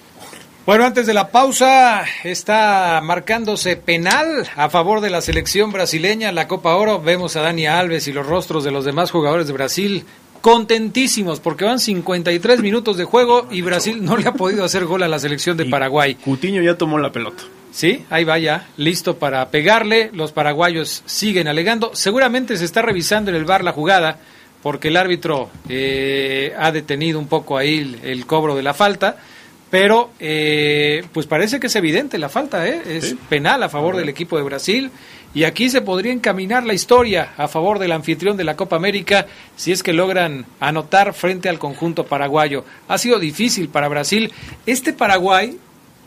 Bueno, 0.66 0.84
antes 0.86 1.06
de 1.06 1.12
la 1.12 1.30
pausa 1.30 2.04
está 2.24 3.00
marcándose 3.02 3.76
penal 3.76 4.48
a 4.56 4.70
favor 4.70 5.02
de 5.02 5.10
la 5.10 5.20
selección 5.20 5.70
brasileña 5.72 6.30
en 6.30 6.36
la 6.36 6.48
Copa 6.48 6.74
Oro. 6.74 7.02
Vemos 7.02 7.36
a 7.36 7.42
Dani 7.42 7.66
Alves 7.66 8.08
y 8.08 8.12
los 8.14 8.26
rostros 8.26 8.64
de 8.64 8.70
los 8.70 8.86
demás 8.86 9.10
jugadores 9.10 9.46
de 9.46 9.52
Brasil 9.52 10.06
contentísimos 10.40 11.40
porque 11.40 11.64
van 11.64 11.80
53 11.80 12.60
minutos 12.60 12.96
de 12.96 13.04
juego 13.04 13.46
y 13.50 13.62
Brasil 13.62 14.04
no 14.04 14.16
le 14.16 14.28
ha 14.28 14.32
podido 14.32 14.64
hacer 14.64 14.84
gol 14.86 15.02
a 15.02 15.08
la 15.08 15.18
selección 15.18 15.56
de 15.56 15.66
Paraguay. 15.66 16.14
Cutiño 16.16 16.62
ya 16.62 16.76
tomó 16.76 16.98
la 16.98 17.12
pelota. 17.12 17.42
Sí, 17.74 18.04
ahí 18.08 18.22
va 18.22 18.38
ya, 18.38 18.68
listo 18.76 19.16
para 19.18 19.50
pegarle. 19.50 20.10
Los 20.12 20.30
paraguayos 20.30 21.02
siguen 21.06 21.48
alegando. 21.48 21.90
Seguramente 21.92 22.56
se 22.56 22.64
está 22.64 22.82
revisando 22.82 23.32
en 23.32 23.36
el 23.36 23.44
bar 23.44 23.64
la 23.64 23.72
jugada 23.72 24.20
porque 24.62 24.88
el 24.88 24.96
árbitro 24.96 25.50
eh, 25.68 26.54
ha 26.56 26.70
detenido 26.70 27.18
un 27.18 27.26
poco 27.26 27.58
ahí 27.58 27.78
el, 27.78 27.98
el 28.08 28.26
cobro 28.26 28.54
de 28.54 28.62
la 28.62 28.74
falta. 28.74 29.16
Pero 29.70 30.12
eh, 30.20 31.04
pues 31.12 31.26
parece 31.26 31.58
que 31.58 31.66
es 31.66 31.74
evidente 31.74 32.16
la 32.16 32.28
falta, 32.28 32.64
¿eh? 32.68 32.80
es 32.86 33.16
penal 33.28 33.60
a 33.64 33.68
favor 33.68 33.96
del 33.96 34.08
equipo 34.08 34.36
de 34.36 34.44
Brasil. 34.44 34.92
Y 35.34 35.42
aquí 35.42 35.68
se 35.68 35.80
podría 35.80 36.12
encaminar 36.12 36.64
la 36.64 36.74
historia 36.74 37.32
a 37.36 37.48
favor 37.48 37.80
del 37.80 37.90
anfitrión 37.90 38.36
de 38.36 38.44
la 38.44 38.54
Copa 38.54 38.76
América 38.76 39.26
si 39.56 39.72
es 39.72 39.82
que 39.82 39.92
logran 39.92 40.46
anotar 40.60 41.12
frente 41.12 41.48
al 41.48 41.58
conjunto 41.58 42.06
paraguayo. 42.06 42.64
Ha 42.86 42.98
sido 42.98 43.18
difícil 43.18 43.68
para 43.68 43.88
Brasil. 43.88 44.32
Este 44.64 44.92
Paraguay 44.92 45.58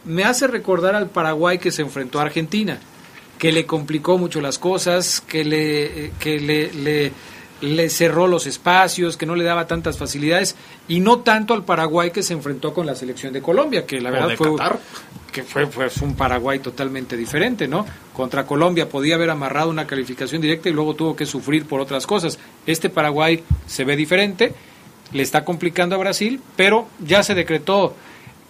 me 0.05 0.23
hace 0.23 0.47
recordar 0.47 0.95
al 0.95 1.09
Paraguay 1.09 1.57
que 1.57 1.71
se 1.71 1.81
enfrentó 1.81 2.19
a 2.19 2.23
Argentina, 2.23 2.79
que 3.37 3.51
le 3.51 3.65
complicó 3.65 4.17
mucho 4.17 4.41
las 4.41 4.59
cosas, 4.59 5.21
que 5.21 5.43
le, 5.43 6.05
eh, 6.05 6.11
que 6.19 6.39
le, 6.39 6.73
le, 6.73 7.11
le 7.61 7.89
cerró 7.89 8.27
los 8.27 8.47
espacios, 8.47 9.17
que 9.17 9.25
no 9.25 9.35
le 9.35 9.43
daba 9.43 9.67
tantas 9.67 9.97
facilidades, 9.97 10.55
y 10.87 10.99
no 10.99 11.19
tanto 11.19 11.53
al 11.53 11.63
Paraguay 11.63 12.11
que 12.11 12.23
se 12.23 12.33
enfrentó 12.33 12.73
con 12.73 12.85
la 12.85 12.95
selección 12.95 13.33
de 13.33 13.41
Colombia, 13.41 13.85
que 13.85 13.99
la 14.01 14.11
verdad 14.11 14.35
fue, 14.35 14.51
Qatar. 14.55 14.79
que 15.31 15.43
fue 15.43 15.67
pues, 15.67 15.97
un 15.97 16.15
Paraguay 16.15 16.59
totalmente 16.59 17.17
diferente, 17.17 17.67
¿no? 17.67 17.85
Contra 18.13 18.45
Colombia 18.45 18.89
podía 18.89 19.15
haber 19.15 19.29
amarrado 19.29 19.69
una 19.69 19.87
calificación 19.87 20.41
directa 20.41 20.69
y 20.69 20.73
luego 20.73 20.95
tuvo 20.95 21.15
que 21.15 21.25
sufrir 21.25 21.65
por 21.65 21.79
otras 21.79 22.05
cosas. 22.05 22.37
Este 22.65 22.89
Paraguay 22.89 23.43
se 23.65 23.83
ve 23.83 23.95
diferente, 23.95 24.53
le 25.11 25.23
está 25.23 25.43
complicando 25.45 25.95
a 25.95 25.99
Brasil, 25.99 26.41
pero 26.55 26.87
ya 26.99 27.23
se 27.23 27.33
decretó 27.33 27.95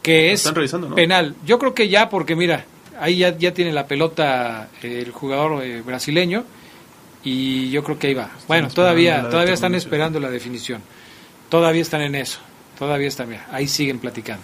que 0.07 0.31
es 0.31 0.39
están 0.39 0.55
revisando, 0.55 0.89
¿no? 0.89 0.95
penal. 0.95 1.35
Yo 1.45 1.59
creo 1.59 1.73
que 1.73 1.89
ya, 1.89 2.09
porque 2.09 2.35
mira, 2.35 2.65
ahí 2.99 3.17
ya, 3.17 3.37
ya 3.37 3.53
tiene 3.53 3.71
la 3.73 3.85
pelota 3.87 4.69
eh, 4.81 5.03
el 5.05 5.11
jugador 5.11 5.63
eh, 5.63 5.81
brasileño 5.81 6.45
y 7.23 7.69
yo 7.71 7.83
creo 7.83 7.99
que 7.99 8.07
ahí 8.07 8.13
va. 8.13 8.29
Bueno, 8.47 8.69
todavía, 8.69 9.29
todavía 9.29 9.53
están 9.53 9.75
esperando 9.75 10.19
la 10.19 10.29
definición. 10.29 10.81
Todavía 11.49 11.81
están 11.81 12.01
en 12.01 12.15
eso. 12.15 12.39
Todavía 12.79 13.07
están, 13.07 13.29
mira, 13.29 13.47
ahí 13.51 13.67
siguen 13.67 13.99
platicando. 13.99 14.43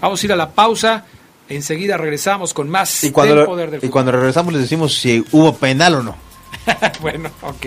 Vamos 0.00 0.22
a 0.22 0.26
ir 0.26 0.32
a 0.32 0.36
la 0.36 0.50
pausa. 0.50 1.04
Enseguida 1.48 1.96
regresamos 1.96 2.52
con 2.52 2.68
más 2.68 3.04
Y 3.04 3.12
cuando, 3.12 3.36
del 3.36 3.44
poder 3.44 3.70
del 3.70 3.78
y 3.78 3.80
fútbol. 3.82 3.92
cuando 3.92 4.12
regresamos 4.12 4.52
les 4.52 4.62
decimos 4.62 4.94
si 4.94 5.24
hubo 5.30 5.54
penal 5.54 5.94
o 5.94 6.02
no. 6.02 6.16
bueno, 7.00 7.30
ok. 7.42 7.66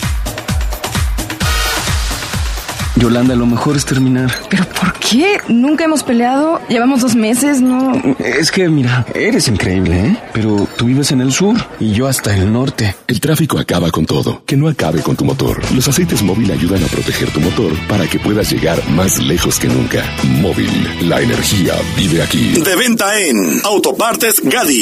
Yolanda, 2.95 3.35
lo 3.35 3.45
mejor 3.45 3.77
es 3.77 3.85
terminar. 3.85 4.31
¿Pero 4.49 4.65
por 4.65 4.93
qué? 4.93 5.39
Nunca 5.47 5.85
hemos 5.85 6.03
peleado. 6.03 6.59
Llevamos 6.69 7.01
dos 7.01 7.15
meses, 7.15 7.61
¿no? 7.61 7.93
Es 8.19 8.51
que, 8.51 8.67
mira, 8.69 9.05
eres 9.15 9.47
increíble, 9.47 10.07
¿eh? 10.07 10.17
Pero 10.33 10.67
tú 10.77 10.85
vives 10.85 11.11
en 11.11 11.21
el 11.21 11.31
sur 11.31 11.55
y 11.79 11.93
yo 11.93 12.07
hasta 12.07 12.35
el 12.35 12.51
norte. 12.51 12.95
El 13.07 13.19
tráfico 13.19 13.57
acaba 13.59 13.91
con 13.91 14.05
todo. 14.05 14.43
Que 14.45 14.57
no 14.57 14.67
acabe 14.67 15.01
con 15.01 15.15
tu 15.15 15.23
motor. 15.25 15.61
Los 15.73 15.87
aceites 15.87 16.21
móvil 16.21 16.51
ayudan 16.51 16.83
a 16.83 16.87
proteger 16.87 17.31
tu 17.31 17.39
motor 17.39 17.71
para 17.87 18.07
que 18.07 18.19
puedas 18.19 18.51
llegar 18.51 18.77
más 18.89 19.19
lejos 19.19 19.59
que 19.59 19.67
nunca. 19.67 20.03
Móvil, 20.41 20.69
la 21.07 21.21
energía 21.21 21.73
vive 21.95 22.21
aquí. 22.21 22.53
De 22.61 22.75
venta 22.75 23.17
en 23.19 23.61
Autopartes 23.63 24.41
Gadi. 24.43 24.81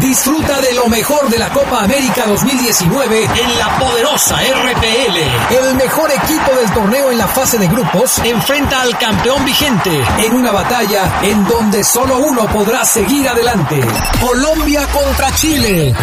Disfruta 0.00 0.60
de 0.60 0.72
lo 0.74 0.86
mejor 0.86 1.28
de 1.28 1.38
la 1.38 1.50
Copa 1.50 1.82
América 1.82 2.24
2019 2.26 3.24
en 3.24 3.58
la 3.58 3.78
poderosa 3.78 4.36
RPL. 4.36 5.54
El 5.54 5.74
mejor 5.74 6.10
equipo 6.12 6.54
del 6.54 6.70
torneo 6.72 7.10
en 7.10 7.18
la 7.18 7.26
fase 7.26 7.58
de 7.58 7.66
grupos 7.66 8.18
enfrenta 8.18 8.80
al 8.80 8.96
campeón 8.96 9.44
vigente 9.44 10.02
en 10.18 10.34
una 10.34 10.52
batalla 10.52 11.20
en 11.22 11.44
donde 11.44 11.82
solo 11.82 12.18
uno 12.18 12.46
podrá 12.46 12.84
seguir 12.84 13.28
adelante. 13.28 13.80
Colombia 14.20 14.86
contra 14.86 15.34
Chile. 15.34 15.94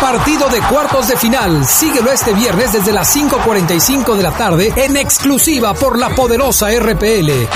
Partido 0.00 0.48
de 0.48 0.60
cuartos 0.62 1.08
de 1.08 1.16
final. 1.16 1.66
Síguelo 1.66 2.10
este 2.10 2.32
viernes 2.32 2.72
desde 2.72 2.92
las 2.92 3.14
5.45 3.14 4.16
de 4.16 4.22
la 4.22 4.32
tarde 4.32 4.72
en 4.76 4.96
exclusiva 4.96 5.74
por 5.74 5.98
la 5.98 6.10
poderosa 6.10 6.68
RPL. 6.70 7.48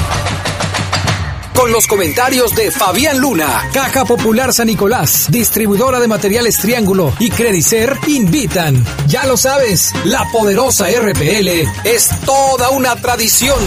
Con 1.55 1.71
los 1.71 1.87
comentarios 1.87 2.55
de 2.55 2.71
Fabián 2.71 3.19
Luna, 3.19 3.71
Caja 3.73 4.05
Popular 4.05 4.53
San 4.53 4.67
Nicolás, 4.67 5.27
distribuidora 5.31 6.01
de 6.01 6.09
materiales 6.09 6.59
Triángulo 6.59 7.13
y 7.19 7.31
Credicer 7.31 7.97
invitan. 8.09 8.85
Ya 9.07 9.25
lo 9.27 9.37
sabes, 9.37 9.93
la 10.05 10.27
poderosa 10.33 10.87
RPL 10.89 11.49
es 11.85 12.11
toda 12.27 12.71
una 12.71 12.97
tradición 12.97 13.59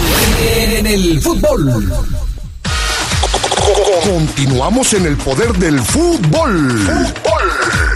en 0.54 0.86
el 0.86 1.20
fútbol. 1.20 1.90
Continuamos 4.04 4.92
en 4.94 5.06
el 5.06 5.16
poder 5.16 5.52
del 5.54 5.80
fútbol. 5.80 6.86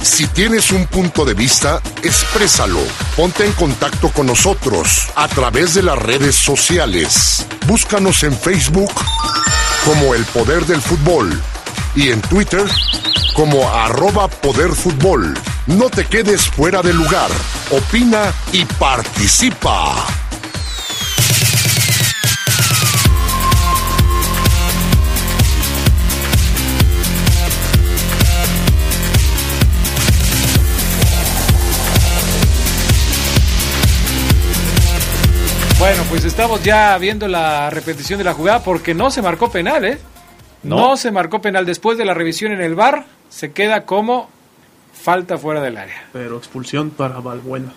Si 0.02 0.26
tienes 0.26 0.72
un 0.72 0.86
punto 0.86 1.24
de 1.24 1.34
vista, 1.34 1.80
exprésalo. 2.02 2.80
Ponte 3.16 3.44
en 3.44 3.52
contacto 3.52 4.08
con 4.10 4.26
nosotros 4.26 5.08
a 5.14 5.28
través 5.28 5.74
de 5.74 5.82
las 5.82 5.98
redes 5.98 6.34
sociales. 6.34 7.46
Búscanos 7.66 8.22
en 8.24 8.36
Facebook 8.36 8.92
como 9.84 10.14
El 10.14 10.24
Poder 10.26 10.64
del 10.66 10.80
Fútbol 10.80 11.40
y 11.94 12.10
en 12.10 12.20
Twitter 12.22 12.64
como 13.34 13.68
arroba 13.68 14.28
Poder 14.28 14.70
Fútbol. 14.70 15.34
No 15.66 15.90
te 15.90 16.04
quedes 16.04 16.48
fuera 16.48 16.82
de 16.82 16.92
lugar. 16.92 17.30
Opina 17.70 18.32
y 18.52 18.64
participa. 18.64 20.21
Estamos 35.86 36.62
ya 36.62 36.96
viendo 36.98 37.26
la 37.26 37.68
repetición 37.70 38.18
de 38.18 38.24
la 38.24 38.34
jugada 38.34 38.62
porque 38.62 38.94
no 38.94 39.10
se 39.10 39.20
marcó 39.22 39.50
penal, 39.50 39.84
¿eh? 39.84 39.98
No, 40.62 40.76
No. 40.90 40.96
se 40.96 41.10
marcó 41.10 41.40
penal. 41.42 41.66
Después 41.66 41.98
de 41.98 42.04
la 42.04 42.14
revisión 42.14 42.52
en 42.52 42.60
el 42.60 42.74
bar, 42.74 43.06
se 43.28 43.52
queda 43.52 43.84
como 43.84 44.28
falta 44.92 45.38
fuera 45.38 45.60
del 45.60 45.76
área. 45.76 46.04
Pero 46.12 46.36
expulsión 46.36 46.90
para 46.90 47.18
Valbuena. 47.18 47.72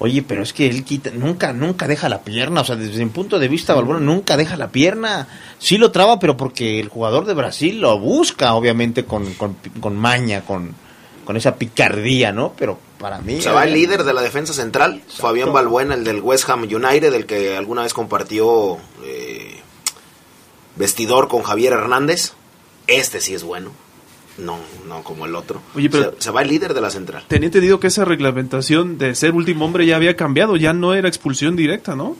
Oye, 0.00 0.22
pero 0.22 0.42
es 0.42 0.52
que 0.52 0.68
él 0.68 0.84
quita, 0.84 1.10
nunca, 1.10 1.52
nunca 1.52 1.88
deja 1.88 2.08
la 2.08 2.20
pierna. 2.20 2.60
O 2.60 2.64
sea, 2.64 2.76
desde 2.76 3.02
mi 3.04 3.10
punto 3.10 3.38
de 3.38 3.48
vista, 3.48 3.74
Balbuena 3.74 4.00
nunca 4.00 4.36
deja 4.36 4.56
la 4.56 4.68
pierna. 4.68 5.26
Sí 5.58 5.78
lo 5.78 5.90
traba, 5.90 6.18
pero 6.18 6.36
porque 6.36 6.78
el 6.78 6.88
jugador 6.88 7.24
de 7.24 7.34
Brasil 7.34 7.80
lo 7.80 7.98
busca, 7.98 8.54
obviamente, 8.54 9.04
con, 9.06 9.32
con, 9.34 9.56
con 9.80 9.96
maña, 9.96 10.42
con, 10.42 10.74
con 11.24 11.36
esa 11.36 11.56
picardía, 11.56 12.30
¿no? 12.30 12.52
Pero 12.58 12.78
para 12.98 13.20
mí. 13.20 13.40
Se 13.40 13.50
va 13.50 13.64
el 13.64 13.70
eh, 13.70 13.76
líder 13.76 14.04
de 14.04 14.12
la 14.12 14.20
defensa 14.22 14.52
central, 14.52 15.02
Fabián 15.08 15.52
Balbuena, 15.52 15.94
el 15.94 16.04
del 16.04 16.20
West 16.20 16.48
Ham 16.50 16.62
United, 16.62 17.12
el 17.14 17.26
que 17.26 17.56
alguna 17.56 17.82
vez 17.82 17.94
compartió 17.94 18.78
eh, 19.04 19.60
vestidor 20.76 21.28
con 21.28 21.42
Javier 21.42 21.72
Hernández. 21.72 22.32
Este 22.86 23.20
sí 23.20 23.34
es 23.34 23.42
bueno. 23.44 23.70
No, 24.38 24.58
no 24.86 25.02
como 25.02 25.26
el 25.26 25.34
otro. 25.34 25.60
Oye, 25.74 25.90
pero- 25.90 26.12
se, 26.18 26.22
se 26.24 26.30
va 26.30 26.42
el 26.42 26.48
líder 26.48 26.72
de 26.72 26.80
la 26.80 26.90
central. 26.90 27.24
Tenía 27.26 27.46
entendido 27.46 27.80
que 27.80 27.88
esa 27.88 28.04
reglamentación 28.04 28.96
de 28.96 29.14
ser 29.16 29.34
último 29.34 29.64
hombre 29.64 29.84
ya 29.84 29.96
había 29.96 30.14
cambiado, 30.16 30.56
ya 30.56 30.72
no 30.72 30.94
era 30.94 31.08
expulsión 31.08 31.56
directa, 31.56 31.96
¿no? 31.96 32.16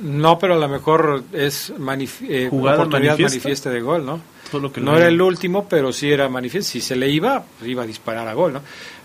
No, 0.00 0.38
pero 0.38 0.54
a 0.54 0.58
lo 0.58 0.68
mejor 0.68 1.24
es 1.32 1.72
manif- 1.76 2.24
eh, 2.28 2.48
Jugada 2.50 2.76
oportunidad 2.76 3.12
manifiesta. 3.14 3.36
manifiesta 3.38 3.70
de 3.70 3.80
gol, 3.80 4.06
¿no? 4.06 4.20
Todo 4.50 4.60
lo 4.60 4.72
que 4.72 4.80
no 4.80 4.96
era 4.96 5.08
el 5.08 5.20
último, 5.20 5.66
pero 5.68 5.92
sí 5.92 6.10
era 6.12 6.28
manifiesto. 6.28 6.70
Si 6.72 6.80
se 6.80 6.94
le 6.94 7.08
iba, 7.10 7.42
pues 7.58 7.68
iba 7.70 7.82
a 7.82 7.86
disparar 7.86 8.28
a 8.28 8.34
gol, 8.34 8.52
¿no? 8.52 8.60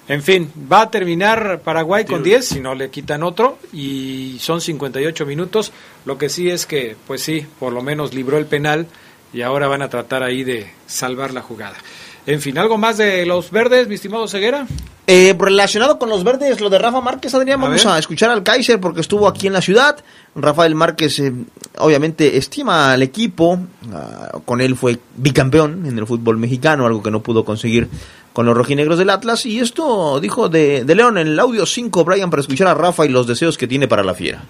En 0.07 0.21
fin, 0.21 0.51
va 0.71 0.81
a 0.81 0.91
terminar 0.91 1.61
Paraguay 1.63 2.03
con 2.03 2.23
10, 2.23 2.45
si 2.45 2.59
no 2.59 2.75
le 2.75 2.89
quitan 2.89 3.23
otro, 3.23 3.57
y 3.71 4.35
son 4.39 4.59
58 4.59 5.25
minutos. 5.25 5.71
Lo 6.05 6.17
que 6.17 6.27
sí 6.27 6.49
es 6.49 6.65
que, 6.65 6.97
pues 7.07 7.21
sí, 7.21 7.45
por 7.59 7.71
lo 7.71 7.81
menos 7.81 8.13
libró 8.13 8.37
el 8.37 8.45
penal 8.45 8.85
y 9.31 9.41
ahora 9.43 9.67
van 9.67 9.81
a 9.81 9.89
tratar 9.89 10.21
ahí 10.21 10.43
de 10.43 10.69
salvar 10.87 11.33
la 11.33 11.41
jugada. 11.41 11.77
En 12.25 12.41
fin, 12.41 12.57
¿algo 12.57 12.77
más 12.77 12.97
de 12.97 13.25
los 13.25 13.49
verdes, 13.51 13.87
mi 13.87 13.95
estimado 13.95 14.27
Ceguera? 14.27 14.65
Eh, 15.07 15.35
relacionado 15.37 15.99
con 15.99 16.07
los 16.09 16.23
verdes, 16.23 16.61
lo 16.61 16.69
de 16.69 16.79
Rafa 16.79 17.01
Márquez, 17.01 17.33
Adrián, 17.33 17.59
A 17.59 17.63
vamos 17.65 17.83
ver. 17.83 17.93
a 17.93 17.99
escuchar 17.99 18.29
al 18.29 18.43
Kaiser 18.43 18.79
porque 18.79 19.01
estuvo 19.01 19.27
aquí 19.27 19.47
en 19.47 19.53
la 19.53 19.61
ciudad. 19.61 19.97
Rafael 20.35 20.75
Márquez, 20.75 21.19
eh, 21.19 21.33
obviamente, 21.79 22.37
estima 22.37 22.93
al 22.93 23.03
equipo. 23.03 23.59
ah, 23.93 24.39
con 24.45 24.61
él 24.61 24.77
fue 24.77 24.97
bicampeón 25.17 25.85
en 25.85 25.97
el 25.97 26.07
fútbol 26.07 26.37
mexicano, 26.37 26.85
algo 26.85 27.03
que 27.03 27.11
no 27.11 27.21
pudo 27.21 27.43
conseguir 27.43 27.89
con 28.33 28.45
los 28.45 28.57
rojinegros 28.57 28.97
del 28.97 29.09
Atlas. 29.09 29.45
Y 29.45 29.59
esto 29.59 30.19
dijo 30.19 30.49
de, 30.49 30.83
de 30.83 30.95
León 30.95 31.17
en 31.17 31.27
el 31.27 31.39
audio 31.39 31.65
5, 31.65 32.03
Brian, 32.03 32.29
para 32.29 32.41
escuchar 32.41 32.67
a 32.67 32.73
Rafa 32.73 33.05
y 33.05 33.09
los 33.09 33.27
deseos 33.27 33.57
que 33.57 33.67
tiene 33.67 33.87
para 33.87 34.03
la 34.03 34.13
fiera. 34.13 34.41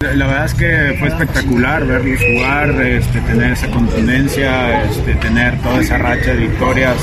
La 0.00 0.26
verdad 0.26 0.44
es 0.44 0.52
que 0.54 0.94
fue 0.98 1.08
espectacular 1.08 1.86
verlos 1.86 2.20
jugar, 2.20 2.68
este, 2.82 3.18
tener 3.22 3.52
esa 3.52 3.70
contundencia, 3.70 4.84
este, 4.84 5.14
tener 5.14 5.58
toda 5.62 5.80
esa 5.80 5.96
racha 5.96 6.32
de 6.34 6.36
victorias 6.36 6.96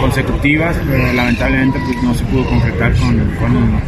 consecutivas, 0.00 0.74
pero 0.90 1.12
lamentablemente 1.12 1.78
pues, 1.86 2.02
no 2.02 2.12
se 2.12 2.24
pudo 2.24 2.44
concretar 2.46 2.92
con, 2.96 3.20
con- 3.38 3.80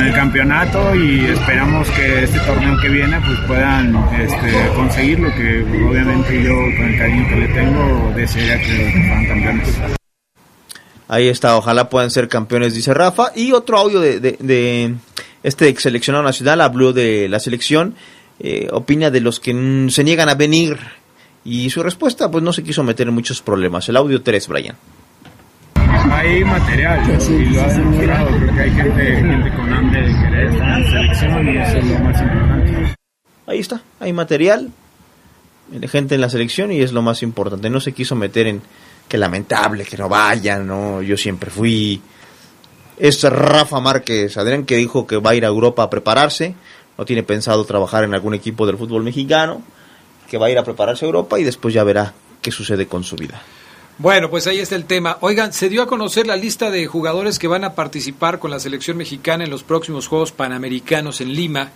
el 0.00 0.14
campeonato 0.14 0.94
y 0.94 1.24
esperamos 1.24 1.88
que 1.90 2.22
este 2.22 2.38
torneo 2.40 2.76
que 2.80 2.88
viene 2.88 3.18
pues, 3.26 3.38
puedan 3.48 3.96
este, 4.20 4.68
conseguirlo, 4.76 5.34
que 5.34 5.62
obviamente 5.88 6.40
yo 6.44 6.54
con 6.76 6.86
el 6.88 6.98
cariño 6.98 7.28
que 7.28 7.36
le 7.36 7.48
tengo 7.48 8.12
desearía 8.14 8.60
que 8.60 8.92
fueran 9.08 9.26
campeones. 9.26 9.97
Ahí 11.08 11.28
está, 11.28 11.56
ojalá 11.56 11.88
puedan 11.88 12.10
ser 12.10 12.28
campeones, 12.28 12.74
dice 12.74 12.92
Rafa. 12.92 13.32
Y 13.34 13.52
otro 13.52 13.78
audio 13.78 13.98
de, 13.98 14.20
de, 14.20 14.36
de 14.38 14.94
este 15.42 15.68
ex 15.68 15.82
seleccionado 15.82 16.22
nacional, 16.22 16.60
habló 16.60 16.92
de 16.92 17.28
la 17.28 17.40
selección, 17.40 17.94
eh, 18.40 18.68
opina 18.70 19.10
de 19.10 19.20
los 19.20 19.40
que 19.40 19.52
se 19.90 20.04
niegan 20.04 20.28
a 20.28 20.34
venir. 20.34 20.78
Y 21.44 21.70
su 21.70 21.82
respuesta, 21.82 22.30
pues 22.30 22.44
no 22.44 22.52
se 22.52 22.62
quiso 22.62 22.84
meter 22.84 23.08
en 23.08 23.14
muchos 23.14 23.40
problemas. 23.40 23.88
El 23.88 23.96
audio 23.96 24.22
3, 24.22 24.48
Brian. 24.48 24.76
Hay 26.10 26.44
material 26.44 27.00
y 27.30 27.44
lo 27.46 27.62
ha 27.62 27.68
demostrado, 27.68 28.28
creo 28.36 28.54
que 28.54 28.60
hay 28.60 28.70
gente, 28.70 29.16
gente 29.16 29.56
con 29.56 29.72
hambre 29.72 30.02
de 30.02 30.14
querer 30.14 30.46
estar 30.46 30.68
en 30.68 30.82
la 30.82 30.90
selección 30.90 31.48
y 31.48 31.58
eso 31.58 31.78
es 31.78 31.86
lo 31.86 31.98
más 32.00 32.20
importante. 32.20 32.96
Ahí 33.46 33.58
está, 33.60 33.82
hay 34.00 34.12
material, 34.12 34.70
gente 35.88 36.14
en 36.14 36.20
la 36.20 36.28
selección 36.28 36.72
y 36.72 36.80
es 36.80 36.92
lo 36.92 37.02
más 37.02 37.22
importante. 37.22 37.70
No 37.70 37.80
se 37.80 37.92
quiso 37.92 38.14
meter 38.14 38.46
en 38.46 38.62
que 39.08 39.18
lamentable, 39.18 39.84
que 39.84 39.96
no 39.96 40.08
vayan, 40.08 40.66
no, 40.66 41.02
yo 41.02 41.16
siempre 41.16 41.50
fui. 41.50 42.00
Es 42.96 43.22
Rafa 43.22 43.80
Márquez, 43.80 44.36
Adrián, 44.36 44.64
que 44.64 44.76
dijo 44.76 45.06
que 45.06 45.16
va 45.16 45.30
a 45.30 45.34
ir 45.34 45.44
a 45.44 45.48
Europa 45.48 45.82
a 45.82 45.90
prepararse, 45.90 46.54
no 46.96 47.04
tiene 47.04 47.22
pensado 47.22 47.64
trabajar 47.64 48.04
en 48.04 48.14
algún 48.14 48.34
equipo 48.34 48.66
del 48.66 48.76
fútbol 48.76 49.02
mexicano, 49.02 49.62
que 50.28 50.36
va 50.36 50.46
a 50.46 50.50
ir 50.50 50.58
a 50.58 50.64
prepararse 50.64 51.04
a 51.04 51.06
Europa 51.06 51.38
y 51.38 51.44
después 51.44 51.72
ya 51.72 51.84
verá 51.84 52.12
qué 52.42 52.50
sucede 52.50 52.86
con 52.86 53.04
su 53.04 53.16
vida. 53.16 53.40
Bueno, 53.98 54.30
pues 54.30 54.46
ahí 54.46 54.60
está 54.60 54.76
el 54.76 54.84
tema. 54.84 55.18
Oigan, 55.22 55.52
se 55.52 55.68
dio 55.68 55.82
a 55.82 55.88
conocer 55.88 56.26
la 56.26 56.36
lista 56.36 56.70
de 56.70 56.86
jugadores 56.86 57.40
que 57.40 57.48
van 57.48 57.64
a 57.64 57.74
participar 57.74 58.38
con 58.38 58.50
la 58.52 58.60
selección 58.60 58.96
mexicana 58.96 59.42
en 59.42 59.50
los 59.50 59.64
próximos 59.64 60.06
Juegos 60.06 60.30
Panamericanos 60.30 61.20
en 61.20 61.32
Lima. 61.32 61.70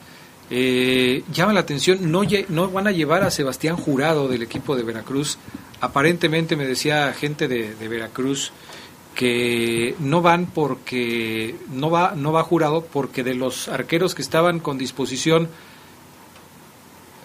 Eh, 0.48 1.24
llama 1.32 1.52
la 1.52 1.60
atención, 1.60 2.12
no, 2.12 2.22
no 2.48 2.68
van 2.68 2.86
a 2.86 2.92
llevar 2.92 3.24
a 3.24 3.30
Sebastián 3.30 3.76
Jurado 3.76 4.28
del 4.28 4.42
equipo 4.42 4.76
de 4.76 4.84
Veracruz. 4.84 5.36
Aparentemente 5.82 6.56
me 6.56 6.66
decía 6.66 7.12
gente 7.12 7.48
de, 7.48 7.74
de 7.74 7.88
Veracruz 7.88 8.52
que 9.16 9.94
no 9.98 10.22
van 10.22 10.46
porque 10.46 11.56
no 11.70 11.90
va 11.90 12.14
no 12.16 12.32
va 12.32 12.44
Jurado 12.44 12.82
porque 12.82 13.22
de 13.22 13.34
los 13.34 13.68
arqueros 13.68 14.14
que 14.14 14.22
estaban 14.22 14.58
con 14.58 14.78
disposición 14.78 15.48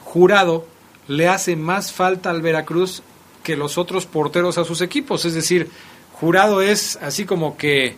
Jurado 0.04 0.66
le 1.08 1.28
hace 1.28 1.56
más 1.56 1.94
falta 1.94 2.30
al 2.30 2.42
Veracruz 2.42 3.04
que 3.44 3.56
los 3.56 3.78
otros 3.78 4.06
porteros 4.06 4.58
a 4.58 4.66
sus 4.66 4.82
equipos. 4.82 5.24
Es 5.26 5.34
decir, 5.34 5.70
Jurado 6.14 6.62
es 6.62 6.98
así 7.02 7.26
como 7.26 7.58
que 7.58 7.96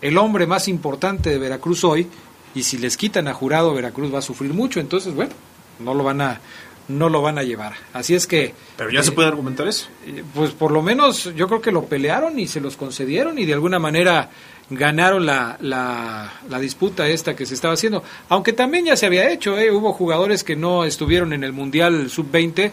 el 0.00 0.16
hombre 0.16 0.46
más 0.46 0.68
importante 0.68 1.30
de 1.30 1.38
Veracruz 1.38 1.84
hoy 1.84 2.06
y 2.54 2.62
si 2.62 2.78
les 2.78 2.96
quitan 2.96 3.28
a 3.28 3.34
Jurado 3.34 3.74
Veracruz 3.74 4.14
va 4.14 4.20
a 4.20 4.22
sufrir 4.22 4.54
mucho. 4.54 4.78
Entonces, 4.78 5.14
bueno, 5.14 5.32
no 5.80 5.92
lo 5.92 6.04
van 6.04 6.20
a 6.20 6.40
no 6.88 7.08
lo 7.08 7.20
van 7.22 7.38
a 7.38 7.42
llevar. 7.42 7.74
Así 7.92 8.14
es 8.14 8.26
que 8.26 8.54
Pero 8.76 8.90
ya 8.90 9.02
se 9.02 9.12
puede 9.12 9.28
argumentar 9.28 9.68
eso. 9.68 9.88
eh, 10.06 10.24
pues 10.34 10.50
por 10.52 10.70
lo 10.72 10.82
menos 10.82 11.30
yo 11.36 11.46
creo 11.46 11.60
que 11.60 11.70
lo 11.70 11.84
pelearon 11.84 12.38
y 12.38 12.46
se 12.48 12.60
los 12.60 12.76
concedieron 12.76 13.38
y 13.38 13.44
de 13.46 13.52
alguna 13.54 13.78
manera 13.78 14.30
ganaron 14.70 15.24
la, 15.26 15.56
la, 15.60 16.32
la 16.48 16.58
disputa 16.58 17.06
esta 17.08 17.34
que 17.36 17.46
se 17.46 17.54
estaba 17.54 17.74
haciendo. 17.74 18.02
Aunque 18.30 18.52
también 18.52 18.86
ya 18.86 18.96
se 18.96 19.06
había 19.06 19.30
hecho, 19.30 19.56
¿eh? 19.58 19.70
hubo 19.70 19.92
jugadores 19.92 20.44
que 20.44 20.56
no 20.56 20.84
estuvieron 20.84 21.32
en 21.32 21.44
el 21.44 21.52
Mundial 21.52 22.10
Sub-20 22.10 22.72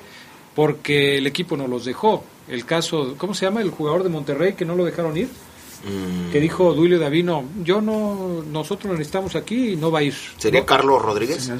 porque 0.55 1.17
el 1.17 1.27
equipo 1.27 1.57
no 1.57 1.67
los 1.67 1.85
dejó. 1.85 2.23
El 2.47 2.65
caso, 2.65 3.15
¿cómo 3.17 3.33
se 3.33 3.45
llama? 3.45 3.61
El 3.61 3.71
jugador 3.71 4.03
de 4.03 4.09
Monterrey 4.09 4.53
que 4.53 4.65
no 4.65 4.75
lo 4.75 4.85
dejaron 4.85 5.17
ir. 5.17 5.27
Mm, 5.27 6.31
Que 6.31 6.39
dijo 6.39 6.73
Duilio 6.73 6.99
Davino, 6.99 7.43
yo 7.63 7.81
no, 7.81 8.43
nosotros 8.49 8.85
lo 8.91 8.97
necesitamos 8.97 9.35
aquí 9.35 9.73
y 9.73 9.75
no 9.75 9.91
va 9.91 9.99
a 9.99 10.03
ir. 10.03 10.15
¿Sería 10.37 10.61
No- 10.61 10.65
Carlos 10.65 11.01
Rodríguez? 11.01 11.51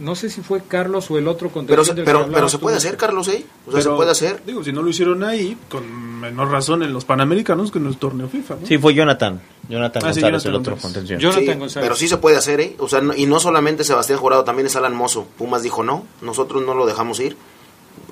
No 0.00 0.14
sé 0.14 0.30
si 0.30 0.40
fue 0.40 0.62
Carlos 0.66 1.10
o 1.10 1.18
el 1.18 1.28
otro 1.28 1.50
Pero, 1.66 1.84
del 1.84 2.04
pero, 2.04 2.26
pero 2.32 2.48
se 2.48 2.56
tú. 2.56 2.62
puede 2.62 2.78
hacer, 2.78 2.96
Carlos, 2.96 3.28
¿eh? 3.28 3.44
O 3.66 3.70
sea, 3.72 3.82
se 3.82 3.90
puede 3.90 4.10
hacer. 4.10 4.42
Digo, 4.46 4.64
si 4.64 4.72
no 4.72 4.82
lo 4.82 4.88
hicieron 4.90 5.22
ahí, 5.22 5.56
con 5.68 6.20
menor 6.20 6.50
razón 6.50 6.82
en 6.82 6.92
los 6.92 7.04
Panamericanos 7.04 7.70
que 7.70 7.78
en 7.78 7.86
el 7.86 7.96
torneo 7.98 8.26
FIFA, 8.28 8.56
¿no? 8.62 8.66
Sí, 8.66 8.78
fue 8.78 8.94
Jonathan. 8.94 9.40
Jonathan 9.68 10.02
Ah, 10.04 10.12
sí, 10.14 10.20
González, 10.22 10.42
Jonathan 10.42 10.50
el 10.52 10.60
otro 10.60 10.76
contención. 10.78 11.20
Sí, 11.32 11.46
pero 11.74 11.94
sí 11.96 12.08
se 12.08 12.16
puede 12.16 12.36
hacer, 12.38 12.60
¿eh? 12.60 12.76
O 12.78 12.88
sea, 12.88 13.00
no- 13.02 13.14
y 13.14 13.26
no 13.26 13.38
solamente 13.40 13.84
Sebastián 13.84 14.18
Jurado, 14.18 14.42
también 14.42 14.66
es 14.66 14.74
Alan 14.74 14.96
Mozo. 14.96 15.26
Pumas 15.36 15.62
dijo 15.62 15.82
no, 15.82 16.06
nosotros 16.22 16.64
no 16.64 16.74
lo 16.74 16.86
dejamos 16.86 17.20
ir, 17.20 17.36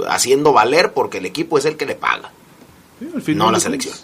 haciendo 0.09 0.53
valer 0.53 0.93
porque 0.93 1.19
el 1.19 1.27
equipo 1.27 1.57
es 1.59 1.65
el 1.65 1.77
que 1.79 1.87
le 1.87 1.95
paga, 1.95 2.31
al 3.15 3.23
final 3.23 3.47
no 3.47 3.51
la 3.53 3.61
selección. 3.61 3.95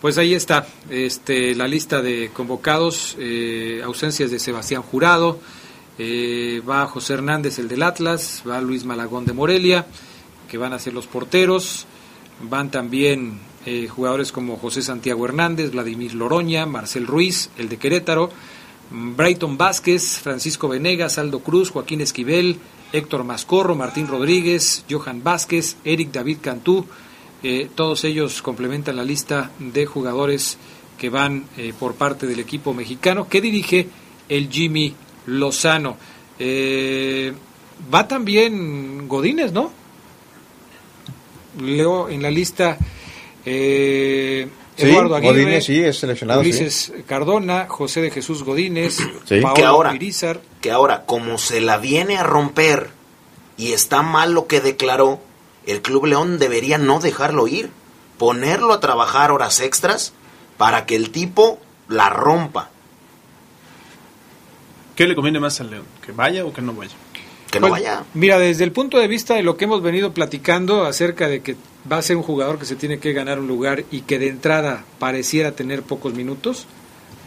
Pues 0.00 0.18
ahí 0.18 0.34
está 0.34 0.66
este, 0.90 1.54
la 1.54 1.66
lista 1.68 2.02
de 2.02 2.30
convocados, 2.32 3.16
eh, 3.18 3.80
ausencias 3.84 4.30
de 4.30 4.38
Sebastián 4.38 4.82
Jurado, 4.82 5.38
eh, 5.98 6.62
va 6.68 6.86
José 6.86 7.14
Hernández, 7.14 7.58
el 7.58 7.68
del 7.68 7.82
Atlas, 7.82 8.42
va 8.46 8.60
Luis 8.60 8.84
Malagón 8.84 9.24
de 9.24 9.32
Morelia, 9.32 9.86
que 10.48 10.58
van 10.58 10.72
a 10.72 10.78
ser 10.78 10.92
los 10.92 11.06
porteros, 11.06 11.86
van 12.42 12.70
también 12.70 13.40
eh, 13.64 13.88
jugadores 13.88 14.30
como 14.30 14.56
José 14.56 14.82
Santiago 14.82 15.24
Hernández, 15.24 15.72
Vladimir 15.72 16.14
Loroña, 16.14 16.66
Marcel 16.66 17.06
Ruiz, 17.06 17.50
el 17.56 17.68
de 17.68 17.78
Querétaro, 17.78 18.30
Brighton 18.90 19.56
Vázquez, 19.56 20.18
Francisco 20.18 20.68
Venegas, 20.68 21.18
Aldo 21.18 21.40
Cruz, 21.40 21.70
Joaquín 21.70 22.02
Esquivel, 22.02 22.58
Héctor 22.92 23.24
Mascorro, 23.24 23.74
Martín 23.74 24.06
Rodríguez, 24.06 24.84
Johan 24.88 25.24
Vázquez, 25.24 25.76
Eric 25.84 26.12
David 26.12 26.38
Cantú, 26.42 26.86
eh, 27.42 27.68
todos 27.74 28.04
ellos 28.04 28.42
complementan 28.42 28.96
la 28.96 29.04
lista 29.04 29.50
de 29.58 29.86
jugadores 29.86 30.58
que 30.98 31.10
van 31.10 31.44
por 31.78 31.94
parte 31.94 32.26
del 32.26 32.40
equipo 32.40 32.72
mexicano. 32.72 33.28
Que 33.28 33.42
dirige 33.42 33.86
el 34.30 34.48
Jimmy 34.48 34.94
Lozano. 35.26 35.96
Eh, 36.38 37.32
va 37.92 38.06
también 38.08 39.06
Godínez, 39.08 39.52
¿no? 39.52 39.70
Leo 41.60 42.08
en 42.08 42.22
la 42.22 42.30
lista 42.30 42.76
eh, 43.44 44.48
Sí, 44.76 44.82
Eduardo 44.90 45.16
Aguirre, 45.16 45.42
Godínez, 45.44 45.64
sí, 45.64 45.80
es 45.82 45.98
seleccionado, 45.98 46.42
sí. 46.42 46.50
Ulises 46.50 46.92
Cardona, 47.06 47.64
José 47.66 48.02
de 48.02 48.10
Jesús 48.10 48.42
Godínez, 48.42 48.98
Que 49.26 49.40
Paolo 49.40 49.66
ahora- 49.66 49.94
Irizar. 49.94 50.42
que 50.60 50.70
ahora, 50.70 51.06
como 51.06 51.38
se 51.38 51.62
la 51.62 51.78
viene 51.78 52.18
a 52.18 52.22
romper 52.24 52.90
y 53.56 53.72
está 53.72 54.02
mal 54.02 54.32
lo 54.32 54.46
que 54.46 54.60
declaró, 54.60 55.18
el 55.66 55.80
Club 55.80 56.04
León 56.06 56.38
debería 56.38 56.76
no 56.76 57.00
dejarlo 57.00 57.46
ir, 57.48 57.70
ponerlo 58.18 58.74
a 58.74 58.80
trabajar 58.80 59.32
horas 59.32 59.60
extras 59.60 60.12
para 60.58 60.84
que 60.84 60.94
el 60.94 61.10
tipo 61.10 61.58
la 61.88 62.10
rompa. 62.10 62.68
¿Qué 64.96 65.06
le 65.06 65.14
conviene 65.14 65.38
más 65.38 65.60
al 65.60 65.70
León? 65.70 65.84
¿Que 66.04 66.10
vaya 66.10 66.44
o 66.46 66.52
que 66.52 66.62
no 66.62 66.72
vaya? 66.72 66.94
Que 67.50 67.60
Pues, 67.60 67.82
Mira, 68.14 68.38
desde 68.38 68.64
el 68.64 68.72
punto 68.72 68.98
de 68.98 69.06
vista 69.06 69.34
de 69.34 69.42
lo 69.42 69.56
que 69.56 69.66
hemos 69.66 69.82
venido 69.82 70.12
platicando 70.12 70.84
acerca 70.84 71.28
de 71.28 71.42
que 71.42 71.54
va 71.90 71.98
a 71.98 72.02
ser 72.02 72.16
un 72.16 72.22
jugador 72.22 72.58
que 72.58 72.64
se 72.64 72.76
tiene 72.76 72.98
que 72.98 73.12
ganar 73.12 73.38
un 73.38 73.46
lugar 73.46 73.84
y 73.90 74.00
que 74.00 74.18
de 74.18 74.28
entrada 74.28 74.84
pareciera 74.98 75.52
tener 75.52 75.82
pocos 75.82 76.14
minutos. 76.14 76.66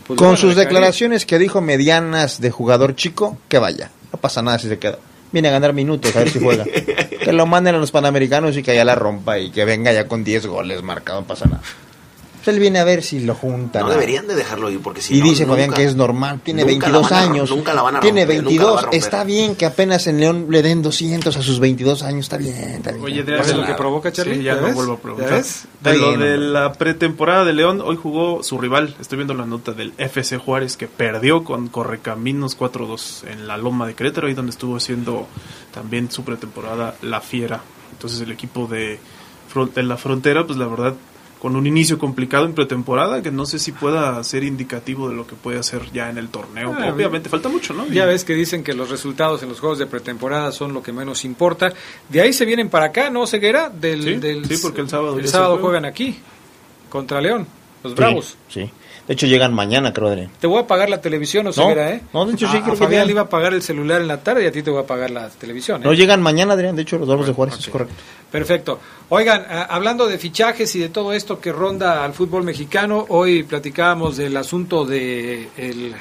pues 0.07 0.17
Con 0.17 0.35
sus 0.35 0.53
ir. 0.53 0.57
declaraciones 0.57 1.27
que 1.27 1.37
dijo 1.37 1.61
medianas 1.61 2.41
de 2.41 2.49
jugador 2.49 2.95
chico, 2.95 3.37
que 3.47 3.59
vaya. 3.59 3.91
No 4.11 4.19
pasa 4.19 4.41
nada 4.41 4.57
si 4.57 4.67
se 4.67 4.79
queda. 4.79 4.97
Viene 5.31 5.49
a 5.49 5.51
ganar 5.51 5.73
minutos, 5.73 6.15
a 6.15 6.19
ver 6.19 6.31
si 6.31 6.39
juega. 6.39 6.63
que 7.23 7.31
lo 7.31 7.45
manden 7.45 7.75
a 7.75 7.77
los 7.77 7.91
Panamericanos 7.91 8.57
y 8.57 8.63
que 8.63 8.71
allá 8.71 8.83
la 8.83 8.95
rompa 8.95 9.37
y 9.37 9.51
que 9.51 9.63
venga 9.63 9.93
ya 9.93 10.07
con 10.07 10.23
10 10.23 10.47
goles 10.47 10.81
marcado, 10.81 11.21
no 11.21 11.27
pasa 11.27 11.45
nada. 11.45 11.61
Pues 12.49 12.55
él 12.55 12.59
viene 12.61 12.79
a 12.79 12.83
ver 12.83 13.03
si 13.03 13.19
lo 13.19 13.35
juntan. 13.35 13.83
No 13.83 13.89
deberían 13.89 14.27
de 14.27 14.35
dejarlo 14.35 14.69
ir 14.71 14.79
porque 14.81 15.01
si 15.01 15.15
y 15.15 15.19
no, 15.19 15.25
dice 15.25 15.45
Fabián 15.45 15.71
que 15.71 15.83
es 15.83 15.95
normal, 15.95 16.41
tiene 16.43 16.61
nunca 16.63 16.87
la 16.87 16.93
22 16.99 17.09
van 17.09 17.13
a- 17.13 17.31
años. 17.31 17.49
nunca 17.51 17.73
la 17.73 17.81
van 17.81 17.95
a 17.97 17.99
tiene 17.99 18.21
romper, 18.21 18.35
la 18.37 18.41
22, 18.43 18.67
va 18.75 18.79
a 18.79 18.81
romper. 18.83 18.99
está 18.99 19.23
bien 19.23 19.55
que 19.55 19.65
apenas 19.65 20.07
en 20.07 20.19
León 20.19 20.47
le 20.49 20.61
den 20.61 20.81
200 20.81 21.35
a 21.37 21.41
sus 21.41 21.59
22 21.59 22.03
años, 22.03 22.25
está 22.25 22.37
bien. 22.37 22.55
Está 22.55 22.91
bien. 22.91 23.03
Oye, 23.03 23.17
¿Ya 23.25 23.37
ves 23.37 23.55
lo 23.55 23.65
que 23.65 23.73
provoca, 23.73 24.11
Charlie? 24.11 24.35
Sí, 24.37 24.43
ya, 24.43 24.55
¿Ya 24.55 24.61
no 24.61 24.67
ves? 24.67 24.75
vuelvo 24.75 24.93
a 24.93 24.95
¿Ya 24.97 25.01
preguntar. 25.01 25.31
ves? 25.31 25.65
De 25.81 25.97
lo 25.97 26.17
de 26.17 26.37
la 26.37 26.73
pretemporada 26.73 27.45
de 27.45 27.53
León, 27.53 27.81
hoy 27.85 27.95
jugó 28.01 28.43
su 28.43 28.57
rival. 28.57 28.95
Estoy 28.99 29.17
viendo 29.17 29.33
la 29.33 29.45
nota 29.45 29.71
del 29.73 29.93
FC 29.97 30.37
Juárez 30.37 30.77
que 30.77 30.87
perdió 30.87 31.43
con 31.43 31.67
Correcaminos 31.67 32.57
4-2 32.57 33.23
en 33.29 33.47
la 33.47 33.57
Loma 33.57 33.85
de 33.87 33.93
Querétaro, 33.93 34.27
ahí 34.27 34.33
donde 34.33 34.51
estuvo 34.51 34.75
haciendo 34.77 35.27
también 35.73 36.11
su 36.11 36.23
pretemporada 36.23 36.95
La 37.01 37.21
Fiera. 37.21 37.61
Entonces 37.91 38.21
el 38.21 38.31
equipo 38.31 38.67
de, 38.67 38.99
de 39.75 39.83
la 39.83 39.97
frontera, 39.97 40.45
pues 40.45 40.57
la 40.57 40.67
verdad, 40.67 40.93
con 41.39 41.55
un 41.55 41.65
inicio 41.65 41.97
complicado 41.97 42.45
en 42.45 42.53
pretemporada, 42.53 43.21
que 43.21 43.31
no 43.31 43.45
sé 43.45 43.59
si 43.59 43.71
pueda 43.71 44.21
ser 44.25 44.43
indicativo 44.43 45.07
de 45.07 45.15
lo 45.15 45.25
que 45.25 45.35
puede 45.35 45.57
hacer 45.57 45.83
ya 45.93 46.09
en 46.09 46.17
el 46.17 46.27
torneo. 46.27 46.75
Ah, 46.77 46.91
Obviamente 46.93 47.29
falta 47.29 47.47
mucho, 47.47 47.73
¿no? 47.73 47.87
Ya 47.87 48.05
ves 48.05 48.25
que 48.25 48.33
dicen 48.33 48.61
que 48.63 48.73
los 48.73 48.89
resultados 48.89 49.41
en 49.41 49.47
los 49.49 49.59
juegos 49.61 49.79
de 49.79 49.85
pretemporada 49.85 50.51
son 50.51 50.73
lo 50.73 50.83
que 50.83 50.91
menos 50.91 51.23
importa. 51.23 51.71
De 52.09 52.19
ahí 52.21 52.33
se 52.33 52.43
vienen 52.43 52.69
para 52.69 52.87
acá, 52.87 53.09
¿no, 53.09 53.25
Ceguera? 53.25 53.69
Del, 53.69 54.03
Sí, 54.03 54.15
del- 54.15 54.45
sí, 54.47 54.57
porque 54.61 54.81
el 54.81 54.89
sábado 54.89 55.17
el 55.17 55.27
sábado 55.29 55.51
juega. 55.53 55.63
juegan 55.79 55.85
aquí, 55.85 56.17
contra 56.89 57.21
León, 57.21 57.47
los 57.83 57.93
Sí, 57.93 57.97
Bravos. 57.97 58.37
Sí, 58.49 58.69
De 59.09 59.15
hecho 59.15 59.25
llegan 59.25 59.53
mañana, 59.55 59.91
creo, 59.91 60.07
Adrián. 60.09 60.29
Te 60.39 60.45
voy 60.45 60.59
a 60.61 60.67
pagar 60.67 60.87
la 60.87 61.01
televisión, 61.01 61.47
¿o 61.47 61.49
No, 61.49 61.53
Ceguera, 61.53 61.91
eh? 61.95 62.01
no, 62.13 62.25
de 62.27 62.33
hecho 62.33 62.47
sí, 62.47 62.57
A- 62.57 62.61
creo 62.61 62.73
a 62.73 62.77
que 62.77 62.83
Fabián 62.85 63.01
ya. 63.01 63.05
le 63.07 63.11
iba 63.13 63.21
a 63.23 63.27
pagar 63.29 63.55
el 63.55 63.63
celular 63.63 63.99
en 64.01 64.07
la 64.07 64.21
tarde 64.21 64.43
y 64.43 64.45
a 64.45 64.51
ti 64.51 64.61
te 64.61 64.69
voy 64.69 64.83
a 64.83 64.85
pagar 64.85 65.09
la 65.09 65.29
televisión, 65.29 65.81
¿eh? 65.81 65.85
No 65.85 65.93
llegan 65.93 66.21
mañana, 66.21 66.53
Adrián. 66.53 66.75
De 66.75 66.83
hecho, 66.83 66.99
los 66.99 67.07
Bravos 67.07 67.25
de 67.25 67.33
Juárez, 67.33 67.57
es 67.57 67.67
correcto. 67.69 67.93
Perfecto. 68.31 68.79
Oigan, 69.09 69.41
a- 69.49 69.63
hablando 69.63 70.07
de 70.07 70.19
fichajes 70.19 70.75
y 70.75 70.79
de 70.79 70.89
todo 70.89 71.11
esto 71.13 71.39
que 71.41 71.51
ronda 71.51 72.05
al 72.05 72.13
fútbol 72.13 72.43
mexicano, 72.43 73.07
hoy 73.09 73.41
platicábamos 73.41 74.15
del 74.15 74.37
asunto 74.37 74.85
de 74.85 75.49
el- 75.57 75.95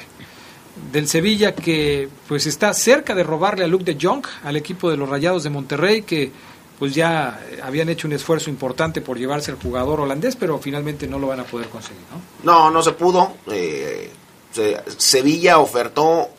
del 0.93 1.07
Sevilla 1.07 1.55
que 1.55 2.07
pues 2.27 2.45
está 2.45 2.73
cerca 2.75 3.15
de 3.15 3.23
robarle 3.23 3.65
a 3.65 3.67
Luke 3.67 3.83
de 3.83 3.97
Jong 3.99 4.23
al 4.45 4.55
equipo 4.55 4.89
de 4.89 4.97
los 4.97 5.09
Rayados 5.09 5.43
de 5.43 5.49
Monterrey 5.49 6.03
que 6.03 6.31
pues 6.79 6.95
ya 6.95 7.39
habían 7.61 7.89
hecho 7.89 8.07
un 8.07 8.13
esfuerzo 8.13 8.49
importante 8.49 9.01
por 9.01 9.17
llevarse 9.19 9.51
al 9.51 9.57
jugador 9.57 9.99
holandés, 9.99 10.35
pero 10.37 10.57
finalmente 10.59 11.05
no 11.07 11.19
lo 11.19 11.27
van 11.27 11.41
a 11.41 11.43
poder 11.43 11.67
conseguir, 11.67 12.01
¿no? 12.11 12.21
No, 12.51 12.71
no 12.71 12.81
se 12.81 12.93
pudo. 12.93 13.33
eh, 13.51 14.09
se- 14.51 14.81
Sevilla 14.97 15.59
ofertó 15.59 16.29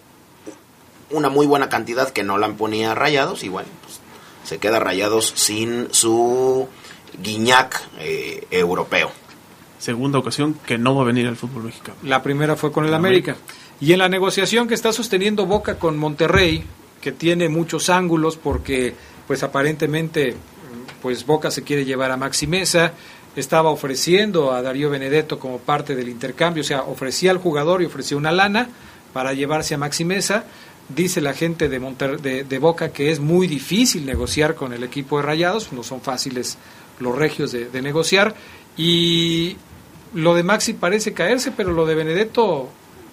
una 1.11 1.29
muy 1.29 1.47
buena 1.47 1.69
cantidad 1.69 2.11
que 2.11 2.23
no 2.23 2.39
la 2.39 2.49
ponía 2.53 2.95
Rayados 2.95 3.43
y 3.45 3.49
bueno, 3.49 3.69
pues, 3.85 4.01
se 4.45 4.59
queda 4.59 4.79
Rayados 4.81 5.33
sin 5.37 5.89
su 5.93 6.69
Guiñac 7.23 7.81
eh, 7.99 8.47
europeo. 8.51 9.11
Segunda 9.79 10.19
ocasión 10.19 10.55
que 10.67 10.79
no 10.79 10.95
va 10.95 11.03
a 11.03 11.07
venir 11.07 11.27
al 11.27 11.37
fútbol 11.37 11.65
mexicano. 11.65 11.97
La 12.03 12.23
primera 12.23 12.55
fue 12.57 12.71
con 12.71 12.85
el 12.85 12.95
América. 12.95 13.37
Y 13.81 13.93
en 13.93 13.99
la 13.99 14.09
negociación 14.09 14.69
que 14.69 14.75
está 14.75 14.93
sosteniendo 14.93 15.47
Boca 15.47 15.79
con 15.79 15.97
Monterrey, 15.97 16.65
que 17.01 17.13
tiene 17.13 17.49
muchos 17.49 17.89
ángulos 17.89 18.37
porque 18.37 18.95
pues 19.31 19.45
aparentemente 19.45 20.35
pues 21.01 21.25
Boca 21.25 21.53
se 21.53 21.63
quiere 21.63 21.85
llevar 21.85 22.11
a 22.11 22.17
Maxi 22.17 22.49
Mesa, 22.49 22.95
estaba 23.37 23.71
ofreciendo 23.71 24.51
a 24.51 24.61
Darío 24.61 24.91
Benedetto 24.91 25.39
como 25.39 25.59
parte 25.59 25.95
del 25.95 26.09
intercambio, 26.09 26.63
o 26.63 26.67
sea, 26.67 26.83
ofrecía 26.83 27.31
al 27.31 27.39
jugador 27.39 27.81
y 27.81 27.85
ofrecía 27.85 28.17
una 28.17 28.33
lana 28.33 28.69
para 29.13 29.33
llevarse 29.33 29.75
a 29.75 29.79
Maxi 29.79 30.05
Mesa. 30.05 30.47
Dice 30.89 31.21
la 31.21 31.33
gente 31.33 31.69
de, 31.69 31.81
Monter- 31.81 32.19
de, 32.19 32.59
Boca 32.59 32.93
que 32.93 33.13
es 33.13 33.21
muy 33.21 33.47
difícil 33.47 34.05
negociar 34.05 34.57
con 34.57 34.73
el 34.73 34.83
equipo 34.83 35.19
de 35.19 35.23
Rayados, 35.23 35.73
no 35.73 35.85
son 35.85 36.01
fáciles 36.01 36.59
los 36.99 37.15
regios 37.17 37.53
de 37.53 37.83
negociar. 37.83 38.35
Y 38.77 39.59
lo 40.13 40.35
de 40.35 40.43
Maxi 40.43 40.73
parece 40.73 41.13
caerse, 41.13 41.53
pero 41.57 41.71
lo 41.71 41.87
de 41.87 41.95
Benedetto, 41.95 42.69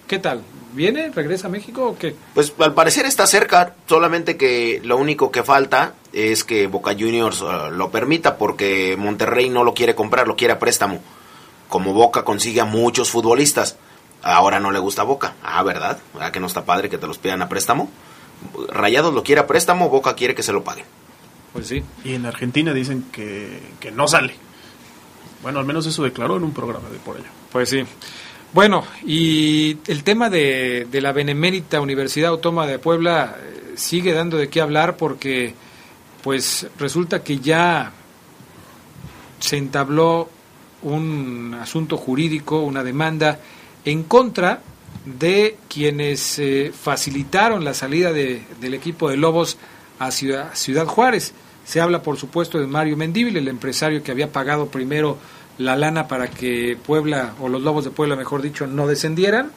¿qué 0.08 0.18
tal? 0.18 0.42
¿Viene? 0.72 1.10
¿Regresa 1.14 1.46
a 1.46 1.50
México 1.50 1.86
o 1.86 1.96
qué? 1.96 2.14
Pues 2.34 2.52
al 2.58 2.74
parecer 2.74 3.06
está 3.06 3.26
cerca, 3.28 3.76
solamente 3.86 4.36
que 4.36 4.80
lo 4.84 4.96
único 4.98 5.30
que 5.30 5.44
falta 5.44 5.94
es 6.12 6.44
que 6.44 6.66
Boca 6.66 6.92
Juniors 6.92 7.42
eh, 7.42 7.70
lo 7.72 7.90
permita 7.90 8.36
porque 8.36 8.96
Monterrey 8.98 9.48
no 9.48 9.64
lo 9.64 9.74
quiere 9.74 9.94
comprar, 9.94 10.26
lo 10.26 10.36
quiere 10.36 10.54
a 10.54 10.58
préstamo. 10.58 11.00
Como 11.68 11.92
Boca 11.92 12.24
consigue 12.24 12.60
a 12.60 12.64
muchos 12.64 13.10
futbolistas, 13.10 13.76
ahora 14.22 14.58
no 14.58 14.70
le 14.70 14.78
gusta 14.78 15.02
a 15.02 15.04
Boca. 15.04 15.34
Ah, 15.42 15.62
¿verdad? 15.62 15.98
¿Verdad 16.14 16.32
que 16.32 16.40
no 16.40 16.46
está 16.46 16.64
padre 16.64 16.88
que 16.88 16.98
te 16.98 17.06
los 17.06 17.18
pidan 17.18 17.42
a 17.42 17.48
préstamo? 17.48 17.90
Rayados 18.70 19.12
lo 19.12 19.22
quiere 19.22 19.40
a 19.40 19.46
préstamo, 19.46 19.88
Boca 19.88 20.14
quiere 20.14 20.34
que 20.34 20.42
se 20.42 20.52
lo 20.52 20.64
paguen. 20.64 20.86
Pues 21.52 21.66
sí. 21.66 21.82
Y 22.04 22.14
en 22.14 22.26
Argentina 22.26 22.72
dicen 22.72 23.06
que, 23.12 23.60
que 23.80 23.90
no 23.90 24.08
sale. 24.08 24.34
Bueno, 25.42 25.58
al 25.58 25.64
menos 25.64 25.86
eso 25.86 26.02
declaró 26.02 26.36
en 26.36 26.44
un 26.44 26.52
programa 26.52 26.88
de 26.88 26.98
por 26.98 27.16
allá. 27.16 27.30
Pues 27.52 27.68
sí. 27.68 27.84
Bueno, 28.52 28.84
y 29.04 29.76
el 29.86 30.04
tema 30.04 30.30
de, 30.30 30.86
de 30.90 31.00
la 31.00 31.12
Benemérita 31.12 31.80
Universidad 31.80 32.30
Autónoma 32.30 32.66
de 32.66 32.78
Puebla 32.78 33.36
eh, 33.38 33.72
sigue 33.76 34.14
dando 34.14 34.38
de 34.38 34.48
qué 34.48 34.60
hablar 34.60 34.96
porque 34.96 35.54
pues 36.22 36.66
resulta 36.78 37.22
que 37.22 37.38
ya 37.38 37.92
se 39.40 39.56
entabló 39.56 40.28
un 40.82 41.56
asunto 41.60 41.96
jurídico, 41.96 42.60
una 42.60 42.82
demanda 42.84 43.40
en 43.84 44.02
contra 44.04 44.60
de 45.04 45.56
quienes 45.68 46.38
eh, 46.38 46.72
facilitaron 46.78 47.64
la 47.64 47.74
salida 47.74 48.12
de- 48.12 48.42
del 48.60 48.74
equipo 48.74 49.08
de 49.08 49.16
Lobos 49.16 49.56
a 49.98 50.10
Ciudad, 50.10 50.50
Ciudad 50.54 50.86
Juárez. 50.86 51.32
Se 51.64 51.80
habla, 51.80 52.02
por 52.02 52.16
supuesto, 52.16 52.58
de 52.58 52.66
Mario 52.66 52.96
Mendíbil, 52.96 53.36
el 53.36 53.48
empresario 53.48 54.02
que 54.02 54.10
había 54.10 54.32
pagado 54.32 54.66
primero 54.66 55.18
la 55.58 55.76
lana 55.76 56.06
para 56.08 56.28
que 56.30 56.76
Puebla, 56.86 57.34
o 57.40 57.48
los 57.48 57.62
Lobos 57.62 57.84
de 57.84 57.90
Puebla, 57.90 58.16
mejor 58.16 58.42
dicho, 58.42 58.66
no 58.66 58.86
descendieran. 58.86 59.50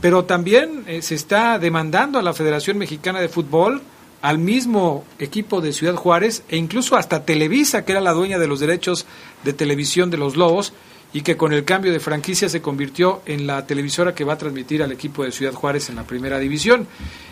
Pero 0.00 0.24
también 0.24 0.84
eh, 0.86 1.02
se 1.02 1.14
está 1.14 1.58
demandando 1.58 2.18
a 2.18 2.22
la 2.22 2.32
Federación 2.32 2.78
Mexicana 2.78 3.20
de 3.20 3.28
Fútbol, 3.28 3.82
al 4.22 4.38
mismo 4.38 5.04
equipo 5.18 5.60
de 5.60 5.72
Ciudad 5.72 5.94
Juárez 5.94 6.42
e 6.48 6.56
incluso 6.56 6.96
hasta 6.96 7.24
Televisa, 7.24 7.84
que 7.84 7.92
era 7.92 8.00
la 8.00 8.12
dueña 8.12 8.38
de 8.38 8.48
los 8.48 8.60
derechos 8.60 9.06
de 9.44 9.52
televisión 9.52 10.10
de 10.10 10.18
los 10.18 10.36
Lobos 10.36 10.72
y 11.12 11.22
que 11.22 11.36
con 11.36 11.52
el 11.52 11.64
cambio 11.64 11.92
de 11.92 12.00
franquicia 12.00 12.48
se 12.48 12.60
convirtió 12.60 13.22
en 13.24 13.46
la 13.46 13.66
televisora 13.66 14.14
que 14.14 14.24
va 14.24 14.34
a 14.34 14.38
transmitir 14.38 14.82
al 14.82 14.92
equipo 14.92 15.24
de 15.24 15.32
Ciudad 15.32 15.54
Juárez 15.54 15.88
en 15.88 15.96
la 15.96 16.04
primera 16.04 16.38
división. 16.38 16.86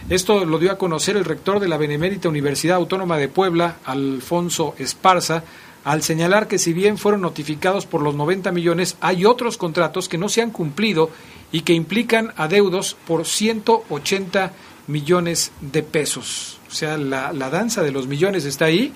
Esto 0.08 0.44
lo 0.44 0.58
dio 0.58 0.72
a 0.72 0.78
conocer 0.78 1.16
el 1.16 1.24
rector 1.24 1.60
de 1.60 1.68
la 1.68 1.76
Benemérita 1.76 2.28
Universidad 2.28 2.76
Autónoma 2.76 3.18
de 3.18 3.28
Puebla, 3.28 3.76
Alfonso 3.84 4.74
Esparza, 4.78 5.44
al 5.84 6.02
señalar 6.02 6.48
que 6.48 6.58
si 6.58 6.72
bien 6.72 6.98
fueron 6.98 7.20
notificados 7.20 7.86
por 7.86 8.02
los 8.02 8.14
90 8.14 8.50
millones, 8.50 8.96
hay 9.00 9.24
otros 9.24 9.56
contratos 9.56 10.08
que 10.08 10.18
no 10.18 10.28
se 10.28 10.42
han 10.42 10.50
cumplido 10.50 11.10
y 11.52 11.60
que 11.60 11.74
implican 11.74 12.32
adeudos 12.36 12.96
por 13.06 13.24
180 13.24 14.52
millones 14.88 15.52
de 15.60 15.82
pesos. 15.82 16.55
O 16.76 16.78
sea, 16.78 16.98
la, 16.98 17.32
la 17.32 17.48
danza 17.48 17.82
de 17.82 17.90
los 17.90 18.06
millones 18.06 18.44
está 18.44 18.66
ahí. 18.66 18.92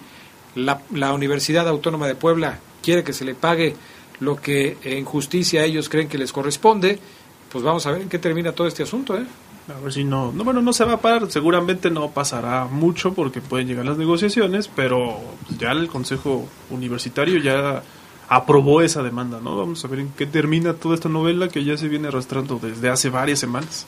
La, 0.54 0.82
la 0.92 1.14
Universidad 1.14 1.66
Autónoma 1.66 2.06
de 2.06 2.14
Puebla 2.14 2.58
quiere 2.82 3.02
que 3.02 3.14
se 3.14 3.24
le 3.24 3.34
pague 3.34 3.74
lo 4.18 4.36
que 4.36 4.76
en 4.84 5.06
justicia 5.06 5.64
ellos 5.64 5.88
creen 5.88 6.06
que 6.06 6.18
les 6.18 6.30
corresponde. 6.30 6.98
Pues 7.50 7.64
vamos 7.64 7.86
a 7.86 7.92
ver 7.92 8.02
en 8.02 8.10
qué 8.10 8.18
termina 8.18 8.52
todo 8.52 8.66
este 8.66 8.82
asunto, 8.82 9.16
¿eh? 9.16 9.24
A 9.74 9.80
ver 9.80 9.94
si 9.94 10.04
no, 10.04 10.30
no, 10.30 10.44
bueno, 10.44 10.60
no 10.60 10.74
se 10.74 10.84
va 10.84 10.92
a 10.92 11.00
parar, 11.00 11.30
seguramente 11.30 11.90
no 11.90 12.10
pasará 12.10 12.66
mucho 12.66 13.14
porque 13.14 13.40
pueden 13.40 13.66
llegar 13.66 13.86
las 13.86 13.96
negociaciones, 13.96 14.68
pero 14.68 15.18
ya 15.58 15.70
el 15.70 15.88
Consejo 15.88 16.46
Universitario 16.68 17.38
ya 17.38 17.82
aprobó 18.28 18.82
esa 18.82 19.02
demanda, 19.02 19.40
¿no? 19.42 19.56
Vamos 19.56 19.82
a 19.86 19.88
ver 19.88 20.00
en 20.00 20.10
qué 20.10 20.26
termina 20.26 20.74
toda 20.74 20.96
esta 20.96 21.08
novela 21.08 21.48
que 21.48 21.64
ya 21.64 21.78
se 21.78 21.88
viene 21.88 22.08
arrastrando 22.08 22.58
desde 22.60 22.90
hace 22.90 23.08
varias 23.08 23.38
semanas. 23.38 23.86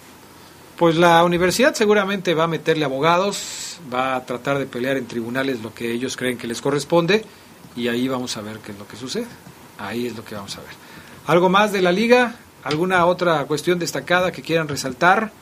Pues 0.77 0.97
la 0.97 1.23
universidad 1.25 1.75
seguramente 1.75 2.35
va 2.35 2.45
a 2.45 2.49
meterle 2.49 2.85
abogados, 2.85 3.79
va 3.93 4.17
a 4.17 4.25
tratar 4.25 4.59
de 4.59 4.67
pelear 4.67 4.97
en 4.97 5.07
tribunales 5.07 5.63
lo 5.63 5.75
que 5.75 5.93
ellos 5.93 6.17
creen 6.17 6.39
que 6.39 6.47
les 6.47 6.61
corresponde 6.61 7.25
y 7.77 7.89
ahí 7.89 8.09
vamos 8.09 8.37
a 8.37 8.41
ver 8.41 8.59
qué 8.59 8.73
es 8.73 8.79
lo 8.79 8.87
que 8.87 8.97
sucede. 8.97 9.27
Ahí 9.79 10.07
es 10.07 10.17
lo 10.17 10.25
que 10.25 10.35
vamos 10.35 10.57
a 10.57 10.61
ver. 10.61 10.71
¿Algo 11.27 11.49
más 11.49 11.73
de 11.73 11.83
la 11.83 11.93
liga? 11.93 12.37
¿Alguna 12.65 13.07
otra 13.07 13.45
cuestión 13.45 13.79
destacada 13.79 14.33
que 14.33 14.43
quieran 14.43 14.69
resaltar? 14.69 15.33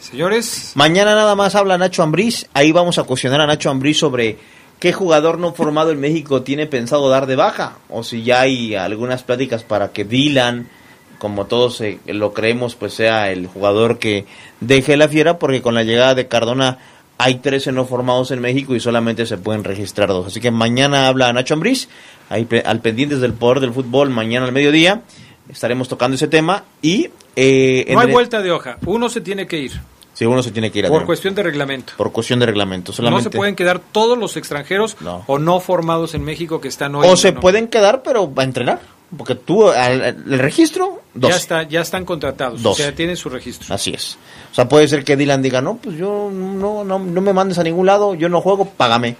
Señores. 0.00 0.72
Mañana 0.74 1.14
nada 1.14 1.34
más 1.34 1.54
habla 1.54 1.78
Nacho 1.78 2.02
Ambriz. 2.02 2.48
Ahí 2.54 2.72
vamos 2.72 2.98
a 2.98 3.04
cuestionar 3.04 3.40
a 3.40 3.46
Nacho 3.46 3.70
Ambriz 3.70 3.98
sobre 3.98 4.38
qué 4.78 4.92
jugador 4.92 5.38
no 5.38 5.52
formado 5.54 5.90
en 5.90 6.00
México 6.00 6.42
tiene 6.42 6.66
pensado 6.66 7.08
dar 7.08 7.26
de 7.26 7.36
baja. 7.36 7.78
O 7.88 8.04
si 8.04 8.22
ya 8.22 8.40
hay 8.42 8.74
algunas 8.74 9.22
pláticas 9.22 9.64
para 9.64 9.92
que 9.92 10.04
Dylan, 10.04 10.68
como 11.18 11.46
todos 11.46 11.80
eh, 11.80 11.98
lo 12.06 12.32
creemos, 12.32 12.74
pues 12.74 12.94
sea 12.94 13.30
el 13.30 13.46
jugador 13.46 13.98
que 13.98 14.26
deje 14.60 14.96
la 14.96 15.08
fiera, 15.08 15.38
porque 15.38 15.62
con 15.62 15.74
la 15.74 15.82
llegada 15.82 16.14
de 16.14 16.28
Cardona 16.28 16.78
hay 17.18 17.36
13 17.36 17.72
no 17.72 17.86
formados 17.86 18.30
en 18.30 18.40
México 18.40 18.74
y 18.74 18.80
solamente 18.80 19.24
se 19.26 19.38
pueden 19.38 19.64
registrar 19.64 20.08
dos. 20.08 20.26
Así 20.26 20.40
que 20.40 20.50
mañana 20.50 21.08
habla 21.08 21.32
Nacho 21.32 21.54
Ambriz, 21.54 21.88
ahí 22.28 22.46
al 22.64 22.80
pendientes 22.80 23.20
del 23.20 23.32
poder 23.32 23.60
del 23.60 23.72
fútbol, 23.72 24.10
mañana 24.10 24.46
al 24.46 24.52
mediodía 24.52 25.00
estaremos 25.48 25.88
tocando 25.88 26.16
ese 26.16 26.28
tema 26.28 26.64
y... 26.82 27.08
eh, 27.36 27.86
No 27.92 28.00
hay 28.00 28.06
el- 28.08 28.12
vuelta 28.12 28.42
de 28.42 28.50
hoja. 28.50 28.78
Uno 28.84 29.08
se 29.08 29.20
tiene 29.20 29.46
que 29.46 29.58
ir. 29.58 29.72
Sí, 30.12 30.24
uno 30.24 30.42
se 30.42 30.50
tiene 30.50 30.70
que 30.72 30.78
ir 30.78 30.88
Por 30.88 31.04
cuestión 31.04 31.34
de 31.34 31.42
reglamento. 31.42 31.92
por 31.98 32.10
cuestión 32.10 32.38
de 32.40 32.46
reglamento. 32.46 32.90
No 32.92 32.96
Solamente. 32.96 33.24
se 33.24 33.30
pueden 33.36 33.54
quedar 33.54 33.80
todos 33.92 34.16
los 34.16 34.36
extranjeros 34.38 34.96
o 35.26 35.38
no 35.38 35.60
formados 35.60 36.14
en 36.14 36.24
México 36.24 36.58
que 36.60 36.68
están 36.68 36.94
hoy. 36.94 37.06
o 37.06 37.16
se 37.16 37.32
pueden 37.32 37.68
quedar, 37.68 38.02
pero 38.02 38.32
va 38.32 38.42
a 38.42 38.46
entrenar. 38.46 38.80
Porque 39.16 39.34
tú, 39.36 39.68
al- 39.70 40.02
el 40.02 40.38
registro, 40.38 41.02
dos. 41.14 41.30
Ya, 41.30 41.36
está, 41.36 41.62
ya 41.62 41.80
están 41.80 42.04
contratados. 42.04 42.62
Doce. 42.62 42.82
O 42.82 42.86
sea, 42.86 42.94
tienen 42.94 43.16
su 43.16 43.28
registro. 43.28 43.74
Así 43.74 43.92
es. 43.94 44.16
O 44.50 44.54
sea, 44.54 44.68
puede 44.68 44.88
ser 44.88 45.04
que 45.04 45.16
Dylan 45.16 45.42
diga, 45.42 45.60
no, 45.60 45.76
pues 45.76 45.96
yo 45.96 46.30
no, 46.32 46.82
no, 46.84 46.98
no 46.98 47.20
me 47.20 47.32
mandes 47.32 47.58
a 47.58 47.62
ningún 47.62 47.86
lado, 47.86 48.14
yo 48.14 48.28
no 48.28 48.40
juego, 48.40 48.64
págame. 48.76 49.16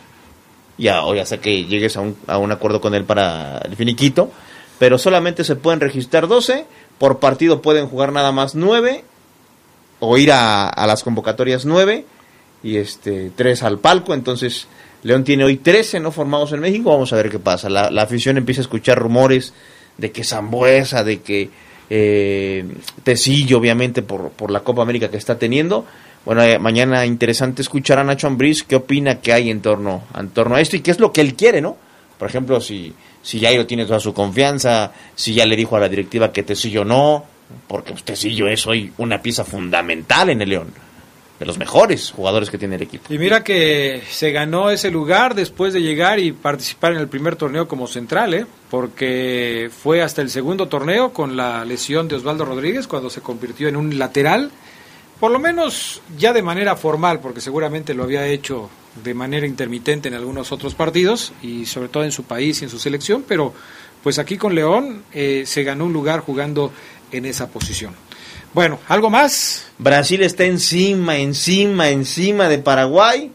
Ya, 0.78 1.04
o 1.04 1.14
ya 1.14 1.24
sé 1.24 1.38
que 1.38 1.64
llegues 1.64 1.96
a 1.96 2.00
un, 2.00 2.16
a 2.26 2.36
un 2.38 2.52
acuerdo 2.52 2.80
con 2.80 2.94
él 2.94 3.04
para 3.04 3.58
el 3.58 3.76
finiquito, 3.76 4.30
pero 4.78 4.98
solamente 4.98 5.42
se 5.44 5.56
pueden 5.56 5.80
registrar 5.80 6.26
12, 6.28 6.66
por 6.98 7.18
partido 7.18 7.62
pueden 7.62 7.86
jugar 7.88 8.12
nada 8.12 8.30
más 8.32 8.54
9, 8.54 9.04
o 10.00 10.18
ir 10.18 10.32
a, 10.32 10.68
a 10.68 10.86
las 10.86 11.02
convocatorias 11.02 11.64
9, 11.64 12.04
y 12.62 12.76
este 12.76 13.30
3 13.34 13.62
al 13.62 13.78
palco, 13.78 14.12
entonces 14.12 14.66
León 15.02 15.24
tiene 15.24 15.44
hoy 15.44 15.56
13 15.56 16.00
no 16.00 16.10
formados 16.12 16.52
en 16.52 16.60
México, 16.60 16.90
vamos 16.90 17.10
a 17.12 17.16
ver 17.16 17.30
qué 17.30 17.38
pasa. 17.38 17.70
La, 17.70 17.90
la 17.90 18.02
afición 18.02 18.36
empieza 18.36 18.60
a 18.60 18.64
escuchar 18.64 18.98
rumores 18.98 19.54
de 19.98 20.12
que 20.12 20.24
Zambuesa, 20.24 21.04
de 21.04 21.20
que 21.20 21.48
eh, 21.88 22.64
Tecillo, 23.02 23.58
obviamente, 23.58 24.02
por, 24.02 24.30
por 24.30 24.50
la 24.50 24.60
Copa 24.60 24.82
América 24.82 25.10
que 25.10 25.16
está 25.16 25.38
teniendo. 25.38 25.84
Bueno, 26.24 26.42
eh, 26.42 26.58
mañana 26.58 27.06
interesante 27.06 27.62
escuchar 27.62 27.98
a 27.98 28.04
Nacho 28.04 28.26
Ambriz 28.26 28.64
qué 28.64 28.76
opina 28.76 29.20
que 29.20 29.32
hay 29.32 29.50
en 29.50 29.60
torno, 29.60 30.02
en 30.18 30.28
torno 30.30 30.56
a 30.56 30.60
esto 30.60 30.76
y 30.76 30.80
qué 30.80 30.90
es 30.90 30.98
lo 30.98 31.12
que 31.12 31.20
él 31.20 31.34
quiere, 31.34 31.60
¿no? 31.60 31.76
Por 32.18 32.28
ejemplo, 32.28 32.60
si, 32.60 32.92
si 33.22 33.40
Jairo 33.40 33.66
tiene 33.66 33.86
toda 33.86 34.00
su 34.00 34.12
confianza, 34.12 34.92
si 35.14 35.34
ya 35.34 35.46
le 35.46 35.54
dijo 35.54 35.76
a 35.76 35.80
la 35.80 35.88
directiva 35.88 36.32
que 36.32 36.42
Tecillo 36.42 36.84
no, 36.84 37.24
porque 37.68 37.94
Tecillo 38.04 38.48
es 38.48 38.66
hoy 38.66 38.92
una 38.98 39.22
pieza 39.22 39.44
fundamental 39.44 40.30
en 40.30 40.42
el 40.42 40.48
León, 40.48 40.72
de 41.38 41.46
los 41.46 41.58
mejores 41.58 42.12
jugadores 42.12 42.50
que 42.50 42.58
tiene 42.58 42.76
el 42.76 42.82
equipo. 42.82 43.12
Y 43.12 43.18
mira 43.18 43.44
que 43.44 44.02
se 44.08 44.32
ganó 44.32 44.70
ese 44.70 44.90
lugar 44.90 45.34
después 45.34 45.72
de 45.74 45.82
llegar 45.82 46.18
y 46.18 46.32
participar 46.32 46.92
en 46.92 46.98
el 46.98 47.08
primer 47.08 47.36
torneo 47.36 47.68
como 47.68 47.86
central, 47.86 48.34
¿eh? 48.34 48.46
porque 48.70 49.70
fue 49.82 50.02
hasta 50.02 50.22
el 50.22 50.30
segundo 50.30 50.68
torneo 50.68 51.12
con 51.12 51.36
la 51.36 51.64
lesión 51.64 52.08
de 52.08 52.16
Osvaldo 52.16 52.44
Rodríguez 52.44 52.86
cuando 52.86 53.10
se 53.10 53.20
convirtió 53.20 53.68
en 53.68 53.76
un 53.76 53.98
lateral, 53.98 54.50
por 55.20 55.30
lo 55.30 55.38
menos 55.38 56.00
ya 56.16 56.32
de 56.32 56.42
manera 56.42 56.76
formal, 56.76 57.20
porque 57.20 57.40
seguramente 57.40 57.94
lo 57.94 58.04
había 58.04 58.26
hecho 58.26 58.70
de 59.02 59.14
manera 59.14 59.46
intermitente 59.46 60.08
en 60.08 60.14
algunos 60.14 60.52
otros 60.52 60.74
partidos 60.74 61.32
y 61.42 61.66
sobre 61.66 61.88
todo 61.88 62.04
en 62.04 62.12
su 62.12 62.24
país 62.24 62.60
y 62.60 62.64
en 62.64 62.70
su 62.70 62.78
selección, 62.78 63.24
pero 63.26 63.52
pues 64.02 64.18
aquí 64.18 64.38
con 64.38 64.54
León 64.54 65.02
eh, 65.12 65.44
se 65.46 65.64
ganó 65.64 65.84
un 65.84 65.92
lugar 65.92 66.20
jugando 66.20 66.72
en 67.12 67.26
esa 67.26 67.48
posición. 67.48 67.94
Bueno, 68.56 68.78
¿algo 68.88 69.10
más? 69.10 69.66
Brasil 69.78 70.22
está 70.22 70.44
encima, 70.44 71.18
encima, 71.18 71.90
encima 71.90 72.48
de 72.48 72.56
Paraguay, 72.58 73.30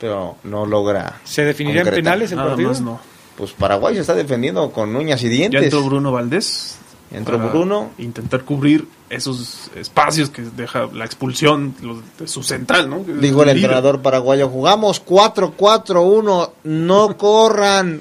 pero 0.00 0.36
no 0.44 0.64
logra. 0.64 1.20
¿Se 1.24 1.44
definirá 1.44 1.80
en 1.80 1.84
concretar. 1.84 2.02
penales 2.14 2.30
el 2.32 2.38
Nada 2.38 2.48
partido? 2.48 2.68
más 2.70 2.80
no. 2.80 2.98
Pues 3.36 3.52
Paraguay 3.52 3.94
se 3.96 4.00
está 4.00 4.14
defendiendo 4.14 4.72
con 4.72 4.96
uñas 4.96 5.22
y 5.24 5.28
dientes. 5.28 5.60
Ya 5.60 5.64
entró 5.66 5.82
Bruno 5.82 6.10
Valdés. 6.10 6.78
Entró 7.12 7.38
Bruno. 7.38 7.90
Intentar 7.98 8.44
cubrir 8.44 8.88
esos 9.10 9.70
espacios 9.76 10.30
que 10.30 10.40
deja 10.40 10.88
la 10.90 11.04
expulsión 11.04 11.74
los- 11.82 11.98
de 12.18 12.26
su 12.26 12.42
central, 12.42 12.88
¿no? 12.88 13.00
Dijo 13.20 13.42
el 13.42 13.50
entrenador 13.50 14.00
paraguayo, 14.00 14.48
jugamos 14.48 15.00
4-4-1, 15.04 16.50
no 16.64 17.16
corran, 17.18 18.00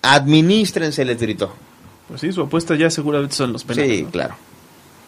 administrense, 0.00 1.04
les 1.04 1.20
gritó. 1.20 1.52
Pues 2.08 2.22
sí, 2.22 2.32
su 2.32 2.40
apuesta 2.40 2.74
ya 2.74 2.88
seguramente 2.90 3.34
son 3.36 3.52
los 3.52 3.64
penales. 3.64 3.96
Sí, 3.98 4.02
¿no? 4.04 4.10
claro. 4.10 4.34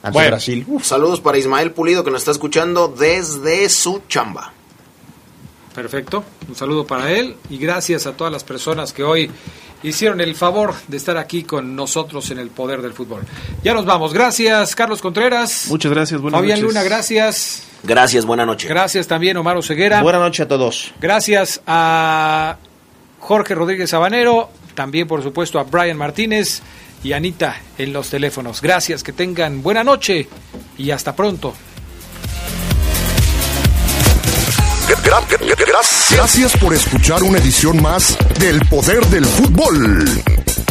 Ante 0.03 0.13
Bueno. 0.15 0.31
Brasil. 0.31 0.67
Saludos 0.83 1.21
para 1.21 1.39
Ismael 1.39 1.73
Pulido 1.73 2.05
que 2.05 2.11
nos 2.11 2.21
está 2.23 2.31
escuchando 2.33 2.89
desde 2.89 3.69
su 3.69 4.03
chamba. 4.09 4.53
Perfecto, 5.75 6.25
un 6.49 6.55
saludo 6.55 6.87
para 6.87 7.13
él 7.13 7.37
y 7.51 7.59
gracias 7.59 8.07
a 8.07 8.13
todas 8.13 8.33
las 8.33 8.45
personas 8.45 8.95
que 8.95 9.03
hoy 9.03 9.31
hicieron 9.83 10.23
el 10.23 10.35
favor 10.35 10.73
de 10.89 10.97
estar 10.97 11.19
aquí 11.19 11.43
con 11.43 11.77
nosotros 11.77 12.31
en 12.31 12.39
el 12.39 12.49
poder 12.49 12.81
del 12.81 12.95
fútbol. 12.95 13.23
Ya 13.63 13.75
nos 13.75 13.85
vamos, 13.85 14.15
gracias 14.15 14.75
Carlos 14.75 15.03
Contreras. 15.03 15.67
Muchas 15.69 15.93
gracias, 15.93 16.19
buenas 16.21 16.41
Fabián 16.41 16.61
noches. 16.61 16.75
Luna, 16.75 16.83
gracias. 16.83 17.63
Gracias, 17.83 18.25
buena 18.25 18.47
noche. 18.47 18.69
Gracias 18.69 19.07
también 19.07 19.37
Omar 19.37 19.63
Ceguera. 19.63 20.01
Buenas 20.03 20.23
noches 20.23 20.47
a 20.47 20.49
todos. 20.49 20.95
Gracias 20.99 21.61
a 21.67 22.57
Jorge 23.21 23.55
Rodríguez 23.55 23.91
Sabanero, 23.91 24.49
también 24.75 25.07
por 25.07 25.23
supuesto 25.23 25.59
a 25.59 25.65
Brian 25.65 25.99
Martínez 25.99 26.63
y 27.07 27.13
Anita 27.13 27.61
en 27.79 27.93
los 27.93 28.11
teléfonos. 28.11 28.61
Gracias, 28.61 29.05
que 29.05 29.13
tengan 29.13 29.63
buena 29.63 29.85
noche 29.85 30.29
y 30.77 30.91
hasta 30.91 31.15
pronto. 31.15 31.55
Gra- 34.89 35.23
gra- 35.29 35.57
gra- 35.57 36.11
Gracias 36.11 36.57
por 36.57 36.75
escuchar 36.75 37.23
una 37.23 37.39
edición 37.39 37.81
más 37.81 38.19
del 38.41 38.59
Poder 38.67 39.07
del 39.07 39.25
Fútbol. 39.25 40.05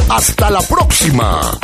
Hasta 0.09 0.49
la 0.49 0.61
próxima. 0.61 1.57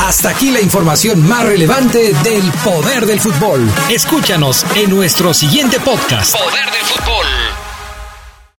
Hasta 0.00 0.28
aquí 0.30 0.50
la 0.50 0.60
información 0.60 1.26
más 1.26 1.44
relevante 1.46 2.12
del 2.24 2.50
poder 2.64 3.06
del 3.06 3.20
fútbol. 3.20 3.70
Escúchanos 3.90 4.64
en 4.74 4.90
nuestro 4.90 5.32
siguiente 5.32 5.80
podcast. 5.80 6.34
Poder 6.36 6.64
del 6.66 6.82
fútbol. 6.84 7.47